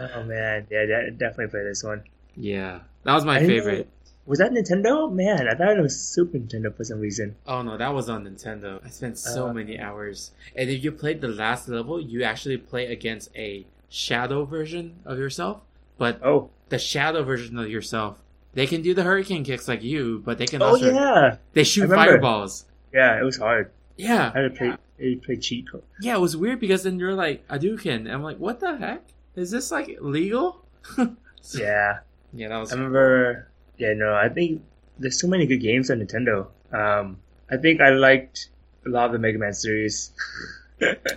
[0.00, 2.04] Oh man, yeah, de- definitely play this one.
[2.36, 3.88] yeah, that was my I favorite.
[4.26, 5.10] Was that Nintendo?
[5.10, 7.34] Man, I thought it was Super Nintendo for some reason.
[7.46, 8.78] Oh no, that was on Nintendo.
[8.84, 9.52] I spent so Uh.
[9.54, 10.32] many hours.
[10.54, 15.18] And if you played the last level, you actually play against a shadow version of
[15.18, 15.62] yourself.
[15.98, 18.18] But Oh, the shadow version of yourself,
[18.54, 21.64] they can do the hurricane kicks like you, but they can oh also yeah, they
[21.64, 22.64] shoot fireballs.
[22.92, 23.18] yeah.
[23.20, 23.70] It was hard.
[23.96, 24.68] Yeah, I had to play.
[24.68, 25.82] I had to play cheat code.
[26.00, 29.02] yeah, it was weird because then you're like Hadouken, and I'm like, what the heck?
[29.36, 30.64] Is this like legal?
[31.54, 32.00] Yeah,
[32.32, 32.72] yeah, that was.
[32.72, 33.48] I remember.
[33.78, 34.62] Yeah, no, I think
[34.98, 36.48] there's so many good games on Nintendo.
[36.72, 37.16] Um,
[37.50, 38.50] I think I liked
[38.84, 40.12] a lot of the Mega Man series.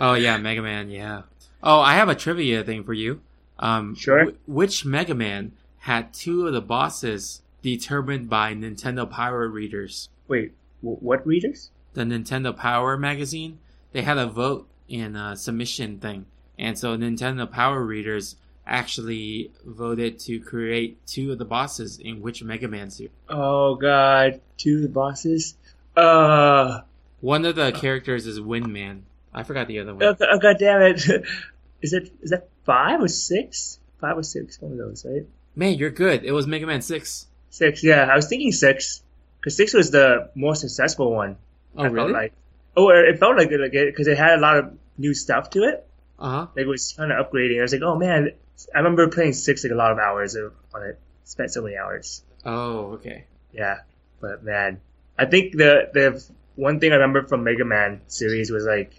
[0.00, 0.90] Oh yeah, Mega Man.
[0.90, 1.22] Yeah.
[1.62, 3.20] Oh, I have a trivia thing for you.
[3.62, 4.26] Um, Sure.
[4.32, 10.08] wh- which Mega Man had two of the bosses determined by Nintendo Power readers?
[10.28, 10.52] Wait,
[10.82, 11.70] w- what readers?
[11.94, 13.58] The Nintendo Power magazine.
[13.92, 16.26] They had a vote in a submission thing,
[16.58, 18.36] and so Nintendo Power readers
[18.66, 23.12] actually voted to create two of the bosses in which Mega Man series.
[23.28, 25.56] Oh God, two of the bosses.
[25.96, 26.80] Uh,
[27.20, 29.02] One of the characters is Windman.
[29.34, 30.02] I forgot the other one.
[30.04, 31.04] oh, oh God damn it!
[31.82, 33.78] Is it is that five or six?
[34.00, 34.60] Five or six?
[34.60, 35.26] One of those, right?
[35.54, 36.24] Man, you're good.
[36.24, 37.26] It was Mega Man Six.
[37.50, 37.84] Six.
[37.84, 39.02] Yeah, I was thinking six
[39.38, 41.36] because six was the more successful one.
[41.76, 42.12] Oh I really?
[42.12, 42.32] Felt like.
[42.74, 45.50] Oh, it felt like it, like it because it had a lot of new stuff
[45.50, 45.86] to it.
[46.18, 46.46] Uh huh.
[46.54, 47.58] Like it was kind of upgrading.
[47.58, 48.30] I was like, oh man,
[48.74, 50.98] I remember playing six like a lot of hours on it.
[51.24, 52.22] Spent so many hours.
[52.44, 53.24] Oh okay.
[53.52, 53.80] Yeah,
[54.20, 54.80] but man,
[55.18, 56.24] I think the the
[56.56, 58.94] one thing I remember from Mega Man series was like,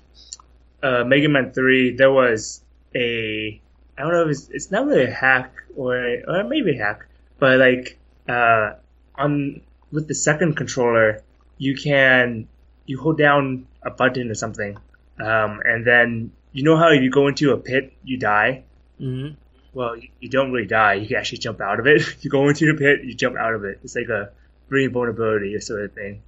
[0.82, 1.96] uh, Mega Man Three.
[1.96, 2.63] There was
[2.96, 3.62] a
[3.98, 5.96] I don't know if it's it's not really a hack or
[6.28, 7.06] or maybe a hack,
[7.40, 8.74] but like uh
[9.16, 11.22] on with the second controller,
[11.58, 12.48] you can
[12.86, 14.78] you hold down a button or something,
[15.20, 18.64] um, and then you know how if you go into a pit, you die.
[19.00, 19.36] Mm-hmm.
[19.74, 20.96] Well, you, you don't really die.
[20.96, 22.02] You can actually jump out of it.
[22.24, 23.80] you go into the pit, you jump out of it.
[23.84, 24.32] It's like a
[24.70, 26.22] free vulnerability or sort of thing.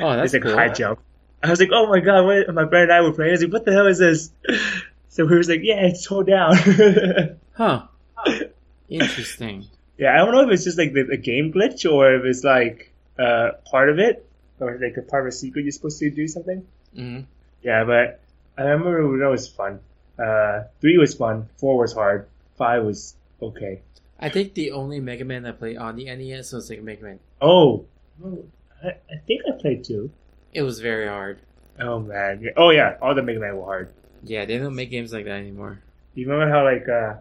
[0.00, 0.52] Oh, that's it's like cool.
[0.52, 1.00] a high jump.
[1.42, 2.54] I was like, oh my god, what?
[2.54, 3.30] my friend and I were playing.
[3.30, 4.30] I was like, what the hell is this?
[5.14, 6.56] So he was like, yeah, it's hold down.
[7.54, 7.86] Huh.
[8.88, 9.66] Interesting.
[9.96, 12.42] yeah, I don't know if it's just like the, the game glitch or if it's
[12.42, 16.10] like uh, part of it or like a part of a secret you're supposed to
[16.10, 16.66] do something.
[16.94, 17.20] hmm
[17.62, 18.20] Yeah, but
[18.58, 19.78] I remember that was fun.
[20.18, 21.48] Uh, three was fun.
[21.58, 22.26] Four was hard.
[22.58, 23.82] Five was okay.
[24.18, 27.20] I think the only Mega Man I played on the NES was like Mega Man.
[27.40, 27.84] Oh,
[28.82, 30.10] I, I think I played two.
[30.52, 31.38] It was very hard.
[31.78, 32.44] Oh man.
[32.56, 33.92] Oh yeah, all the Mega Man were hard.
[34.24, 35.80] Yeah, they don't make games like that anymore.
[36.14, 37.14] You remember how like uh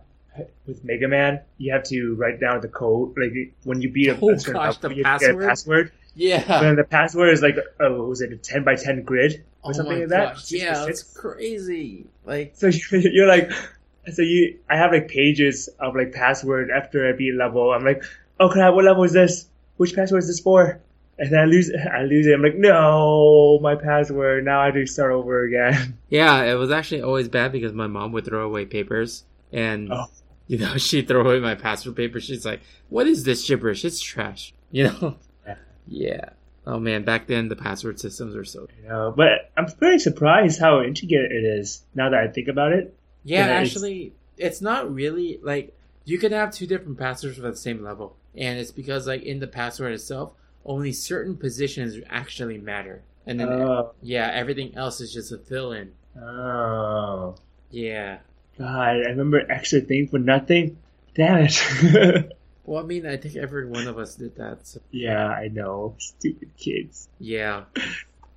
[0.66, 4.18] with Mega Man you have to write down the code like when you beat a,
[4.22, 5.48] Oh, a certain gosh, level, the you to get a password?
[5.48, 5.92] password.
[6.16, 6.64] Yeah.
[6.64, 9.74] And the password is like oh was it a ten by ten grid or oh
[9.74, 10.34] something like that?
[10.36, 10.52] gosh.
[10.52, 12.06] Yeah, it's crazy.
[12.26, 13.52] Like, So you- you're like,
[14.12, 17.72] so you, I have like pages of like password after I beat a level.
[17.72, 18.04] I'm like,
[18.40, 19.48] oh crap, what level is this?
[19.78, 20.80] Which password is this for?
[21.20, 22.34] And then I lose, I lose it.
[22.34, 24.46] I'm like, no, my password.
[24.46, 25.98] Now I have to start over again.
[26.10, 30.06] yeah, it was actually always bad because my mom would throw away papers and, Oh.
[30.48, 32.20] you know, she'd throw away my password paper.
[32.20, 33.86] She's like, what is this gibberish?
[33.86, 34.54] It's trash.
[34.72, 35.16] You know?
[35.46, 35.56] Yeah.
[35.88, 36.30] Yeah.
[36.66, 38.68] Oh man, back then the password systems were so.
[38.82, 42.72] You know, but I'm very surprised how intricate it is now that I think about
[42.74, 42.96] it.
[43.24, 47.44] Yeah, Yeah, it's- actually, it's not really like you can have two different passwords for
[47.44, 50.34] the same level, and it's because like in the password itself,
[50.66, 55.92] only certain positions actually matter, and then Oh, yeah, everything else is just a fill-in.
[56.22, 57.36] oh,
[57.72, 58.20] Yeah.
[58.58, 60.78] God, I remember extra thing for nothing.
[61.16, 62.32] Damn it.
[62.66, 64.66] Well, I mean, I think every one of us did that.
[64.66, 65.96] So yeah, I know.
[65.98, 67.10] Stupid kids.
[67.20, 67.66] yeah.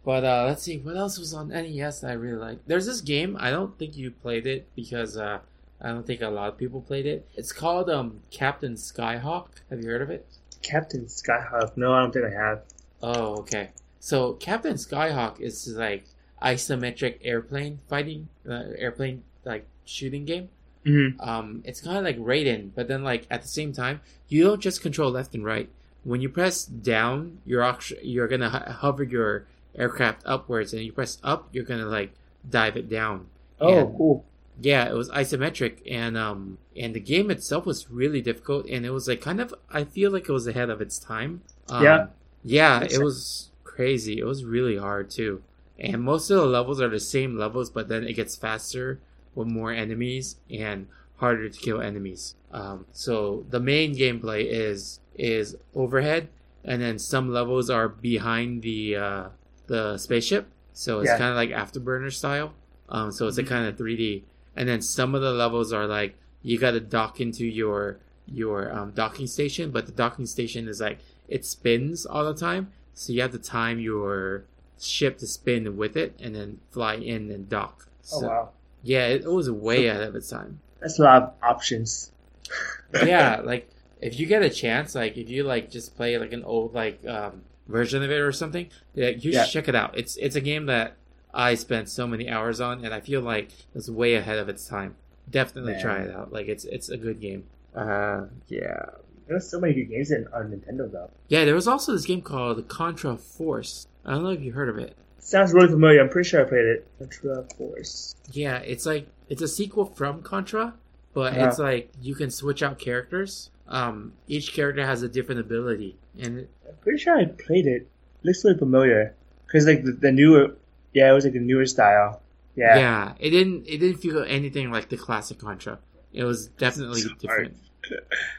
[0.04, 2.58] But uh, let's see what else was on NES that I really like.
[2.66, 5.38] There's this game I don't think you played it because uh,
[5.80, 7.28] I don't think a lot of people played it.
[7.36, 9.46] It's called um, Captain Skyhawk.
[9.70, 10.26] Have you heard of it?
[10.70, 11.76] Captain Skyhawk.
[11.76, 12.62] No, I don't think I have.
[13.02, 13.70] Oh, okay.
[14.00, 16.04] So Captain Skyhawk is like
[16.42, 20.48] isometric airplane fighting, uh, airplane like shooting game.
[20.84, 24.44] hmm Um, it's kind of like Raiden, but then like at the same time, you
[24.44, 25.68] don't just control left and right.
[26.04, 30.92] When you press down, you're actually you're gonna ho- hover your aircraft upwards, and you
[30.92, 32.12] press up, you're gonna like
[32.48, 33.26] dive it down.
[33.60, 34.24] Oh, And- cool.
[34.60, 38.90] Yeah, it was isometric, and um, and the game itself was really difficult, and it
[38.90, 41.42] was like kind of I feel like it was ahead of its time.
[41.68, 42.06] Um, Yeah.
[42.42, 44.18] yeah, Makes it was crazy.
[44.18, 45.42] It was really hard too,
[45.78, 49.00] and most of the levels are the same levels, but then it gets faster
[49.34, 52.34] with more enemies and harder to kill enemies.
[52.50, 56.28] Um, so the main gameplay is is overhead,
[56.64, 59.28] and then some levels are behind the uh,
[59.66, 60.48] the spaceship.
[60.72, 61.14] So it's Yeah.
[61.14, 62.54] kind of like Afterburner style.
[62.88, 63.44] Um, so it's a Mhm.
[63.44, 64.24] kind of 3D,
[64.56, 68.72] and then some of the levels are like you got to dock into your your
[68.76, 70.98] um, docking station, but the docking station is like
[71.28, 74.46] it spins all the time, so you have to time your
[74.80, 77.88] ship to spin with it and then fly in and dock.
[78.10, 78.52] Oh So, wow,
[78.82, 80.60] Yeah, it, it was way ahead of its time.
[80.80, 82.12] that's a lot of options.
[83.00, 86.44] yeah, like if you get a chance, like if you like just play like an
[86.44, 89.42] old like um, version of it or something, yeah, you Yeah.
[89.44, 89.96] should check it out.
[89.96, 90.96] It's it's a game that
[91.36, 94.66] I spent so many hours on, and I feel like it's way ahead of its
[94.66, 94.96] time.
[95.30, 95.82] Definitely Man.
[95.82, 96.32] try it out.
[96.32, 97.44] Like it's it's a good game.
[97.74, 98.86] Uh, yeah,
[99.28, 101.10] There's so many good games in, on Nintendo though.
[101.28, 101.44] yeah.
[101.44, 103.86] There was also this game called Contra Force.
[104.04, 104.96] I don't know if you heard of it.
[105.18, 106.00] Sounds really familiar.
[106.00, 106.86] I'm pretty sure I played it.
[106.98, 108.14] Contra Force.
[108.32, 110.74] Yeah, it's like it's a sequel from Contra,
[111.12, 111.48] but Yeah.
[111.48, 113.50] it's like you can switch out characters.
[113.68, 117.88] Um, each character has a different ability, and I'm pretty sure I played it.
[118.22, 119.14] Looks really familiar.
[119.50, 120.56] Cause like the, the newer,
[120.96, 122.22] yeah, it was like the newer style.
[122.56, 122.78] Yeah.
[122.78, 123.12] Yeah.
[123.18, 125.78] it didn't it didn't feel anything like the classic Contra.
[126.12, 127.56] It was definitely So different.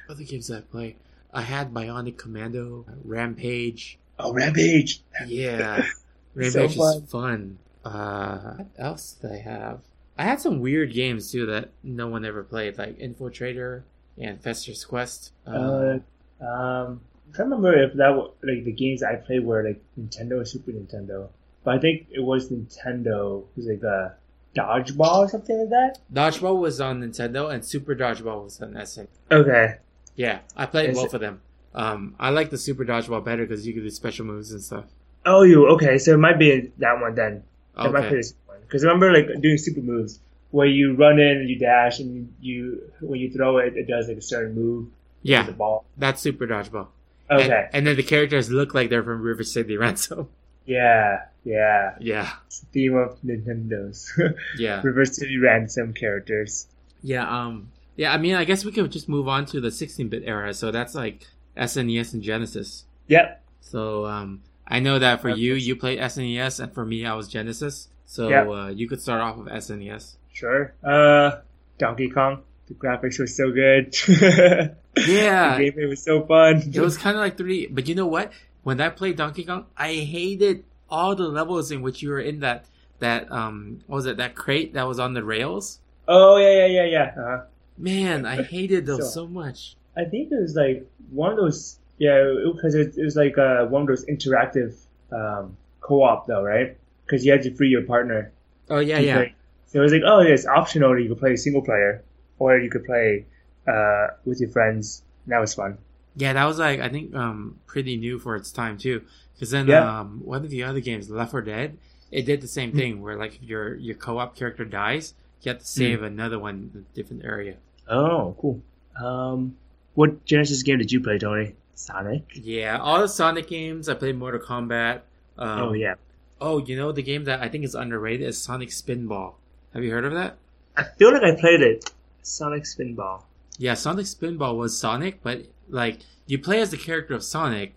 [0.10, 0.96] Other games that I play,
[1.32, 4.00] I had Bionic Commando, Rampage.
[4.18, 5.04] Oh, Rampage.
[5.28, 5.84] Yeah,
[6.34, 7.60] So Rampage is fun.
[7.86, 9.82] Uh, what else did I have?
[10.18, 13.84] I had some weird games too that no one ever played, like Infiltrator
[14.18, 15.32] and Fester's Quest.
[15.46, 16.00] Uh,
[16.42, 19.82] um, I'm trying to remember if that was, like the games I played were like
[20.00, 21.30] Nintendo or Super Nintendo,
[21.68, 23.42] but I think it was Nintendo.
[23.44, 24.16] It was like a
[24.56, 25.98] dodgeball or something like that.
[26.14, 29.08] Dodgeball was on Nintendo, and Super Dodgeball was on SN.
[29.30, 29.76] Okay.
[30.16, 31.42] Yeah, I played both of them.
[31.76, 34.86] Um, I like the Super Dodgeball better because you could do special moves and stuff.
[35.26, 35.98] Oh, you okay?
[35.98, 37.44] So it might be that one then.
[37.78, 38.16] It might be Okay.
[38.16, 40.20] this one because remember like doing super moves
[40.52, 44.08] where you run in and you dash and you when you throw it, it does
[44.08, 44.88] like a certain move.
[45.22, 45.84] Yeah, The ball.
[45.98, 46.88] that's Super Dodgeball.
[47.30, 47.68] And, Okay.
[47.74, 50.30] and then the characters look like they're from River City Ransom.
[50.68, 51.22] Yeah.
[51.44, 51.96] Yeah.
[52.00, 52.30] Yeah.
[52.46, 54.12] It's the theme of Nintendo's
[54.60, 54.82] Yeah.
[54.84, 56.68] River City Ransom characters.
[57.02, 57.28] Yeah.
[57.28, 57.72] Um.
[57.96, 58.14] Yeah.
[58.14, 60.54] I mean, I guess we could just move on to the 16-bit era.
[60.54, 61.26] So that's like
[61.58, 62.84] SNES and Genesis.
[63.08, 63.42] Yep.
[63.62, 65.68] So um, I know that for you, Genesis.
[65.68, 67.88] you played SNES, and for me, I was Genesis.
[68.06, 68.44] So Yeah.
[68.50, 70.16] uh, you could start off with SNES.
[70.34, 70.74] Sure.
[70.84, 71.40] Uh,
[71.80, 72.44] Donkey Kong.
[72.68, 73.96] The graphics were so good.
[74.98, 75.58] Yeah.
[75.60, 76.58] the gameplay was so fun.
[76.74, 78.32] It was kind of like 3D, but you know what?
[78.68, 82.42] When I played Donkey Kong, I hated all the levels in which you were in
[82.42, 82.66] that
[83.00, 85.80] that um what was it that crate that was on the rails.
[86.06, 87.12] Oh yeah, yeah, yeah, yeah.
[87.18, 87.44] Uh-huh.
[87.78, 89.78] Man, I hated those So- so much.
[89.96, 91.80] I think it was like one of those.
[91.98, 92.20] Yeah,
[92.54, 94.76] because it, it was like uh, one of those interactive
[95.14, 96.76] um, co-op though, right?
[97.06, 98.34] Because you had to free your partner.
[98.70, 99.16] Oh yeah, yeah.
[99.16, 99.36] play.
[99.68, 101.00] So it was like, oh, yeah, it's optional.
[101.00, 102.04] You could play single player,
[102.38, 103.28] or you could play
[103.66, 105.04] uh, with your friends.
[105.24, 105.78] And that was fun.
[106.18, 109.04] Yeah, that was like I think um pretty new for its time too.
[109.34, 110.00] Because then Yeah.
[110.02, 111.78] um one of the other games, Left 4 Dead,
[112.12, 112.78] it did the same Hmm.
[112.78, 115.14] thing where like if your your co-op character dies,
[115.44, 117.56] you have to save another one in a different area.
[117.88, 118.62] Oh, cool.
[119.02, 119.56] Um,
[119.94, 121.54] what Genesis game did you play, Tony?
[121.76, 122.24] Sonic.
[122.34, 123.88] Yeah, all the Sonic games.
[123.88, 125.02] I played Mortal Kombat.
[125.38, 125.94] Um, oh yeah.
[126.42, 129.36] Oh, you know the game that I think is underrated is Sonic Spinball.
[129.76, 130.38] Have you heard of that?
[130.76, 131.92] I feel like I played it.
[132.24, 133.22] Sonic Spinball.
[133.60, 137.74] Yeah, Sonic Spinball was Sonic, but like you play as the character of Sonic,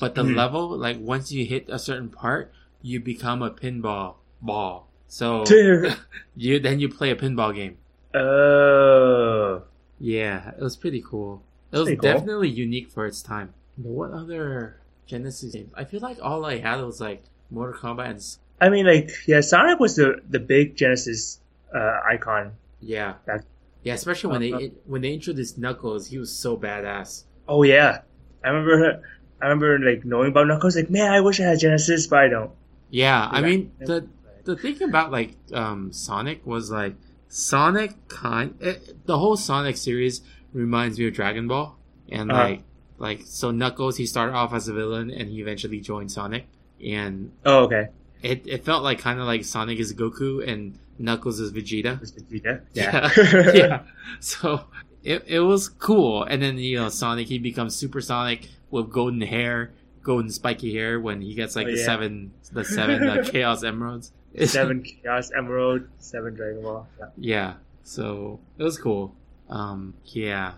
[0.00, 0.36] but the Mhm.
[0.36, 4.88] level, like once you hit a certain part, you become a pinball ball.
[5.08, 5.44] So
[6.36, 7.76] you then you play a pinball game.
[8.14, 9.62] oh.
[9.98, 11.42] Yeah, it was pretty cool.
[11.70, 12.12] It was Pretty cool.
[12.12, 13.54] definitely unique for its time.
[13.78, 15.70] But what other Genesis games?
[15.76, 19.40] I feel like all I had was like Mortal Kombat and I mean, like, yeah,
[19.40, 21.40] Sonic was the the big Genesis
[21.74, 22.52] uh, icon.
[22.80, 23.44] yeah, That-
[23.82, 23.94] yeah.
[23.94, 24.58] Especially when Uh, uh.
[24.58, 27.24] they when they introduced Knuckles, he was so badass.
[27.48, 28.00] Oh yeah,
[28.44, 29.02] I remember.
[29.40, 30.76] I remember like knowing about Knuckles.
[30.76, 32.50] Like, man, I wish I had Genesis, but I don't.
[32.90, 33.46] Yeah, I Yeah.
[33.46, 34.06] mean the
[34.44, 36.94] the thing about like um Sonic was like
[37.28, 40.20] Sonic kind it, the whole Sonic series
[40.52, 41.76] reminds me of Dragon Ball
[42.10, 42.42] and Uh-huh.
[42.42, 42.62] like
[42.98, 46.46] like so Knuckles he started off as a villain and he eventually joined Sonic
[46.84, 47.88] and Oh, okay.
[48.22, 51.98] it, it felt like kind of like Sonic is Goku and Knuckles is Vegeta.
[52.30, 52.60] Vegeta?
[52.74, 53.10] Yeah.
[53.54, 53.82] yeah.
[54.20, 54.64] So
[55.04, 56.22] it, it was cool.
[56.24, 59.72] And then, you know, Sonic, he becomes Super Sonic with golden hair,
[60.02, 61.84] golden spiky hair when he gets like Oh, the yeah.
[61.84, 64.12] seven, the seven uh, Chaos Emeralds.
[64.46, 66.86] seven Chaos Emerald, seven Dragon Ball.
[66.98, 67.06] Yeah.
[67.16, 67.54] yeah.
[67.84, 69.14] So it was cool.
[69.48, 70.54] Um, yeah.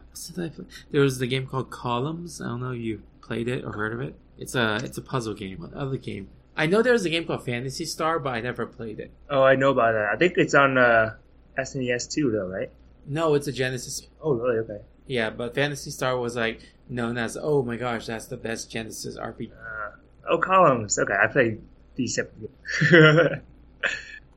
[0.91, 2.41] There was the game called Columns.
[2.41, 4.15] I don't know if you played it or heard of it.
[4.39, 5.61] It's a, it's a puzzle game.
[5.61, 6.29] What other game?
[6.57, 9.11] I know there was a game called Phantasy Star, but I never played it.
[9.29, 10.09] Oh, I know about that.
[10.13, 11.15] I think it's on uh,
[11.59, 12.71] SNES too, though, right?
[13.07, 14.59] No, it's a Genesis Oh, really?
[14.59, 14.81] Okay.
[15.07, 19.19] Yeah, but Phantasy Star was like known as oh my gosh, that's the best Genesis
[19.19, 19.51] RPG.
[19.53, 19.91] Uh,
[20.31, 20.99] oh, columns.
[20.99, 21.61] Okay, I played
[21.97, 22.49] these separately.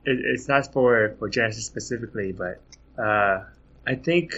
[0.04, 2.60] it, it's not for for Genesis specifically, but
[2.98, 3.44] uh,
[3.86, 4.32] I think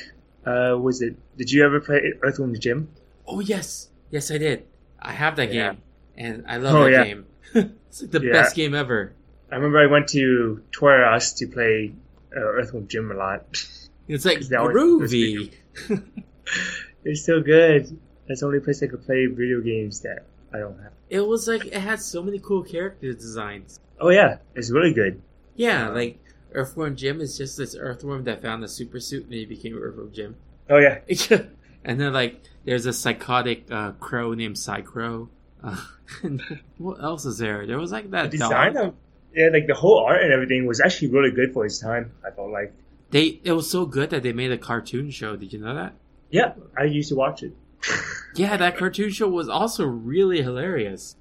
[0.47, 1.17] Uh, was it?
[1.37, 2.89] Did you ever play Earthworm Jim?
[3.27, 4.65] Oh yes, yes I did.
[4.99, 5.73] I have that Yeah.
[5.73, 5.83] game,
[6.17, 7.05] and I love Oh, that yeah.
[7.05, 7.27] game.
[7.55, 8.33] it's like the Yeah.
[8.33, 9.13] best game ever.
[9.53, 11.93] I remember I went to Toys R Us to play
[12.35, 13.45] uh, Earthworm Jim a lot.
[14.11, 15.53] It's like groovy.
[17.05, 17.97] it's so good.
[18.27, 20.93] That's the only place I could play video games that I don't have.
[21.09, 23.79] it was like it had so many cool character designs.
[24.01, 25.23] Oh yeah, it's really good.
[25.55, 26.19] Yeah, like
[26.53, 30.13] Earthworm Jim is just this earthworm that found a super suit and he became Earthworm
[30.13, 30.35] Jim.
[30.69, 30.99] Oh yeah,
[31.85, 35.29] and then like there's a psychotic uh, crow named Psycrow.
[35.63, 35.85] Uh,
[36.25, 36.43] and
[36.79, 37.65] what else is there?
[37.65, 38.87] There was like the that design dog.
[38.89, 38.95] of
[39.37, 42.11] yeah, like the whole art and everything was actually really good for its time.
[42.27, 42.75] I felt like.
[43.11, 45.37] They it was so good that they made a cartoon show.
[45.37, 45.95] Did you know that?
[46.31, 47.53] Yeah, I used to watch it.
[48.37, 51.17] Yeah, that cartoon show was also really hilarious.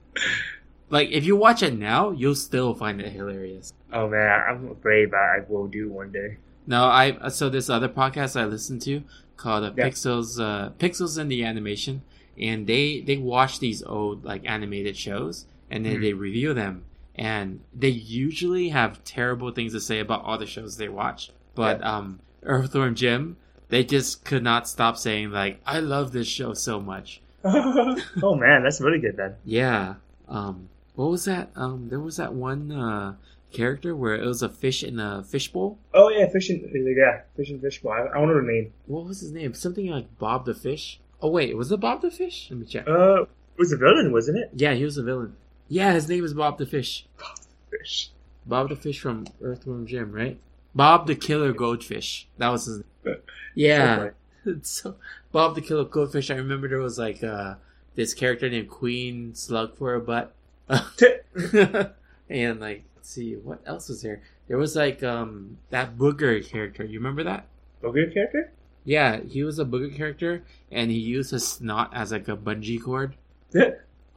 [0.92, 3.74] Like if you watch it now, you'll still find it hilarious.
[3.92, 6.38] Oh man, I'm afraid, but I will do one day.
[6.68, 9.04] No, I so this other podcast I listened to
[9.38, 9.88] called uh, Yeah.
[9.90, 12.04] Pixels uh, Pixels in the Animation,
[12.38, 16.02] and they they watch these old like animated shows and then Mhm.
[16.02, 16.84] they review them,
[17.16, 21.32] and they usually have terrible things to say about all the shows they watch.
[21.60, 23.36] But um, Earthworm Jim,
[23.68, 28.64] they just could not stop saying like, "I love this show so much." oh man,
[28.64, 29.36] that's really good then.
[29.44, 29.96] Yeah.
[30.30, 31.50] Um, what was that?
[31.58, 33.16] Um, there was that one uh
[33.52, 35.78] character where it was a fish in a fishbowl.
[35.94, 36.72] Oh yeah, fishing.
[36.74, 37.92] Yeah, fishing fish boy.
[37.92, 38.72] I, I don't know the name.
[38.86, 39.54] What was his name?
[39.54, 41.02] Something like Bob the Fish.
[41.22, 42.48] Oh wait, was it Bob the Fish?
[42.50, 42.88] Let me check.
[42.88, 44.52] Uh, it was a villain, wasn't it?
[44.54, 45.36] yeah, he was a villain.
[45.68, 47.06] Yeah, his name is Bob the Fish.
[47.20, 48.12] Bob the Fish.
[48.46, 50.40] Bob the Fish from Earthworm Jim, right?
[50.76, 52.28] Bob the Killer Goldfish.
[52.38, 53.16] That was his name.
[53.56, 54.10] Yeah.
[54.62, 54.96] so
[55.32, 56.32] Bob the Killer Goldfish.
[56.32, 57.56] I remember there was like uh
[57.96, 60.34] this character named Queen Slug for a butt.
[60.70, 64.22] and like let's see what else was there.
[64.48, 66.84] There was like um that booger character.
[66.84, 67.46] You remember that?
[67.84, 68.52] Booger character?
[68.86, 72.82] Yeah, he was a booger character, and he used his snot as like a bungee
[72.82, 73.16] cord.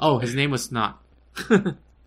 [0.00, 1.00] Oh, his name was Snot.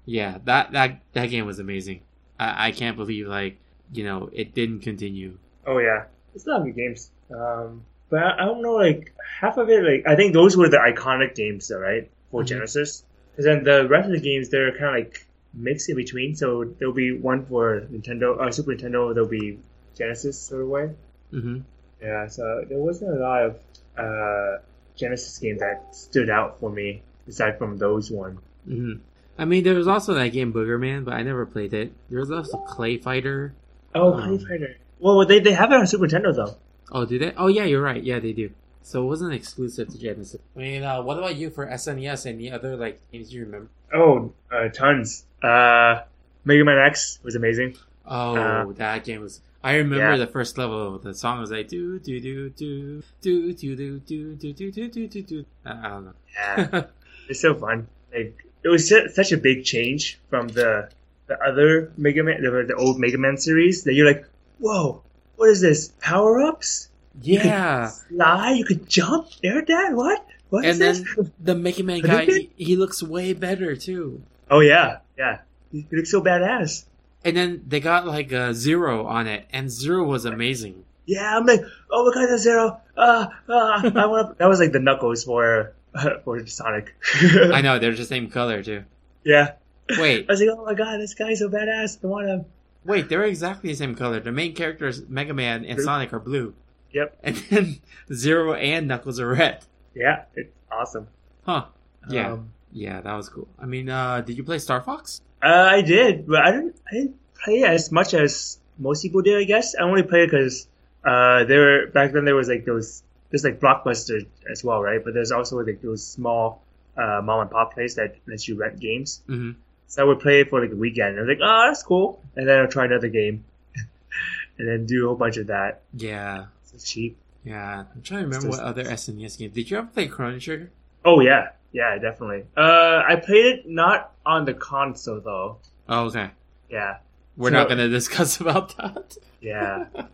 [0.06, 2.02] yeah, that that that game was amazing.
[2.38, 3.58] I, I can't believe like
[3.94, 5.38] you know it didn't continue.
[5.66, 7.12] Oh yeah, it's a lot of good games.
[7.34, 10.70] Um, but I, I don't know, like half of it, like I think those were
[10.70, 12.48] the iconic games, though, right, for Mhm.
[12.48, 13.04] Genesis.
[13.32, 16.36] Because then the rest of the games, they're kind of like mixed in between.
[16.36, 19.14] So there'll be one for Nintendo, uh, Super Nintendo.
[19.14, 19.60] There'll be
[19.98, 20.90] Genesis sort of way.
[21.32, 21.60] hmm
[22.02, 23.60] Yeah, so there wasn't a lot of
[23.98, 24.62] uh,
[24.96, 28.38] Genesis games that stood out for me aside from those one.
[28.66, 28.94] hmm
[29.38, 31.92] I mean, there was also that game Booger Man, but I never played it.
[32.10, 33.54] There was also Clay Fighter.
[33.96, 34.76] Oh, Um, Honey Fighter.
[35.00, 36.56] Well, they they have it on Super Nintendo though.
[36.92, 37.34] Oh, do they?
[37.36, 38.02] Oh, yeah, you're right.
[38.04, 38.52] Yeah, they do.
[38.84, 40.40] So it wasn't exclusive to Genesis.
[40.56, 42.28] I mean, uh, what about you for SNES?
[42.28, 43.70] Any other like games you remember?
[43.92, 45.26] Oh, uh, tons.
[45.42, 46.02] Uh,
[46.44, 47.78] Mega Man X was amazing.
[48.06, 49.42] Oh, Uh, that game was.
[49.64, 50.18] I remember yeah.
[50.18, 51.00] the first level.
[51.00, 54.88] The song was like do do do do do do do do do do do
[54.90, 55.46] do do do.
[55.66, 56.14] I I don't know.
[56.38, 56.84] Yeah.
[57.28, 57.88] It's so fun.
[58.14, 60.90] Like it was such a big change from the
[61.28, 63.84] the other Mega Man, the, the old Mega Man series.
[63.84, 64.26] That you're like,
[64.60, 65.02] whoa,
[65.36, 65.90] what is this?
[66.02, 66.90] Power ups?
[67.22, 67.92] yeah.
[68.10, 68.52] Fly?
[68.54, 69.28] You could jump?
[69.44, 69.94] Air that?
[69.94, 70.26] What?
[70.50, 71.30] What is And then this?
[71.40, 74.22] the Mega Man guy, he, he looks way better too.
[74.50, 75.40] Oh yeah, yeah.
[75.72, 76.86] He looks so badass.
[77.24, 80.84] And then they got like a zero on it, and zero was amazing.
[81.08, 81.62] Yeah, I'm like,
[81.92, 82.80] oh my god, that's zero.
[82.96, 83.82] Ah, ah.
[83.96, 84.38] I want.
[84.38, 85.74] That was like the Knuckles for
[86.24, 86.96] for Sonic.
[87.22, 88.84] I know they're the same color too.
[89.26, 89.54] Yeah.
[89.98, 91.98] Wait, I was like, oh my god, this guy's so badass.
[92.04, 92.46] I want him.
[92.86, 94.20] wait, they're exactly the same color.
[94.20, 95.86] The main characters, Mega Man and Blue.
[95.86, 96.54] Sonic, are blue,
[96.92, 97.18] Yep.
[97.24, 97.80] and then
[98.14, 99.64] Zero and Knuckles are red.
[99.94, 101.08] Yeah, it's awesome.
[101.44, 101.66] Huh?
[102.10, 103.48] Yeah, Um, yeah, that was cool.
[103.60, 105.22] I mean, uh, did you play Star Fox?
[105.44, 106.76] Uh, I did, but I didn't.
[106.90, 109.38] I didn't play as much as most people did.
[109.38, 110.68] I guess I only played because
[111.04, 115.04] uh, there were back then there was like those there's like blockbuster as well, right?
[115.04, 116.64] But there's also like those small
[116.98, 119.22] uh, mom and pop places that lets you rent games.
[119.28, 119.52] hmm
[119.88, 121.18] So I would play it for like a weekend.
[121.18, 122.22] And I was like, oh, that's cool.
[122.36, 123.44] And then I'll try another game,
[124.58, 125.82] and then do a whole bunch of that.
[125.96, 127.18] Yeah, it's cheap.
[127.44, 127.84] yeah.
[127.94, 129.54] I'm trying to remember what other SNES games.
[129.54, 130.72] Did you ever play Chrono Trigger?
[131.06, 132.46] Oh yeah, yeah, definitely.
[132.58, 135.58] Uh, I played it not on the console though.
[135.88, 136.32] Oh, okay.
[136.70, 136.98] Yeah,
[137.38, 139.18] We're So- not going to discuss about that.
[139.42, 139.86] yeah.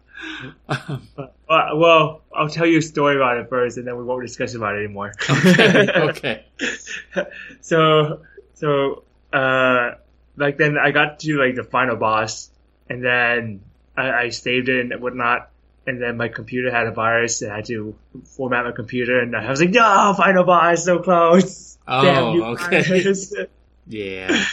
[0.70, 1.08] Um,
[1.50, 4.54] Uh, well, I'll tell you a story about it first, and then we won't discuss
[4.54, 5.14] about it anymore.
[5.32, 7.26] okay, okay.
[7.62, 8.22] so,
[8.54, 9.04] so,
[9.34, 9.92] uh,
[10.38, 12.50] like then I got to like the final boss,
[12.90, 13.62] and then
[13.96, 15.50] I, I saved it and whatnot,
[15.86, 17.96] and then my computer had a virus, and I had to
[18.36, 21.78] format my computer, and I was like, no, final boss, so close.
[21.88, 22.82] Oh, Damn okay.
[22.82, 23.34] virus."
[23.88, 24.46] Yeah,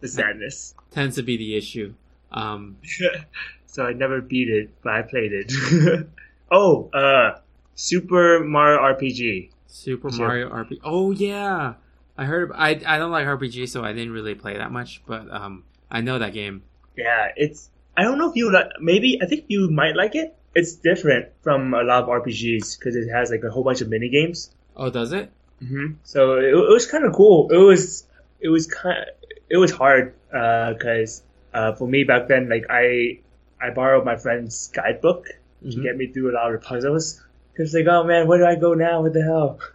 [0.00, 0.74] the sadness.
[0.90, 1.94] tends to be the issue.
[2.32, 2.76] Um,
[3.66, 6.06] so I never beat it, but I played it.
[6.50, 7.38] oh, uh,
[7.74, 9.50] Super Mario RPG.
[9.68, 10.80] Super Mario RPG.
[10.84, 11.74] Oh yeah,
[12.22, 12.52] I heard.
[12.54, 15.02] I I don't like RPG, so I didn't really play that much.
[15.06, 16.62] But um, I know that game.
[16.96, 17.68] Yeah, it's.
[17.96, 18.68] I don't know if you like.
[18.80, 20.34] Maybe I think you might like it.
[20.54, 23.88] It's different from a lot of RPGs because it has like a whole bunch of
[23.88, 24.50] mini games.
[24.76, 25.30] Oh, does it?
[25.60, 27.50] hmm So it, it was kind of cool.
[27.50, 28.06] It was.
[28.40, 29.06] It was kind.
[29.48, 31.22] It was hard because
[31.54, 33.20] uh, for me back then, like I,
[33.60, 35.26] I borrowed my friend's guidebook
[35.62, 35.82] to Mhm.
[35.82, 37.22] get me through a lot of the puzzles.
[37.52, 39.02] Because like, oh man, where do I go now?
[39.02, 39.58] What the hell?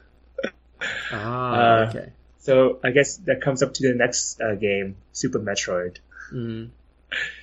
[1.11, 2.11] Ah, Uh, okay.
[2.47, 5.97] So I guess that comes up to the next uh, game, Super Metroid.
[6.33, 6.69] Mhm.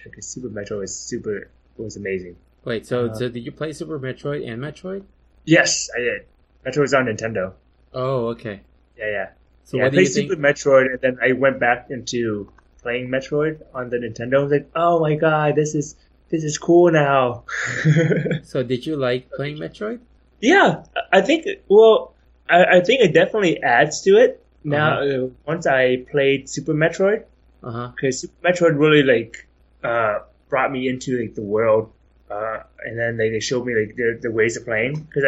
[0.05, 1.49] Because Super Metroid was super
[1.79, 2.37] was amazing.
[2.65, 5.03] Wait, so Uh, so did you play Super Metroid and Metroid?
[5.45, 6.21] Yes, I did.
[6.65, 7.53] Metroid was on Nintendo.
[7.95, 8.61] Oh, okay.
[8.99, 9.29] Yeah, yeah.
[9.65, 10.31] So yeah I what do you played think?
[10.31, 12.53] Super Metroid, and then I went back into
[12.83, 14.41] playing Metroid on the Nintendo.
[14.41, 15.97] I was like, oh my god, this is
[16.29, 17.45] this is cool now.
[18.45, 20.01] So did you like playing Metroid?
[20.41, 21.47] yeah, I think.
[21.69, 22.13] Well,
[22.49, 24.44] I, I think it definitely adds to it.
[24.65, 25.25] Now, Uh-huh.
[25.27, 27.25] uh, once I played Super Metroid,
[27.62, 29.47] Uh because Super Metroid really like
[29.83, 31.91] uh, brought me into like the world,
[32.31, 35.25] uh, and then like, they showed me like the, the ways of playing because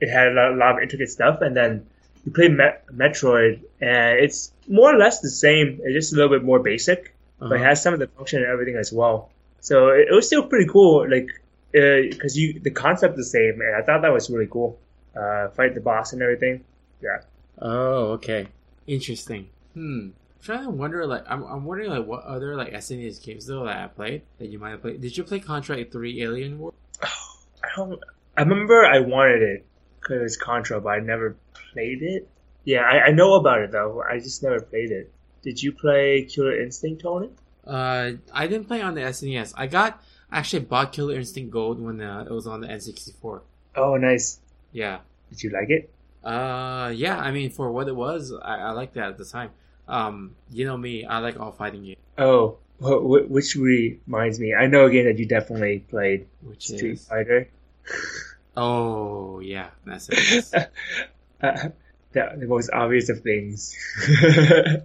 [0.00, 1.84] it had a lot, a lot of intricate stuff, and then
[2.24, 5.80] you play Met- Metroid, and it's more or less the same.
[5.82, 7.64] It's just a little bit more basic, but it Uh-huh.
[7.64, 9.30] has some of the function and everything as well.
[9.60, 11.28] So it, it was still pretty cool, like
[11.72, 14.78] because you the concept is the same, and I thought that was really cool.
[15.16, 16.64] Uh, fight the boss and everything.
[17.02, 17.20] Yeah.
[17.60, 18.46] Oh, okay.
[18.88, 19.50] Interesting.
[19.74, 20.08] Hmm.
[20.08, 23.64] I'm trying to wonder, like, I'm, I'm wondering, like, what other, like, SNES games, though,
[23.66, 25.00] that I played that you might have played.
[25.00, 26.72] Did you play Contra 3 Alien War?
[27.02, 28.00] I don't.
[28.36, 29.66] I remember I wanted it
[30.00, 31.36] because it's Contra, but I never
[31.72, 32.28] played it.
[32.64, 34.02] Yeah, I, I know about it though.
[34.02, 35.12] I just never played it.
[35.42, 37.30] Did you play Killer Instinct, Tony?
[37.66, 39.54] Uh, I didn't play on the SNES.
[39.56, 43.40] I got, I actually bought Killer Instinct Gold when uh, it was on the N64.
[43.76, 44.40] Oh, nice.
[44.72, 45.00] Yeah.
[45.30, 45.90] Did you like it?
[46.24, 49.50] Uh, yeah, I mean, for what it was, I, I liked that at the time.
[49.86, 54.66] Um, you know me, I like all fighting games, Oh, wh- which reminds me, I
[54.66, 57.48] know a game that you definitely played, which Street is, Fighter.
[58.56, 60.54] oh, yeah, that's it.
[61.42, 61.68] uh,
[62.12, 63.74] the, the most obvious of things.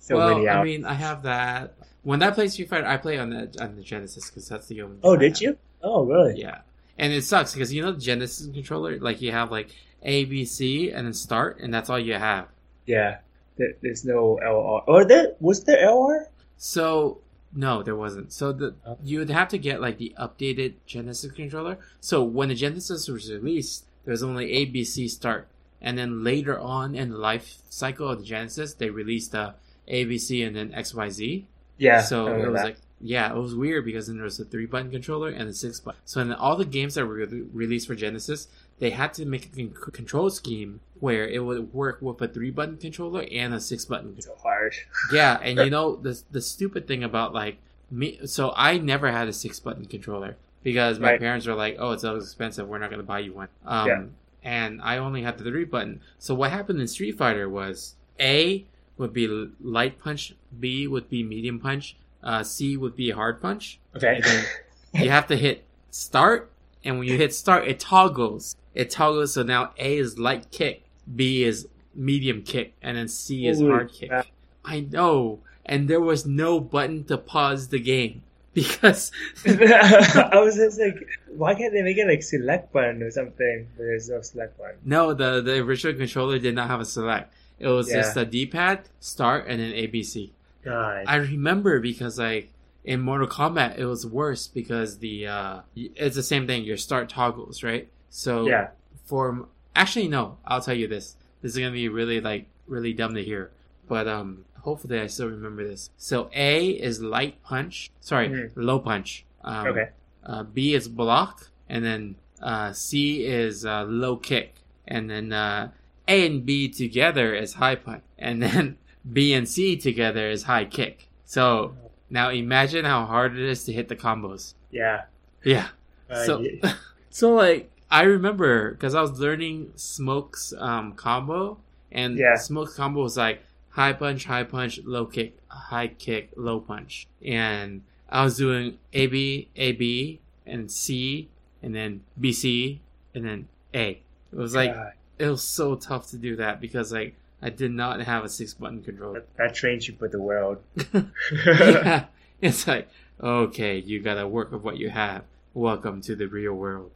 [0.00, 1.74] so well, many I mean, I have that.
[2.02, 4.82] When I play Street Fighter, I play on the on the Genesis because that's the
[4.82, 4.98] only.
[5.02, 5.56] oh, did you?
[5.82, 6.40] Oh, really?
[6.40, 6.58] Yeah,
[6.98, 9.70] and it sucks because you know the Genesis controller, like you have like
[10.04, 12.48] A, B, C, and then start, and that's all you have.
[12.86, 13.18] Yeah.
[13.56, 14.82] There's no LR.
[14.86, 16.26] Or oh, there was there LR?
[16.56, 17.20] So
[17.54, 18.32] no, there wasn't.
[18.32, 18.98] So the Oh.
[19.02, 21.78] you would have to get like the updated Genesis controller.
[22.00, 25.48] So when the Genesis was released, there was only A, B, C, start,
[25.80, 29.54] and then later on in the life cycle of the Genesis, they released the
[29.86, 31.46] A, B, C, and then X, Y, Z.
[31.78, 32.02] Yeah.
[32.02, 32.64] so it was that.
[32.64, 35.52] like yeah it was weird because then there was a three button controller and a
[35.52, 38.46] six button so in all the games that were re- released for genesis
[38.78, 42.50] they had to make a con- control scheme where it would work with a three
[42.50, 44.74] button controller and a six button controller so hard.
[45.12, 47.58] yeah and you know the, the stupid thing about like
[47.90, 51.20] me so i never had a six button controller because my Right.
[51.20, 53.86] parents were like oh it's so expensive we're not going to buy you one um,
[53.88, 54.02] Yeah.
[54.42, 58.64] and i only had the three button so what happened in street fighter was a
[58.96, 59.26] would be
[59.60, 64.20] light punch b would be medium punch uh, c would be hard punch Okay.
[64.94, 66.50] you have to hit start
[66.82, 70.82] and when you hit start it toggles it toggles so now a is light kick
[71.14, 74.26] b is medium kick and then c is Holy hard kick crap.
[74.64, 78.22] i know and there was no button to pause the game
[78.54, 79.10] because
[79.46, 80.94] I was just like,
[81.34, 83.66] why can't they make it like select button or something?
[83.76, 84.76] There's no select button.
[84.84, 88.02] no the the original controller did not have a select it was Yeah.
[88.02, 90.30] just a d-pad start and then abc
[90.64, 91.04] God.
[91.06, 92.50] I remember because like
[92.84, 97.08] in Mortal Kombat it was worse because the uh it's the same thing your start
[97.08, 98.68] toggles right so yeah.
[99.04, 103.12] for actually no i'll tell you this this is gonna be really like really dumb
[103.14, 103.50] to hear
[103.88, 108.52] but um hopefully i still remember this so a is light punch sorry Mhm.
[108.54, 109.88] low punch um, Okay.
[110.24, 114.54] uh, b is block and then uh, c is uh, low kick
[114.86, 115.70] and then uh,
[116.06, 118.76] a and b together is high punch and then
[119.12, 121.74] b and c together is high kick so
[122.10, 125.02] now imagine how hard it is to hit the combos Yeah.
[125.42, 125.68] yeah
[126.08, 126.74] Uh, so, yeah.
[127.10, 131.58] so like I remember because I was learning Smoke's um, combo,
[131.92, 132.34] and Yeah.
[132.34, 133.40] Smoke's combo was like
[133.70, 139.06] high punch, high punch, low kick, high kick, low punch, and I was doing A
[139.06, 141.28] B A B and C,
[141.62, 142.80] and then B C,
[143.14, 143.90] and then A.
[144.32, 147.70] It was like God, it was so tough to do that because like I did
[147.70, 149.20] not have a six button controller.
[149.20, 150.58] that, that trains you for the world.
[151.32, 152.06] yeah,
[152.40, 152.88] it's like
[153.22, 155.22] okay, you gotta work with what you have.
[155.54, 156.90] Welcome to the real world.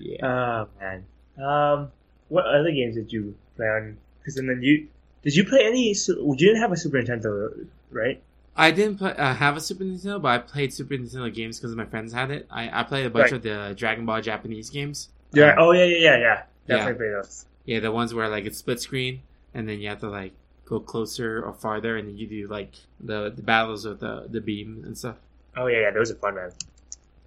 [0.00, 0.16] Yeah.
[0.22, 1.04] Oh man.
[1.36, 1.90] Um,
[2.28, 3.96] what other games did you play on?
[4.18, 4.88] Because then you
[5.22, 5.88] did you play any?
[5.88, 8.22] You didn't have a Super Nintendo, right?
[8.56, 11.74] I didn't play, uh, have a Super Nintendo, but I played Super Nintendo games because
[11.74, 12.46] my friends had it.
[12.50, 13.36] I, I played a bunch Right.
[13.38, 15.08] of the Dragon Ball Japanese games.
[15.32, 15.50] Yeah.
[15.52, 16.18] Um, oh yeah, yeah, yeah, yeah.
[16.18, 16.76] Yeah.
[16.76, 17.46] Definitely played those.
[17.64, 19.22] Yeah, the ones where like it's split screen,
[19.54, 20.32] and then you have to like
[20.66, 24.40] go closer or farther, and then you do like the the battles with the the
[24.40, 25.16] beam and stuff.
[25.56, 25.90] Oh yeah, yeah.
[25.90, 26.50] Those are fun, man.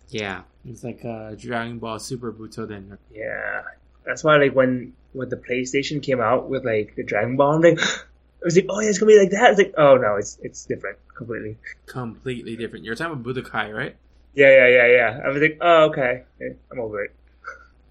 [0.10, 2.98] Yeah, it's like a Dragon Ball Super Butoden.
[3.14, 3.64] Yeah.
[4.06, 7.62] That's why like when when the PlayStation came out with like the Dragon Ball, I'm
[7.62, 9.52] like, I was like, oh yeah, it's gonna be like that.
[9.52, 11.58] It's like, oh no, it's it's different completely.
[11.88, 12.86] Completely different.
[12.86, 13.96] You're talking about Budokai, right?
[14.34, 15.22] Yeah, yeah, yeah, yeah.
[15.26, 16.24] I was like, oh okay,
[16.72, 17.14] I'm over it.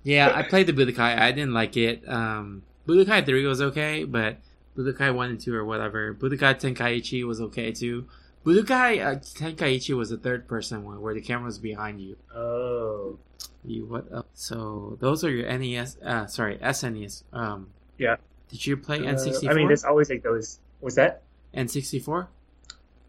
[0.05, 1.19] Yeah, I played the Budokai.
[1.19, 2.09] I didn't like it.
[2.09, 4.37] Um, Budokai 3 was okay, but
[4.79, 6.15] Budokai 1 and 2 or whatever.
[6.15, 8.07] Budokai Tenkaichi was okay too.
[8.47, 12.17] Budokai uh, Tenkaichi was a third person one where the camera was behind you.
[12.33, 13.19] Oh.
[13.65, 14.29] You what up?
[14.35, 15.97] So those are your NES.
[16.01, 17.25] Uh, sorry, SNES.
[17.33, 18.17] Um, Yeah.
[18.49, 19.51] Did you play Uh, N64?
[19.51, 20.61] I mean, there's always like those.
[20.79, 21.23] What's that?
[21.57, 22.29] N64?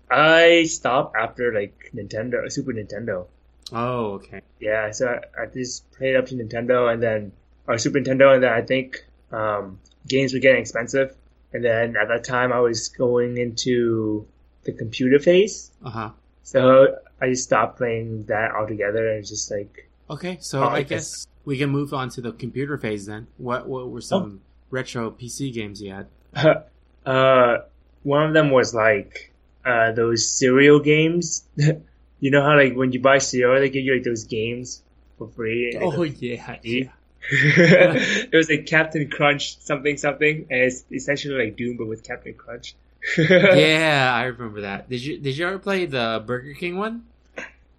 [0.10, 3.28] I stopped after like Nintendo, Super Nintendo.
[3.72, 4.42] Oh, okay.
[4.60, 7.32] Yeah, so I, I just played up to Nintendo and then
[7.68, 11.16] or Super Nintendo, and then I think um, games were getting expensive,
[11.54, 14.26] and then at that time I was going into
[14.68, 16.10] the computer phase, Uh huh.
[16.44, 20.84] so I just stopped playing that altogether and just like Okay, so Oh, I I
[20.84, 23.28] guess we can move on to the computer phase then.
[23.38, 26.08] What what were some retro PC games you had?
[27.06, 27.58] uh,
[28.04, 29.34] one of them was like
[29.66, 31.44] uh, those cereal games.
[32.24, 34.84] you know how like when you buy cereal, they give you like those games
[35.18, 35.72] for free.
[35.74, 36.92] and, like, Oh yeah, yeah.
[37.30, 42.34] it was like Captain Crunch something something, and it's essentially like Doom but with Captain
[42.34, 42.76] Crunch.
[43.18, 44.90] yeah, I remember that.
[44.90, 47.04] Did you did you ever play the Burger King one?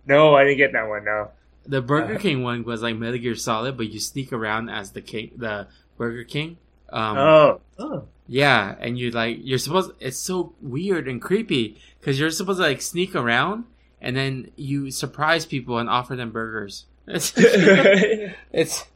[0.07, 1.05] No, I didn't get that one.
[1.05, 1.31] No.
[1.67, 4.93] The Burger Uh, King one was like Metal Gear Solid, but you sneak around as
[4.93, 5.67] the king, the
[5.99, 6.57] Burger King.
[6.91, 7.61] Um, oh.
[7.79, 8.05] Oh.
[8.27, 9.93] Yeah, and you like you're supposed.
[10.01, 13.65] It's so weird and creepy because you're supposed to like sneak around
[14.01, 16.87] and then you surprise people and offer them burgers.
[17.09, 17.31] It's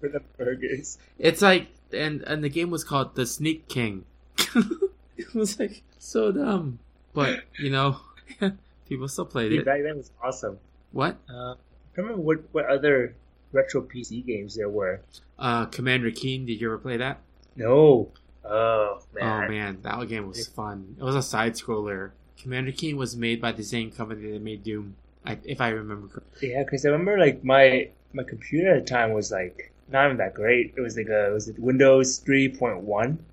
[0.01, 0.99] For the burgers.
[1.19, 4.05] it's like and and the game was called the Sneak King.
[5.17, 6.79] it was like so dumb,
[7.13, 7.99] but you know,
[8.89, 9.65] people still played it.
[9.65, 10.59] back then was awesome.
[10.93, 11.17] What?
[11.29, 11.57] Uh, I
[11.97, 13.15] remember what what other
[13.53, 15.01] retro PC games there were.
[15.39, 16.47] Uh, Commander Keen.
[16.47, 17.19] Did you ever play that?
[17.57, 18.11] No.
[18.45, 19.45] Oh man.
[19.45, 20.97] Oh man, that game was fun.
[20.99, 22.11] It was a side scroller.
[22.37, 26.09] Commander Keen was made by the same company that made Doom, I, if I remember
[26.09, 26.51] correctly.
[26.51, 30.17] Yeah, because I remember like my my computer at the time was like not even
[30.17, 30.75] that great.
[30.77, 33.25] It was like a was it Windows three point one.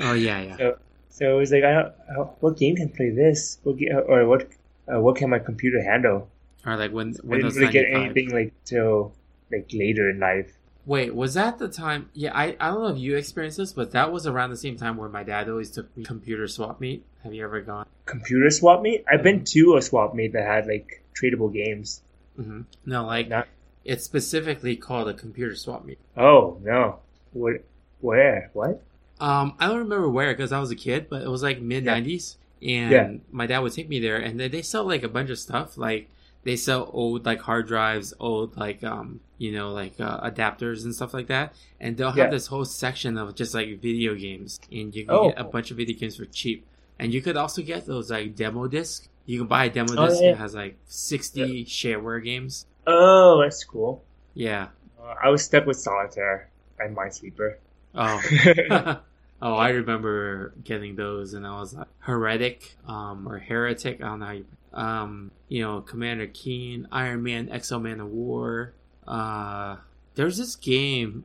[0.00, 0.56] Oh yeah, yeah.
[0.56, 0.78] So
[1.18, 1.94] so it was like I don't
[2.40, 3.58] what game can play this?
[3.64, 3.76] What
[4.08, 4.48] or what
[4.92, 6.28] uh, what can my computer handle?
[6.64, 9.12] Or like when I Windows didn't really get anything like till
[9.50, 10.52] like later in life.
[10.86, 12.08] Wait, was that the time?
[12.14, 14.78] Yeah, I, I don't know if you experienced this, but that was around the same
[14.78, 17.04] time where my dad always took me computer swap meet.
[17.24, 17.86] Have you ever gone?
[18.06, 19.04] Computer swap meet?
[19.10, 22.00] I've been to a swap meet that had like tradable games.
[22.38, 22.62] Mm-hmm.
[22.86, 23.48] No, like Not
[23.84, 25.98] it's specifically called a computer swap meet.
[26.16, 27.00] oh no.
[27.32, 27.64] What
[28.00, 28.50] where?
[28.52, 28.82] What?
[29.20, 31.84] Um, I don't remember where because I was a kid, but it was like mid
[31.84, 33.12] '90s, and Yeah.
[33.32, 35.76] my dad would take me there, and they, they sell like a bunch of stuff.
[35.76, 36.08] Like
[36.44, 40.94] they sell old like hard drives, old like um you know like uh, adapters and
[40.94, 42.30] stuff like that, and they'll have Yeah.
[42.30, 45.28] this whole section of just like video games, and you can Oh.
[45.30, 46.64] get a bunch of video games for cheap.
[47.00, 49.08] And you could also get those like demo discs.
[49.26, 50.32] You can buy a demo Oh, disc yeah.
[50.32, 52.66] that has like sixty shareware games.
[52.86, 54.02] Oh, that's cool.
[54.34, 54.68] Yeah.
[55.00, 56.48] Uh, I was stuck with Solitaire
[56.80, 57.56] and Minesweeper.
[57.98, 58.22] Oh.
[59.42, 64.00] oh, I remember getting those, and I was like heretic, um, or heretic.
[64.00, 68.08] I don't know how you, um, you know, Commander Keen, Iron Man, Exo Man of
[68.08, 68.72] War.
[69.06, 69.76] Uh,
[70.14, 71.24] there's this game.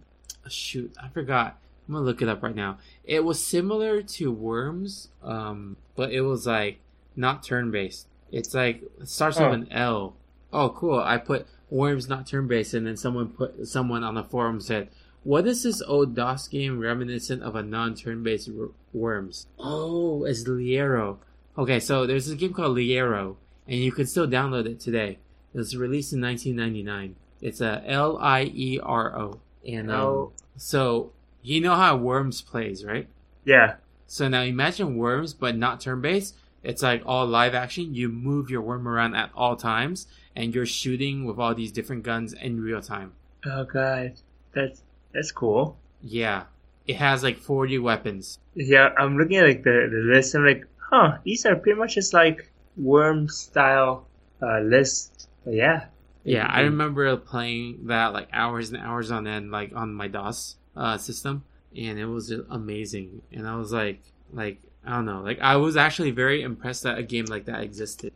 [0.50, 1.58] Shoot, I forgot.
[1.88, 2.80] I'm gonna look it up right now.
[3.04, 6.80] It was similar to Worms, um, but it was like
[7.16, 8.08] not turn based.
[8.32, 9.46] It's like it starts Huh.
[9.46, 10.16] with an L.
[10.52, 11.00] Oh, cool!
[11.00, 14.90] I put Worms not turn based, and then someone put someone on the forum said,
[15.24, 18.50] "What is this old DOS game reminiscent of a non-turn based
[18.94, 21.18] Worms?" Oh, it's Liero.
[21.58, 23.36] Okay, so there's a game called Liero,
[23.68, 25.20] and you can still download it today.
[25.54, 27.16] It was released in 1999.
[27.42, 30.32] It's a L I E R O, and um, Oh.
[30.58, 33.08] so you know how Worms plays, right?
[33.46, 33.76] Yeah.
[34.08, 36.36] So now imagine Worms, but not turn based.
[36.64, 37.94] It's like all live action.
[37.94, 42.04] You move your worm around at all times, and you're shooting with all these different
[42.04, 43.12] guns in real time.
[43.46, 44.14] Oh god,
[44.54, 44.82] that's
[45.14, 45.78] that's cool.
[46.02, 46.44] Yeah,
[46.88, 48.40] it has like 40 weapons.
[48.56, 50.36] Yeah, I'm looking at like the, the list.
[50.36, 54.08] and I'm like, huh, these are pretty much just like worm style
[54.42, 55.28] uh, lists.
[55.46, 55.86] But yeah,
[56.24, 60.56] Yeah, I remember playing that like hours and hours on end, like on my DOS
[60.76, 61.44] uh, system,
[61.76, 63.22] and it was just amazing.
[63.32, 66.98] And I was like, like I don't know, like I was actually very impressed that
[66.98, 68.14] a game like that existed.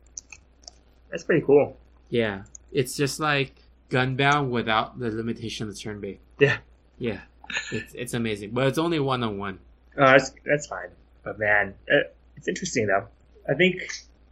[1.10, 1.78] That's pretty cool.
[2.10, 3.56] Yeah, it's just like
[3.90, 6.20] Gunbound without the limitation of turn based.
[6.40, 6.58] Yeah.
[6.98, 7.22] Yeah,
[7.72, 9.60] it's it's amazing, but it's only one on one.
[9.96, 10.90] That's that's fine.
[11.24, 13.08] But man, uh, it's interesting though.
[13.50, 13.76] I think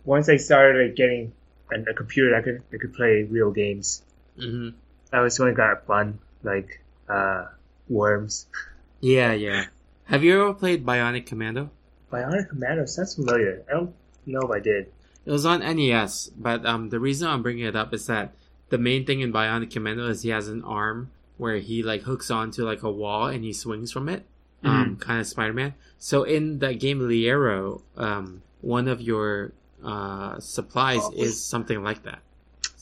[0.03, 1.33] once I started like, getting
[1.71, 4.03] a, a computer, I could I could play real games.
[4.37, 4.69] hmm
[5.11, 7.45] That was when it got fun, like uh,
[7.89, 8.47] Worms.
[9.01, 9.65] Yeah, yeah.
[10.05, 11.71] Have you ever played Bionic Commando?
[12.11, 13.63] Bionic Commando sounds familiar.
[13.69, 13.93] I don't
[14.25, 14.91] know if I did.
[15.25, 18.35] It was on NES, but um, the reason I'm bringing it up is that
[18.69, 22.29] the main thing in Bionic Commando is he has an arm where he like hooks
[22.31, 24.25] onto like a wall and he swings from it,
[24.63, 25.73] um, kind of Spider-Man.
[25.99, 29.51] So in the game Liero, um, one of your
[29.83, 32.19] uh, supplies is something like that.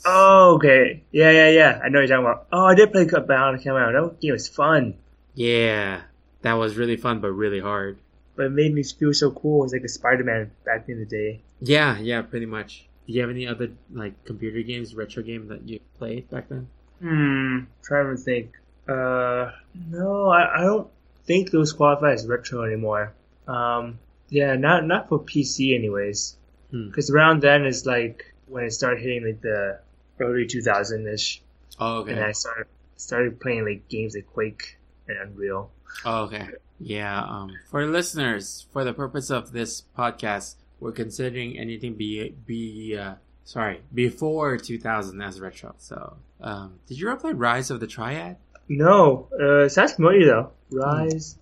[0.06, 1.02] Oh, okay.
[1.12, 1.80] Yeah, yeah, yeah.
[1.84, 2.48] I know what you're talking about.
[2.52, 4.10] Oh, I did play Bionic Commando.
[4.10, 4.96] That game was fun,
[5.34, 6.02] Yeah,
[6.42, 7.98] that was really fun, but really hard.
[8.36, 9.62] but it made me feel so cool.
[9.62, 11.42] It was like a Spider-Man back in the day.
[11.62, 12.88] Yeah, yeah, pretty much.
[13.08, 16.68] Do you have any other like computer games, retro game that you played back then?
[17.04, 17.60] Hmm.
[17.84, 18.54] Trying to think.
[18.88, 19.52] Uh,
[19.90, 20.88] no, I, I don't
[21.26, 23.14] think those qualify as retro anymore.
[23.46, 24.00] Um,
[24.30, 26.38] yeah, not not for PC anyways.
[26.72, 26.88] Hmm.
[26.88, 29.80] Because around then is like when it started hitting like the
[30.20, 31.42] early 2000 ish,
[31.78, 34.78] Oh, and I started started playing like games like Quake
[35.10, 35.72] and Unreal.
[36.06, 36.48] Oh, okay.
[36.80, 37.22] Yeah.
[37.22, 43.16] Um, for listeners, for the purpose of this podcast, we're considering anything be be uh,
[43.44, 45.76] sorry before 2000 as retro.
[45.78, 48.38] So, um, did you ever play Rise of the Triad?
[48.70, 50.52] No, uh, sounds familiar though.
[50.72, 51.38] Rise.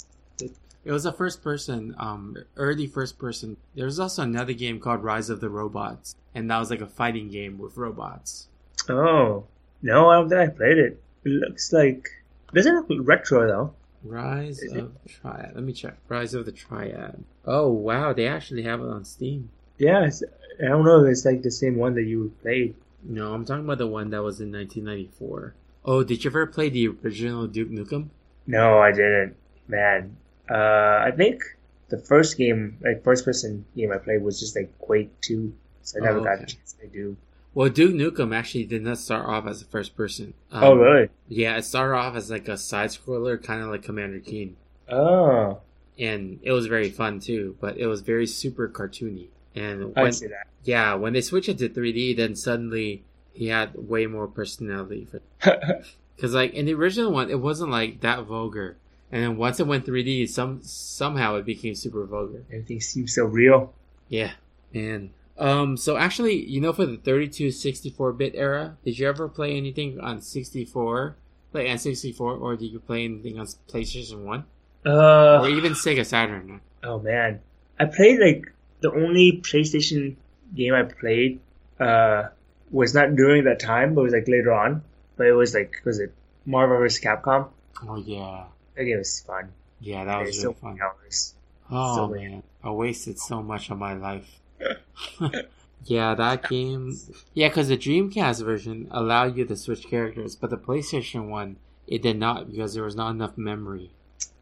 [0.84, 3.58] It was a first person, um, early first person.
[3.76, 6.88] There was also another game called Rise of the Robots, and that was like a
[6.88, 8.48] fighting game with robots.
[8.90, 9.46] Oh,
[9.84, 11.00] no, I don't think I played it.
[11.24, 12.10] It looks like
[12.54, 13.74] doesn't look retro though.
[14.04, 15.52] Rise Is of the Triad.
[15.54, 15.98] Let me check.
[16.10, 17.24] Rise of the Triad.
[17.46, 19.50] Oh wow, they actually have it on Steam.
[19.78, 20.24] Yeah, it's,
[20.62, 22.76] I don't know if it's like the same one that you played.
[23.04, 25.56] No, I'm talking about the one that was in 1994.
[25.86, 28.10] Oh, did you ever play the original Duke Nukem?
[28.46, 29.36] No, I didn't.
[29.68, 30.16] Man,
[30.50, 31.42] uh, I think
[31.90, 35.54] the first game, like first person game I played was just like Quake 2.
[35.82, 36.44] So I never Oh, got okay.
[36.44, 37.18] a chance to do.
[37.54, 40.34] Well, Duke Nukem actually did not start off as a first person.
[40.52, 41.10] Um, oh, really?
[41.28, 44.56] Yeah, it started off as like a side scroller, kind of like Commander Keen,
[44.90, 45.60] Oh,
[46.00, 47.58] and it was very fun too.
[47.60, 49.28] But it was very super cartoony.
[49.56, 50.48] And I see that.
[50.64, 53.04] yeah, when they switched it to 3D, then suddenly
[53.34, 55.08] he had way more personality.
[55.40, 58.78] Because like in the original one, it wasn't like that vulgar.
[59.12, 62.44] And then once it went 3D, some somehow it became super vulgar.
[62.50, 63.74] Everything seems so real.
[64.08, 64.32] Yeah,
[64.74, 65.12] man.
[65.38, 69.58] Um, so actually, you know, for the 32, 64 bit era, did you ever play
[69.58, 71.16] anything on 64,
[71.52, 74.44] like N64, or did you play anything on PlayStation 1?
[74.86, 76.62] Uh, Or even Sega Saturn?
[76.84, 77.40] oh man,
[77.80, 80.16] I played like the only PlayStation
[80.54, 81.40] game I played
[81.80, 82.30] uh
[82.70, 84.84] was not during that time, but it was like later on.
[85.18, 86.14] But it was like was it
[86.46, 87.04] Marvel vs.
[87.04, 87.50] Capcom?
[87.88, 88.46] Oh, yeah.
[88.76, 89.52] That game was fun.
[89.80, 90.80] Yeah, that was really so fun.
[90.82, 91.36] hours.
[91.70, 92.44] Oh, so man.
[92.64, 94.40] I wasted so much of my life.
[95.86, 96.98] yeah, that game.
[97.34, 102.02] Yeah, because the Dreamcast version allowed you to switch characters, but the PlayStation one, it
[102.02, 103.92] did not because there was not enough memory.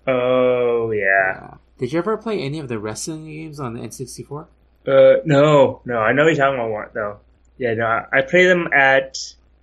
[0.07, 1.03] Oh yeah.
[1.35, 1.53] Yeah.
[1.79, 4.47] Did you ever play any of the wrestling games on the N64?
[4.87, 7.19] Uh, no, no, I know you're talking about one though.
[7.57, 9.17] Yeah, no, I I played them at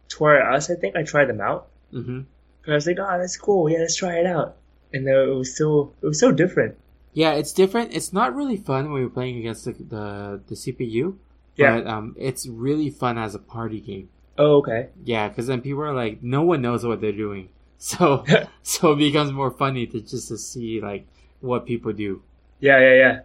[0.08, 0.70] Toy R Us.
[0.70, 1.68] I think I tried them out.
[1.92, 2.20] Mm-hmm.
[2.20, 2.26] And
[2.66, 3.68] I was like, oh, that's cool.
[3.70, 4.56] Yeah, let's try it out.
[4.92, 6.76] And then it was so it was so different.
[7.12, 7.94] Yeah, it's different.
[7.94, 11.16] It's not really fun when you're playing against the the, the CPU.
[11.56, 11.76] Yeah.
[11.76, 14.08] But um, it's really fun as a party game.
[14.38, 14.88] Oh, okay.
[15.04, 17.48] Yeah, because then people are like, no one knows what they're doing,
[17.78, 18.24] so
[18.62, 21.06] so it becomes more funny to just to see like
[21.40, 22.22] what people do.
[22.60, 23.20] Yeah, yeah, yeah.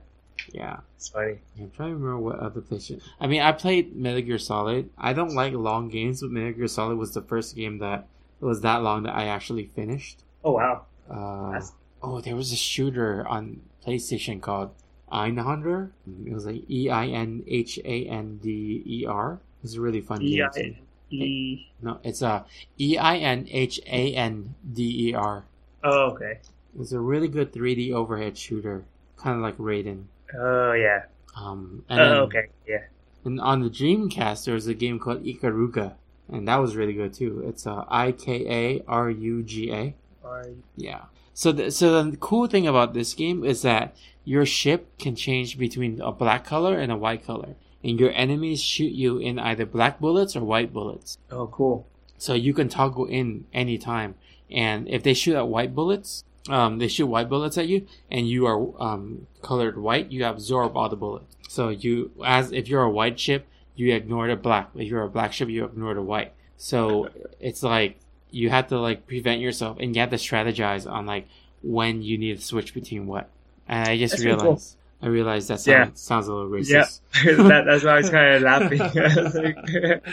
[0.51, 0.77] Yeah.
[0.95, 1.39] It's funny.
[1.57, 3.01] I'm trying to remember what other PlayStation.
[3.19, 4.89] I mean, I played Metal Gear Solid.
[4.97, 8.07] I don't like long games, but Metal Gear Solid was the first game that
[8.39, 10.23] was that long that I actually finished.
[10.43, 10.85] Oh wow.
[11.09, 11.61] Uh,
[12.01, 14.71] oh, there was a shooter on PlayStation called
[15.11, 15.91] Einhander.
[16.25, 19.33] It was like E I N H A N D E R.
[19.33, 20.77] It was a really fun E game.
[21.11, 21.67] E.
[21.81, 22.45] No, it's a
[22.79, 25.45] E I N H A N D E R.
[25.83, 26.39] Oh okay.
[26.80, 28.85] It's a really good 3D overhead shooter,
[29.18, 30.06] kind of like Raiden.
[30.38, 31.03] Oh yeah.
[31.35, 32.45] Um, and Oh then- okay.
[32.68, 32.84] Yeah.
[33.23, 35.93] And on the Dreamcast, there was a game called Ikaruga,
[36.30, 37.43] and that was really good too.
[37.45, 38.45] It's uh, I K
[38.80, 39.93] A R U G A.
[40.26, 40.45] Are-
[40.76, 41.03] Yeah.
[41.34, 43.95] So the, so the cool thing about this game is that
[44.26, 48.61] your ship can change between a black color and a white color, and your enemies
[48.64, 51.18] shoot you in either black bullets or white bullets.
[51.31, 51.85] Oh cool.
[52.18, 54.15] so you can toggle in anytime.
[54.49, 58.27] And if they shoot at white bullets, um, they shoot white bullets at you, and
[58.27, 61.35] you are um, colored white, you absorb all the bullets.
[61.47, 64.69] So you, as if you're a white ship, you ignore the black.
[64.76, 66.34] If you're a black ship, you ignore the white.
[66.57, 67.09] So
[67.39, 67.99] it's like
[68.30, 71.27] you have to like prevent yourself, and you have to strategize on like
[71.61, 73.30] when you need to switch between what.
[73.68, 75.85] And I just That's realized, I realized that Yeah.
[75.85, 76.99] sounds, sounds a little Yeah, racist.
[77.47, 78.81] that, that's why I was kind of laughing.
[78.95, 80.03] I was like,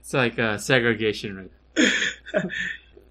[0.00, 2.44] It's like uh, segregation, right?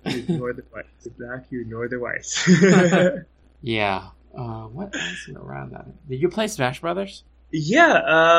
[0.05, 1.03] You ignore the whites.
[1.03, 2.47] The black, you ignore the whites.
[3.61, 4.07] Yeah.
[4.33, 5.85] Uh, what else is around that?
[6.07, 7.23] Did you play Smash Brothers?
[7.51, 7.93] yeah.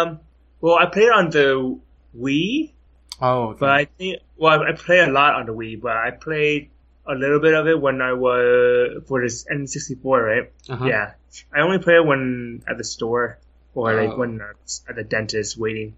[0.06, 0.20] Um.
[0.62, 1.78] Well, I played on the
[2.18, 2.72] Wii,
[3.20, 3.56] Oh, okay.
[3.60, 6.70] but I think well, I played a lot on the Wii, but I played
[7.06, 10.52] a little bit of it when I was for this N64, right?
[10.70, 10.84] uh-huh.
[10.86, 11.12] Yeah.
[11.54, 13.38] I only play it when at the store
[13.74, 14.18] or like Oh.
[14.18, 15.96] when at the dentist waiting.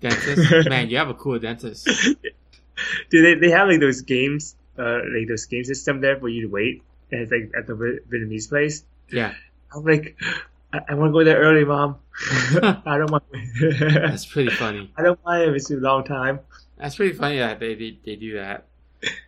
[0.00, 0.66] dentist.
[0.68, 1.88] Man, you have a cool dentist.
[3.10, 6.42] Do they they have like those games, uh, like those game system there for you
[6.42, 6.82] to wait?
[7.12, 7.74] And it's like at the
[8.10, 8.84] Vietnamese place.
[9.10, 9.34] Yeah,
[9.74, 10.16] I'm like,
[10.72, 11.96] I, I want to go there early, mom.
[12.86, 13.24] I don't want.
[13.70, 14.90] that's pretty funny.
[14.96, 16.40] I don't mind if it's a long time.
[16.78, 18.66] That's pretty funny that they, they they do that.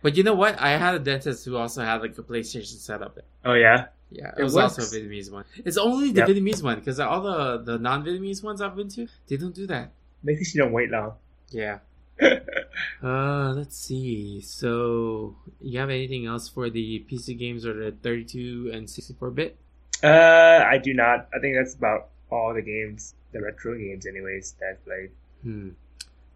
[0.01, 0.59] But you know what?
[0.59, 3.19] I had a dentist who also had like a PlayStation setup.
[3.45, 3.85] Oh yeah.
[4.09, 4.79] Yeah, it, It was works.
[4.79, 5.43] also a Vietnamese one.
[5.65, 6.29] It's only the Yep.
[6.29, 9.67] Vietnamese one because all the the non Vietnamese ones I've been to, they don't do
[9.67, 9.91] that.
[10.23, 11.13] Maybe she don't wait long.
[11.51, 11.79] Yeah.
[13.03, 14.41] Uh, let's see.
[14.41, 19.57] So, you have anything else for the PC games or the 32 and 64 bit?
[20.03, 21.27] Uh, I do not.
[21.35, 24.55] I think that's about all the games, the retro games, anyways.
[24.59, 25.11] That I've played.
[25.43, 25.69] Hmm.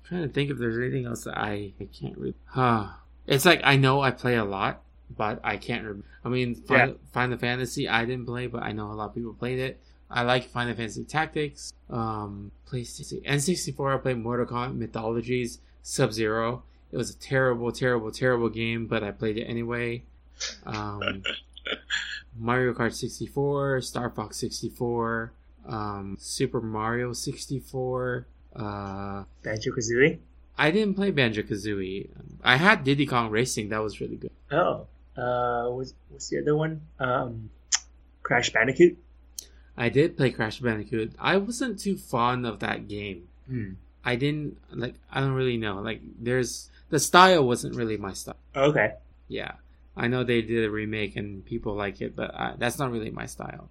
[0.07, 2.35] trying to think if there's anything else that I, I can't read.
[2.45, 2.88] Huh.
[3.27, 4.81] It's like I know I play a lot,
[5.15, 6.05] but I can't remember.
[6.23, 9.34] I mean, Final, Final Fantasy I didn't play, but I know a lot of people
[9.34, 9.81] played it.
[10.09, 11.73] I like Final Fantasy Tactics.
[11.89, 13.95] Um, PlayStation N64.
[13.95, 16.64] I played Mortal Kombat Mythologies Sub Zero.
[16.91, 20.03] It was a terrible, terrible, terrible game, but I played it anyway.
[20.66, 21.24] Um,
[22.38, 25.32] Mario Kart 64, Star Fox 64,
[25.68, 28.26] um, Super Mario 64.
[28.56, 30.20] Uh, Banjo Kazooie.
[30.58, 32.10] I didn't play Banjo Kazooie.
[32.44, 33.70] I had Diddy Kong Racing.
[33.70, 34.32] That was really good.
[34.52, 34.88] Oh.
[35.18, 36.82] Uh, what's what's the other one?
[36.99, 37.49] Um,
[38.24, 38.98] Crash Bandicoot.
[39.76, 41.14] I did play Crash Bandicoot.
[41.20, 43.28] I wasn't too fond of that game.
[43.48, 43.72] Hmm.
[44.03, 44.95] I didn't like.
[45.11, 45.80] I don't really know.
[45.82, 48.36] Like, there's the style wasn't really my style.
[48.56, 48.94] Okay.
[49.28, 49.53] Yeah,
[49.95, 53.11] I know they did a remake and people like it, but I, that's not really
[53.11, 53.69] my style.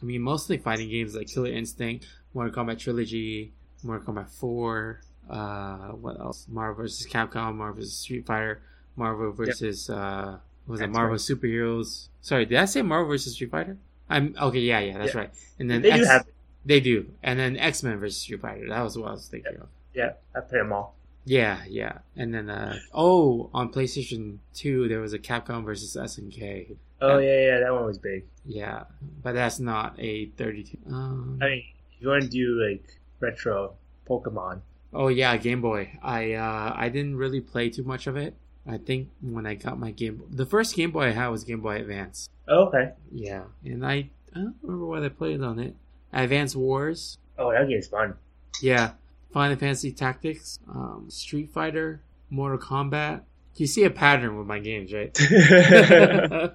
[0.00, 5.76] I mean, mostly fighting games like Killer Instinct, Mortal Kombat Trilogy, Mortal Kombat 4, uh,
[5.90, 6.46] what else?
[6.48, 7.06] Marvel vs.
[7.06, 7.92] Capcom, Marvel vs.
[7.96, 8.60] Street Fighter,
[8.96, 9.90] Marvel vs.
[9.90, 11.20] Uh, what was it That's Marvel right.
[11.20, 12.08] Superheroes?
[12.22, 13.34] Sorry, did I say Marvel vs.
[13.34, 13.76] Street Fighter?
[14.08, 14.60] I'm okay.
[14.60, 15.20] Yeah, yeah, that's Yeah.
[15.20, 15.30] right.
[15.58, 16.26] And then They do have.
[16.68, 18.68] They do, and then X Men versus Street Fighter.
[18.68, 19.68] That was what I was thinking of.
[19.94, 20.94] Yeah, I play them all.
[21.24, 26.76] Yeah, yeah, and then uh, oh, on PlayStation Two there was a Capcom versus SNK.
[27.00, 27.26] Oh Yeah.
[27.28, 28.24] yeah, yeah, that one was big.
[28.46, 28.84] Yeah,
[29.22, 30.78] but that's not a 32.
[30.88, 32.82] Um, I mean, if you want to do like
[33.20, 33.74] retro
[34.08, 34.60] Pokemon,
[34.94, 35.98] oh yeah, Game Boy.
[36.02, 38.34] I uh, I didn't really play too much of it.
[38.66, 41.60] I think when I got my Game, the first Game Boy I had was Game
[41.60, 42.28] Boy Advance.
[42.48, 42.92] oh, okay.
[43.12, 45.74] Yeah, and I I don't remember what I played on it.
[46.12, 47.18] Advance Wars.
[47.36, 48.14] Oh, that game's fun.
[48.62, 48.92] Yeah,
[49.32, 53.22] Final Fantasy Tactics, um, Street Fighter, Mortal Kombat.
[53.56, 55.16] You see a pattern with my games, right?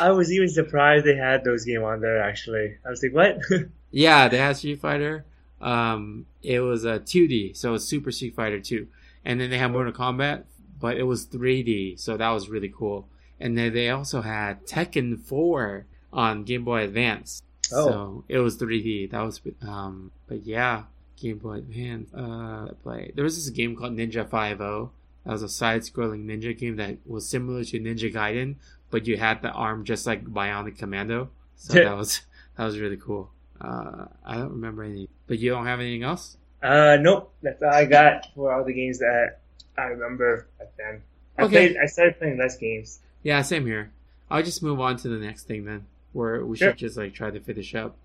[0.00, 2.20] I was even surprised they had those games on there.
[2.20, 3.38] Actually, I was like, "What?"
[3.90, 5.24] Yeah, they had Street Fighter.
[5.60, 8.86] Um, it was a 2D, so it was Super Street Fighter 2.
[9.24, 10.44] And then they had Mortal Kombat,
[10.78, 13.08] but it was 3D, so that was really cool.
[13.40, 17.42] And then they also had Tekken 4 on Game Boy Advance.
[17.72, 17.86] Oh.
[17.88, 19.10] So it was 3D.
[19.10, 20.84] That was, um, but yeah,
[21.16, 22.10] Game Boy Advance.
[22.14, 23.12] Uh, I played.
[23.14, 24.88] There was this game called Ninja 5 That
[25.24, 28.56] was a side-scrolling ninja game that was similar to Ninja Gaiden,
[28.90, 31.30] but you had the arm just like Bionic Commando.
[31.56, 32.20] So that was
[32.56, 33.30] that was really cool.
[33.60, 36.36] Uh, I don't remember any, but you don't have anything else?
[36.62, 37.32] uh, nope.
[37.42, 39.38] That's all I got for all the games that
[39.78, 41.02] I remember back then.
[41.38, 41.68] I Okay.
[41.68, 41.76] played.
[41.82, 43.00] I started playing less games.
[43.22, 43.90] Yeah, same here.
[44.30, 45.86] I'll just move on to the next thing then,
[46.16, 46.70] where we Sure.
[46.70, 47.96] should just like try to finish up.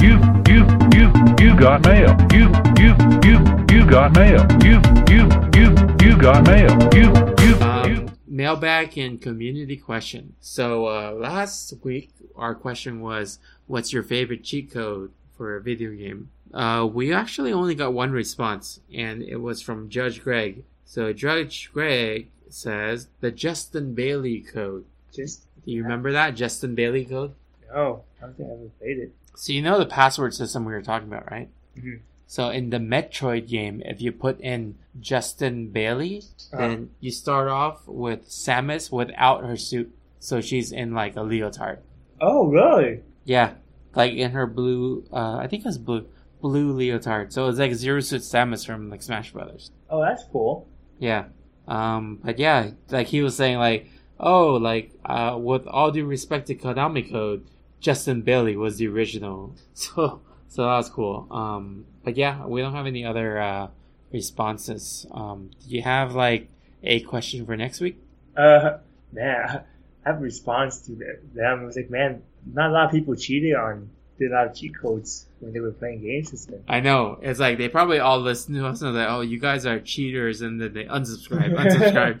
[0.00, 0.14] You,
[0.48, 0.60] you,
[0.94, 1.06] you,
[1.42, 2.16] you got mail.
[2.32, 2.46] You,
[2.78, 2.90] you,
[3.26, 3.36] you,
[3.72, 4.46] you got mail.
[4.62, 4.76] You,
[5.10, 5.22] you,
[5.58, 5.66] you,
[6.00, 6.70] you got mail.
[6.94, 7.08] You,
[7.42, 7.60] you, you.
[7.60, 10.34] Um, mailbag and community question.
[10.40, 15.90] So uh, last week our question was, "What's your favorite cheat code for a video
[15.90, 20.62] game?" Uh, we actually only got one response, and it was from Judge Greg.
[20.84, 24.84] So Judge Greg says the Justin Bailey code.
[25.12, 27.34] Just Do you remember that Justin Bailey code?
[27.74, 28.02] No.
[28.18, 29.12] I don't think I ever played it.
[29.36, 31.48] So you know the password system we were talking about, right?
[31.78, 32.00] Mhm.
[32.26, 36.22] So in the Metroid game, if you put in Justin Bailey,
[36.52, 36.58] Uh-huh.
[36.58, 39.92] then you start off with Samus without her suit.
[40.18, 41.78] So she's in like a leotard.
[42.20, 43.00] Oh, really?
[43.24, 43.54] Yeah.
[43.94, 46.06] Like in her blue uh I think it was blue
[46.40, 47.32] blue leotard.
[47.32, 49.70] So it's like Zero Suit Samus from like Smash Brothers.
[49.88, 50.66] Oh, that's cool.
[50.98, 51.24] Yeah.
[51.66, 53.86] Um, but yeah, like he was saying, like,
[54.18, 57.44] oh, like, uh, with all due respect to Konami Code,
[57.80, 59.54] Justin Bailey was the original.
[59.74, 61.26] So, so that was cool.
[61.30, 63.68] Um, but yeah, we don't have any other, uh,
[64.12, 65.06] responses.
[65.10, 66.48] Um, do you have, like,
[66.82, 67.98] a question for next week?
[68.36, 68.78] Uh,
[69.12, 69.62] man, I
[70.08, 71.20] have a response to that.
[71.34, 71.60] them.
[71.60, 74.54] I was like, man, not a lot of people cheated on, did a lot of
[74.54, 76.48] cheat codes when they were playing games.
[76.68, 77.18] I know.
[77.22, 79.78] It's like they probably all listen to us and they're like, oh, you guys are
[79.80, 82.20] cheaters, and then they unsubscribe,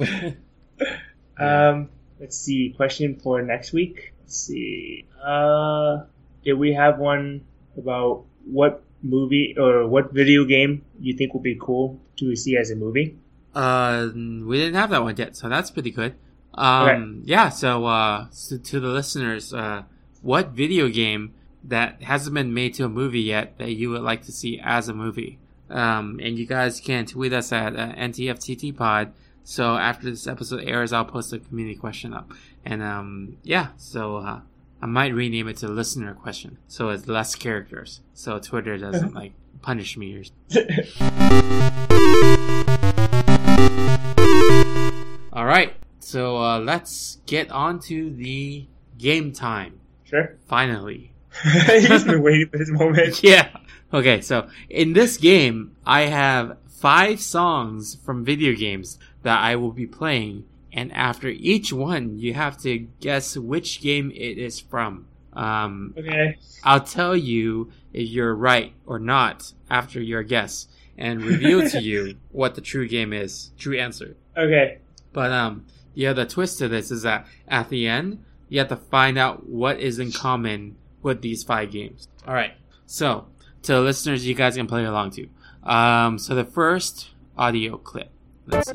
[0.00, 0.48] unsubscribe.
[1.38, 2.70] Um, let's see.
[2.76, 4.12] Question for next week.
[4.30, 5.06] Let's see.
[5.20, 6.04] Uh,
[6.44, 7.40] did we have one
[7.76, 12.70] about what movie or what video game you think would be cool to see as
[12.70, 13.18] a movie?
[13.56, 16.14] Uh, we didn't have that one yet, so that's pretty good.
[16.54, 17.48] Um, yeah.
[17.48, 19.82] So, uh, so to the listeners, uh,
[20.22, 21.34] what video game
[21.64, 24.88] that hasn't been made to a movie yet that you would like to see as
[24.88, 25.40] a movie?
[25.68, 29.12] Um, and you guys can tweet us at uh, NTFTT Pod.
[29.50, 32.30] So after this episode airs, I'll post a community question up.
[32.64, 34.42] And um, yeah, so uh,
[34.80, 39.32] I might rename it to listener question, so it's less characters, so Twitter doesn't like
[39.60, 40.22] punish me or
[45.32, 48.68] All right, so uh, let's get on to the
[48.98, 49.80] game time.
[50.04, 50.36] Sure.
[50.46, 51.10] Finally,
[51.42, 53.20] He's been waiting for this moment.
[53.24, 53.48] yeah.
[53.92, 59.72] Okay, so in this game, I have five songs from video games that I will
[59.72, 65.06] be playing, and after each one, you have to guess which game it is from.
[65.32, 66.36] Um, Okay.
[66.64, 70.66] I'll tell you if you're right or not after your guess,
[70.98, 74.16] and reveal to you what the true game is, true answer.
[74.36, 74.78] Okay.
[75.12, 78.76] But um, the other twist to this is that at the end, you have to
[78.76, 82.08] find out what is in common with these five games.
[82.26, 82.52] All right.
[82.86, 83.26] So
[83.62, 85.28] to the listeners, you guys can play along too.
[85.62, 88.10] Um, so the first audio clip.
[88.50, 88.72] Let's see.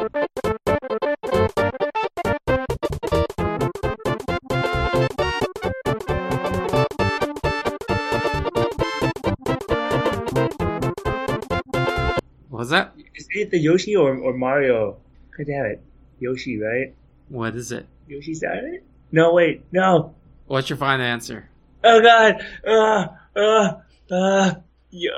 [12.50, 12.94] What was that?
[13.16, 14.98] Is it the Yoshi or, or Mario?
[15.38, 15.82] God damn it.
[16.20, 16.94] Yoshi, right?
[17.28, 17.86] What is it?
[18.08, 18.80] Yoshi's Island?
[19.12, 19.64] No, wait.
[19.72, 20.16] No.
[20.48, 21.50] What's your final answer?
[21.84, 22.46] Oh god.
[22.66, 23.74] Uh, uh,
[24.10, 24.54] uh,
[24.90, 25.12] yeah,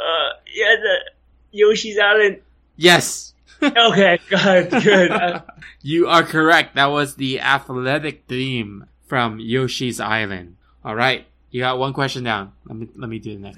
[0.54, 0.98] yeah, the
[1.52, 2.42] Yoshi's Island.
[2.76, 3.34] Yes.
[3.62, 5.12] Okay, good, good.
[5.12, 5.42] Uh,
[5.82, 6.76] You are correct.
[6.76, 10.58] That was the athletic theme from Yoshi's Island.
[10.84, 12.52] All right, you got one question down.
[12.66, 13.58] Let me let me do the next.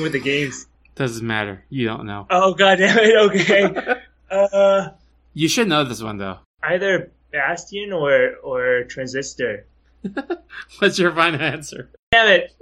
[0.00, 0.66] Going with the games?
[0.94, 1.64] Doesn't matter.
[1.70, 2.26] You don't know.
[2.30, 4.00] Oh god damn it, okay.
[4.30, 4.88] uh,
[5.34, 6.38] You should know this one though.
[6.62, 9.66] either Bastion or, or Transistor.
[10.78, 11.90] What's your final answer?
[12.12, 12.52] Damn it.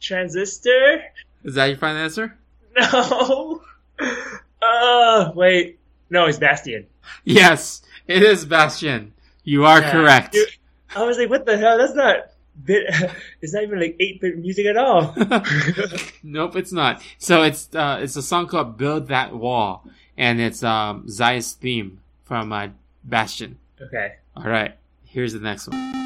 [0.00, 1.02] Transistor?
[1.44, 2.36] Is that your final answer?
[2.74, 3.62] No.
[4.62, 5.78] Uh, wait.
[6.10, 6.86] No, it's Bastion.
[7.24, 9.12] Yes, it is Bastion.
[9.44, 9.90] You are Yeah.
[9.92, 10.32] correct.
[10.32, 10.48] Dude,
[10.96, 11.76] I was like, what the hell?
[11.78, 12.31] That's not
[12.64, 12.84] bit.
[13.40, 15.14] It's not even like eight bit music at all.
[16.22, 17.02] nope, it's not.
[17.18, 19.84] So it's uh, it's a song called "Build That Wall,"
[20.16, 22.68] and it's um, Zia's theme from uh,
[23.04, 23.58] Bastion.
[23.80, 24.14] okay.
[24.36, 26.01] All right, here's the next one.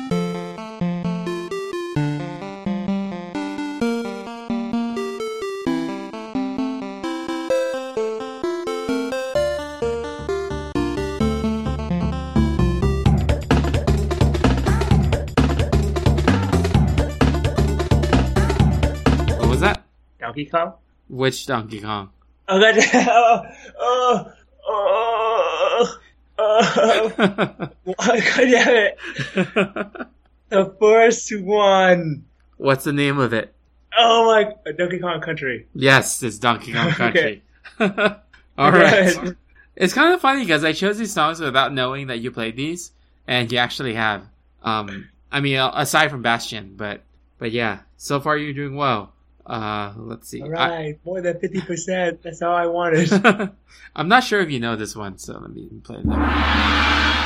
[20.37, 20.73] Donkey Kong?
[21.09, 22.11] Which Donkey Kong?
[22.47, 22.77] Oh god.
[23.79, 24.33] Oh,
[24.69, 25.99] oh,
[26.39, 27.71] oh, oh.
[27.87, 28.99] God damn it.
[30.49, 32.25] The first one.
[32.57, 33.53] What's the name of it?
[33.99, 34.73] Oh my.
[34.73, 35.67] Donkey Kong Country.
[35.75, 37.43] Yes, it's Donkey Kong Country.
[37.81, 39.35] All right.
[39.75, 42.93] It's kind of funny because I chose these songs without knowing that you played these,
[43.27, 44.23] and you actually have.
[44.63, 47.03] Um, I mean, uh, aside from Bastion, but
[47.39, 49.13] but yeah, so far you're doing well.
[49.47, 50.43] Uh, let's see.
[50.43, 52.23] All right, more than fifty percent.
[52.23, 53.13] That's all I wanted.
[53.13, 53.51] I,
[53.97, 57.17] I'm not sure if you know this one, so let me play that.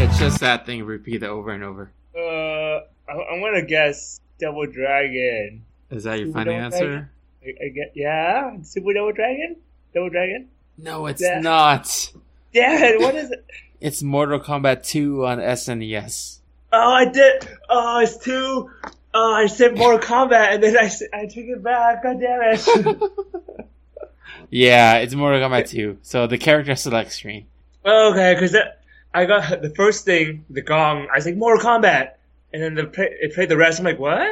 [0.00, 1.92] It's just that thing repeated over and over.
[2.18, 5.64] Uh, I, I'm gonna guess Double Dragon.
[5.90, 7.10] Is that your Super final Double answer?
[7.44, 9.56] I, I get yeah, Super Double Dragon.
[9.94, 10.48] Double Dragon.
[10.76, 11.40] No, it's Yeah.
[11.40, 12.12] not.
[12.52, 13.00] Damn it!
[13.00, 13.44] What is it?
[13.80, 16.38] It's Mortal Kombat 2 on SNES.
[16.72, 17.46] Oh, I did.
[17.68, 18.68] Oh, it's two.
[19.14, 22.02] Oh, I said Mortal Kombat, and then I I took it back.
[22.02, 23.00] God damn it.
[24.50, 25.98] Yeah, it's Mortal Kombat 2.
[26.02, 27.46] So the character select screen.
[27.84, 28.56] okay, because
[29.14, 31.08] I got the first thing, the gong.
[31.12, 32.12] I was like Mortal Kombat,
[32.52, 33.78] and then the play, it played the rest.
[33.78, 34.28] I'm like, what?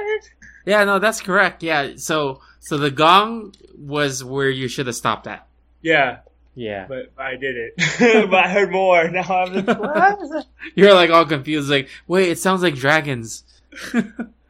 [0.65, 1.63] Yeah, no, that's correct.
[1.63, 5.47] Yeah, so so the gong was where you should have stopped at.
[5.83, 6.19] Yeah,
[6.57, 6.87] Yeah.
[6.89, 7.75] but I did it.
[8.31, 9.09] but I heard more.
[9.11, 10.47] Now I'm like, what?
[10.75, 13.45] You're like all confused, like, wait, it sounds like dragons.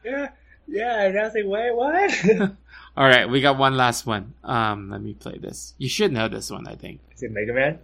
[0.04, 0.28] yeah,
[0.66, 1.02] yeah.
[1.02, 2.50] And I was like, wait, what?
[2.96, 4.32] all right, we got one last one.
[4.44, 5.74] Um, let me play this.
[5.78, 7.00] You should know this one, I think.
[7.14, 7.78] Is it Mega Man?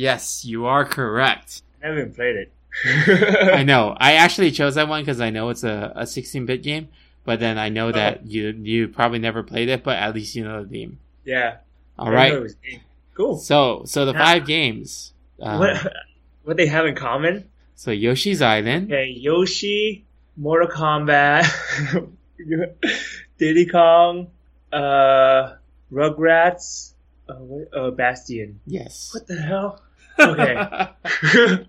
[0.00, 1.62] Yes, you are correct.
[1.82, 2.52] I never even played it.
[3.54, 3.94] I know.
[3.98, 6.88] I actually chose that one because I know it's a, a 16-bit game,
[7.24, 10.44] but then I know that you you probably never played it, but at least you
[10.44, 10.98] know the theme.
[11.24, 11.56] Yeah.
[11.98, 12.32] All right.
[13.14, 13.36] Cool.
[13.38, 14.24] So so the Yeah.
[14.24, 15.12] five games.
[15.42, 15.92] Um, what
[16.44, 17.44] what they have in common?
[17.74, 18.86] So Yoshi's Island.
[18.92, 20.04] Okay, Yoshi,
[20.36, 21.44] Mortal Kombat,
[23.38, 24.28] Diddy Kong,
[24.72, 25.54] uh,
[25.92, 26.92] Rugrats,
[27.28, 28.60] uh, what, uh, Bastion.
[28.66, 29.10] Yes.
[29.12, 29.80] What the hell?
[30.20, 30.54] Okay.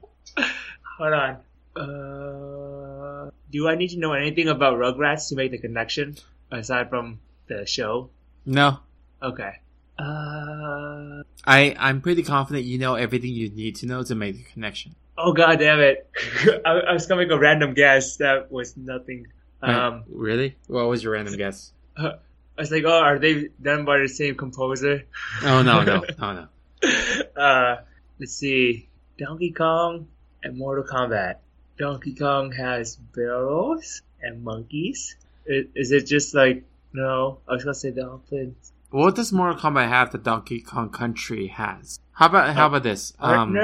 [0.97, 1.37] Hold on.
[1.75, 6.17] Uh, do I need to know anything about Rugrats to make the connection
[6.51, 8.09] aside from the show?
[8.45, 8.79] no.
[9.23, 9.53] Okay.
[9.99, 14.43] Uh, I I'm pretty confident you know everything you need to know to make the
[14.51, 14.95] connection.
[15.15, 16.09] oh god damn it!
[16.65, 19.27] I, I was gonna make a random guess that was nothing.
[19.61, 20.55] Um, really?
[20.67, 21.71] What was your random guess?
[21.95, 22.13] I
[22.57, 25.03] was like, oh, are they done by the same composer?
[25.43, 27.41] Oh no no no no.
[27.41, 27.81] uh,
[28.21, 28.87] let's see.
[29.17, 30.07] Donkey Kong
[30.43, 31.37] and Mortal Kombat.
[31.77, 35.17] Donkey Kong has barrels and monkeys.
[35.45, 37.39] Is, is it just like no?
[37.47, 38.71] I was gonna say dolphins.
[38.91, 41.99] What does Mortal Kombat have that Donkey Kong Country has?
[42.11, 43.13] How about how about this?
[43.19, 43.57] Um,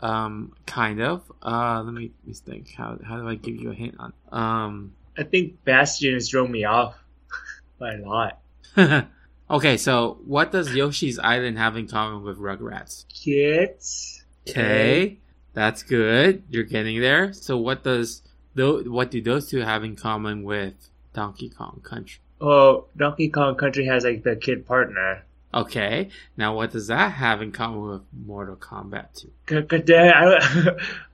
[0.00, 1.22] um, kind of.
[1.42, 2.74] Uh, let me, let me think.
[2.74, 4.12] How how do I give you a hint on?
[4.30, 6.94] Um, I think Bastion has thrown me off
[7.78, 8.40] by a lot.
[9.50, 9.76] okay.
[9.76, 13.04] So what does Yoshi's Island have in common with Rugrats?
[13.08, 14.24] Kids.
[14.48, 15.18] Okay,
[15.52, 16.42] that's good.
[16.48, 17.32] You're getting there.
[17.32, 18.22] So what does
[18.54, 20.74] what do those two have in common with
[21.12, 22.20] Donkey Kong Country?
[22.40, 25.24] Oh, Donkey Kong Country has like the kid partner.
[25.52, 29.30] Okay, now what does that have in common with Mortal Kombat 2?
[29.46, 30.14] God, God damn,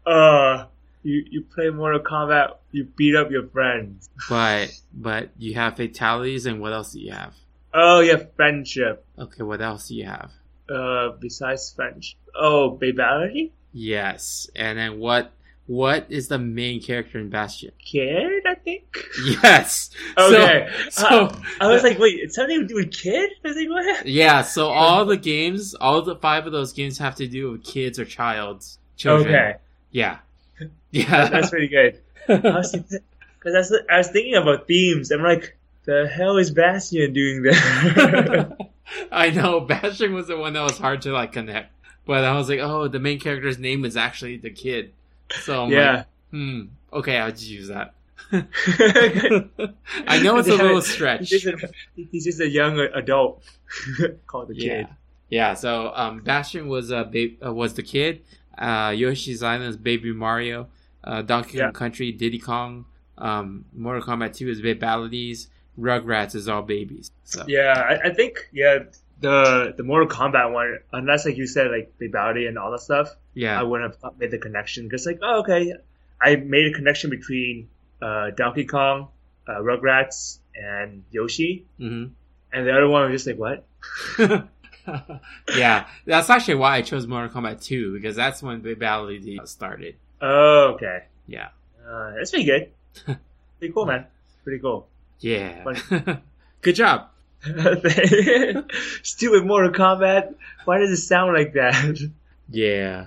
[0.06, 0.66] I uh,
[1.02, 4.10] you you play Mortal Kombat, you beat up your friends.
[4.28, 7.34] But but you have fatalities, and what else do you have?
[7.78, 9.04] Oh, have friendship.
[9.18, 10.30] Okay, what else do you have?
[10.68, 13.50] Uh, besides French, Oh, babality?
[13.72, 15.30] Yes, and then what?
[15.66, 17.72] What is the main character in Bastion?
[17.84, 18.84] Kid, I think.
[19.42, 19.90] Yes.
[20.16, 20.68] Okay.
[20.90, 23.30] So, Uh, so I was like, wait, it's something to do with kid?
[23.44, 24.06] I was like, what?
[24.06, 24.42] yeah.
[24.42, 27.98] So all the games, all the five of those games have to do with kids
[27.98, 29.34] or childs, children.
[29.34, 29.54] Okay,
[29.90, 30.18] Yeah.
[30.92, 31.28] Yeah.
[31.28, 32.00] that's pretty good.
[32.28, 32.72] Because
[33.90, 35.10] I I was thinking about themes.
[35.10, 35.55] I'm like,
[35.86, 37.54] the hell is Bastion doing there?
[39.12, 41.72] I know Bastion was the one that was hard to like connect,
[42.04, 44.92] but I was like, oh, the main character's name is actually the kid.
[45.42, 45.92] So I'm yeah.
[45.92, 46.60] like, hmm,
[46.92, 47.94] okay, I'll just use that.
[48.32, 51.30] I know it's a little stretch.
[51.30, 53.42] He's just a, he's just a young adult
[54.26, 54.88] called the Yeah, kid.
[55.30, 55.54] yeah.
[55.54, 58.22] So um, Bastion was a ba- uh, was the kid.
[58.56, 60.68] Uh, Yoshi's Island is Baby Mario.
[61.04, 61.64] Uh, Donkey Yeah.
[61.66, 62.84] Kong Country, Diddy Kong,
[63.18, 65.46] um, Mortal Kombat 2 is Babalities,
[65.78, 67.10] Rugrats is all babies.
[67.24, 68.78] So Yeah, I, I think yeah
[69.20, 73.14] the the Mortal Kombat one, unless like you said like Babality and all that stuff,
[73.34, 75.72] yeah, I wouldn't have made the connection because like oh okay,
[76.20, 77.68] I made a connection between
[78.02, 79.08] uh, Donkey Kong,
[79.48, 82.06] uh, Rugrats, and Yoshi, hmm
[82.52, 84.48] and the other one was just like what?
[85.56, 89.96] yeah, that's actually why I chose Mortal Kombat 2 because that's when Babality started.
[90.20, 91.48] Oh okay, Yeah,
[91.86, 92.70] uh, that's pretty good.
[93.58, 94.06] pretty cool, man.
[94.44, 94.88] Pretty cool.
[95.20, 95.64] Yeah.
[95.64, 96.18] Funny.
[96.62, 97.08] Good job.
[99.02, 100.34] Stupid Mortal Kombat.
[100.64, 101.98] Why does it sound like that?
[102.48, 103.06] Yeah.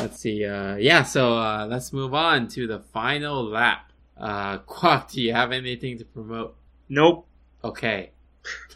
[0.00, 0.44] Let's see.
[0.44, 3.90] Uh, yeah, so uh, let's move on to the final lap.
[4.16, 6.56] Uh, Quack, do you have anything to promote?
[6.88, 7.26] Nope.
[7.64, 8.10] Okay.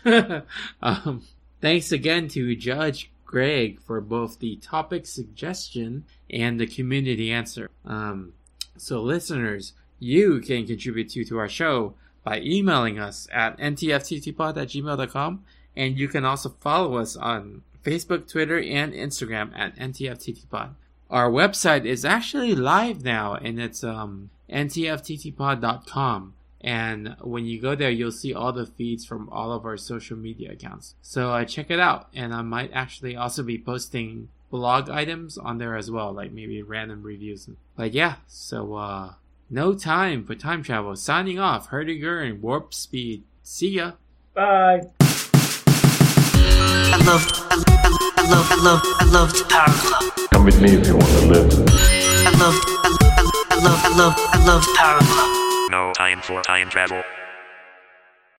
[0.82, 1.22] um,
[1.60, 7.70] thanks again to Judge Greg for both the topic suggestion and the community answer.
[7.84, 8.32] Um,
[8.80, 11.94] so, listeners, you can contribute to, to our show
[12.24, 15.44] by emailing us at ntfttpod at gmail.com.
[15.76, 20.70] And you can also follow us on Facebook, Twitter, and Instagram at ntfttpod.
[21.10, 26.34] Our website is actually live now, and it's um, ntfttpod.com.
[26.62, 30.16] And when you go there, you'll see all the feeds from all of our social
[30.16, 30.94] media accounts.
[31.00, 32.08] So uh, check it out.
[32.14, 36.62] And I might actually also be posting blog items on there as well, like maybe
[36.62, 37.48] random reviews.
[37.76, 39.14] But yeah, so uh,
[39.48, 40.94] no time for time travel.
[40.96, 43.22] Signing off, Herdiger and Warp Speed.
[43.42, 43.92] See ya.
[44.34, 44.82] Bye.
[46.92, 47.72] I love, I love,
[48.16, 50.28] I love, I love, I love the Power Club.
[50.32, 51.52] Come with me if you want to live.
[52.26, 53.20] I love, I love,
[53.50, 55.70] I love, I love, I love the Power Club.
[55.70, 57.02] No time for time travel.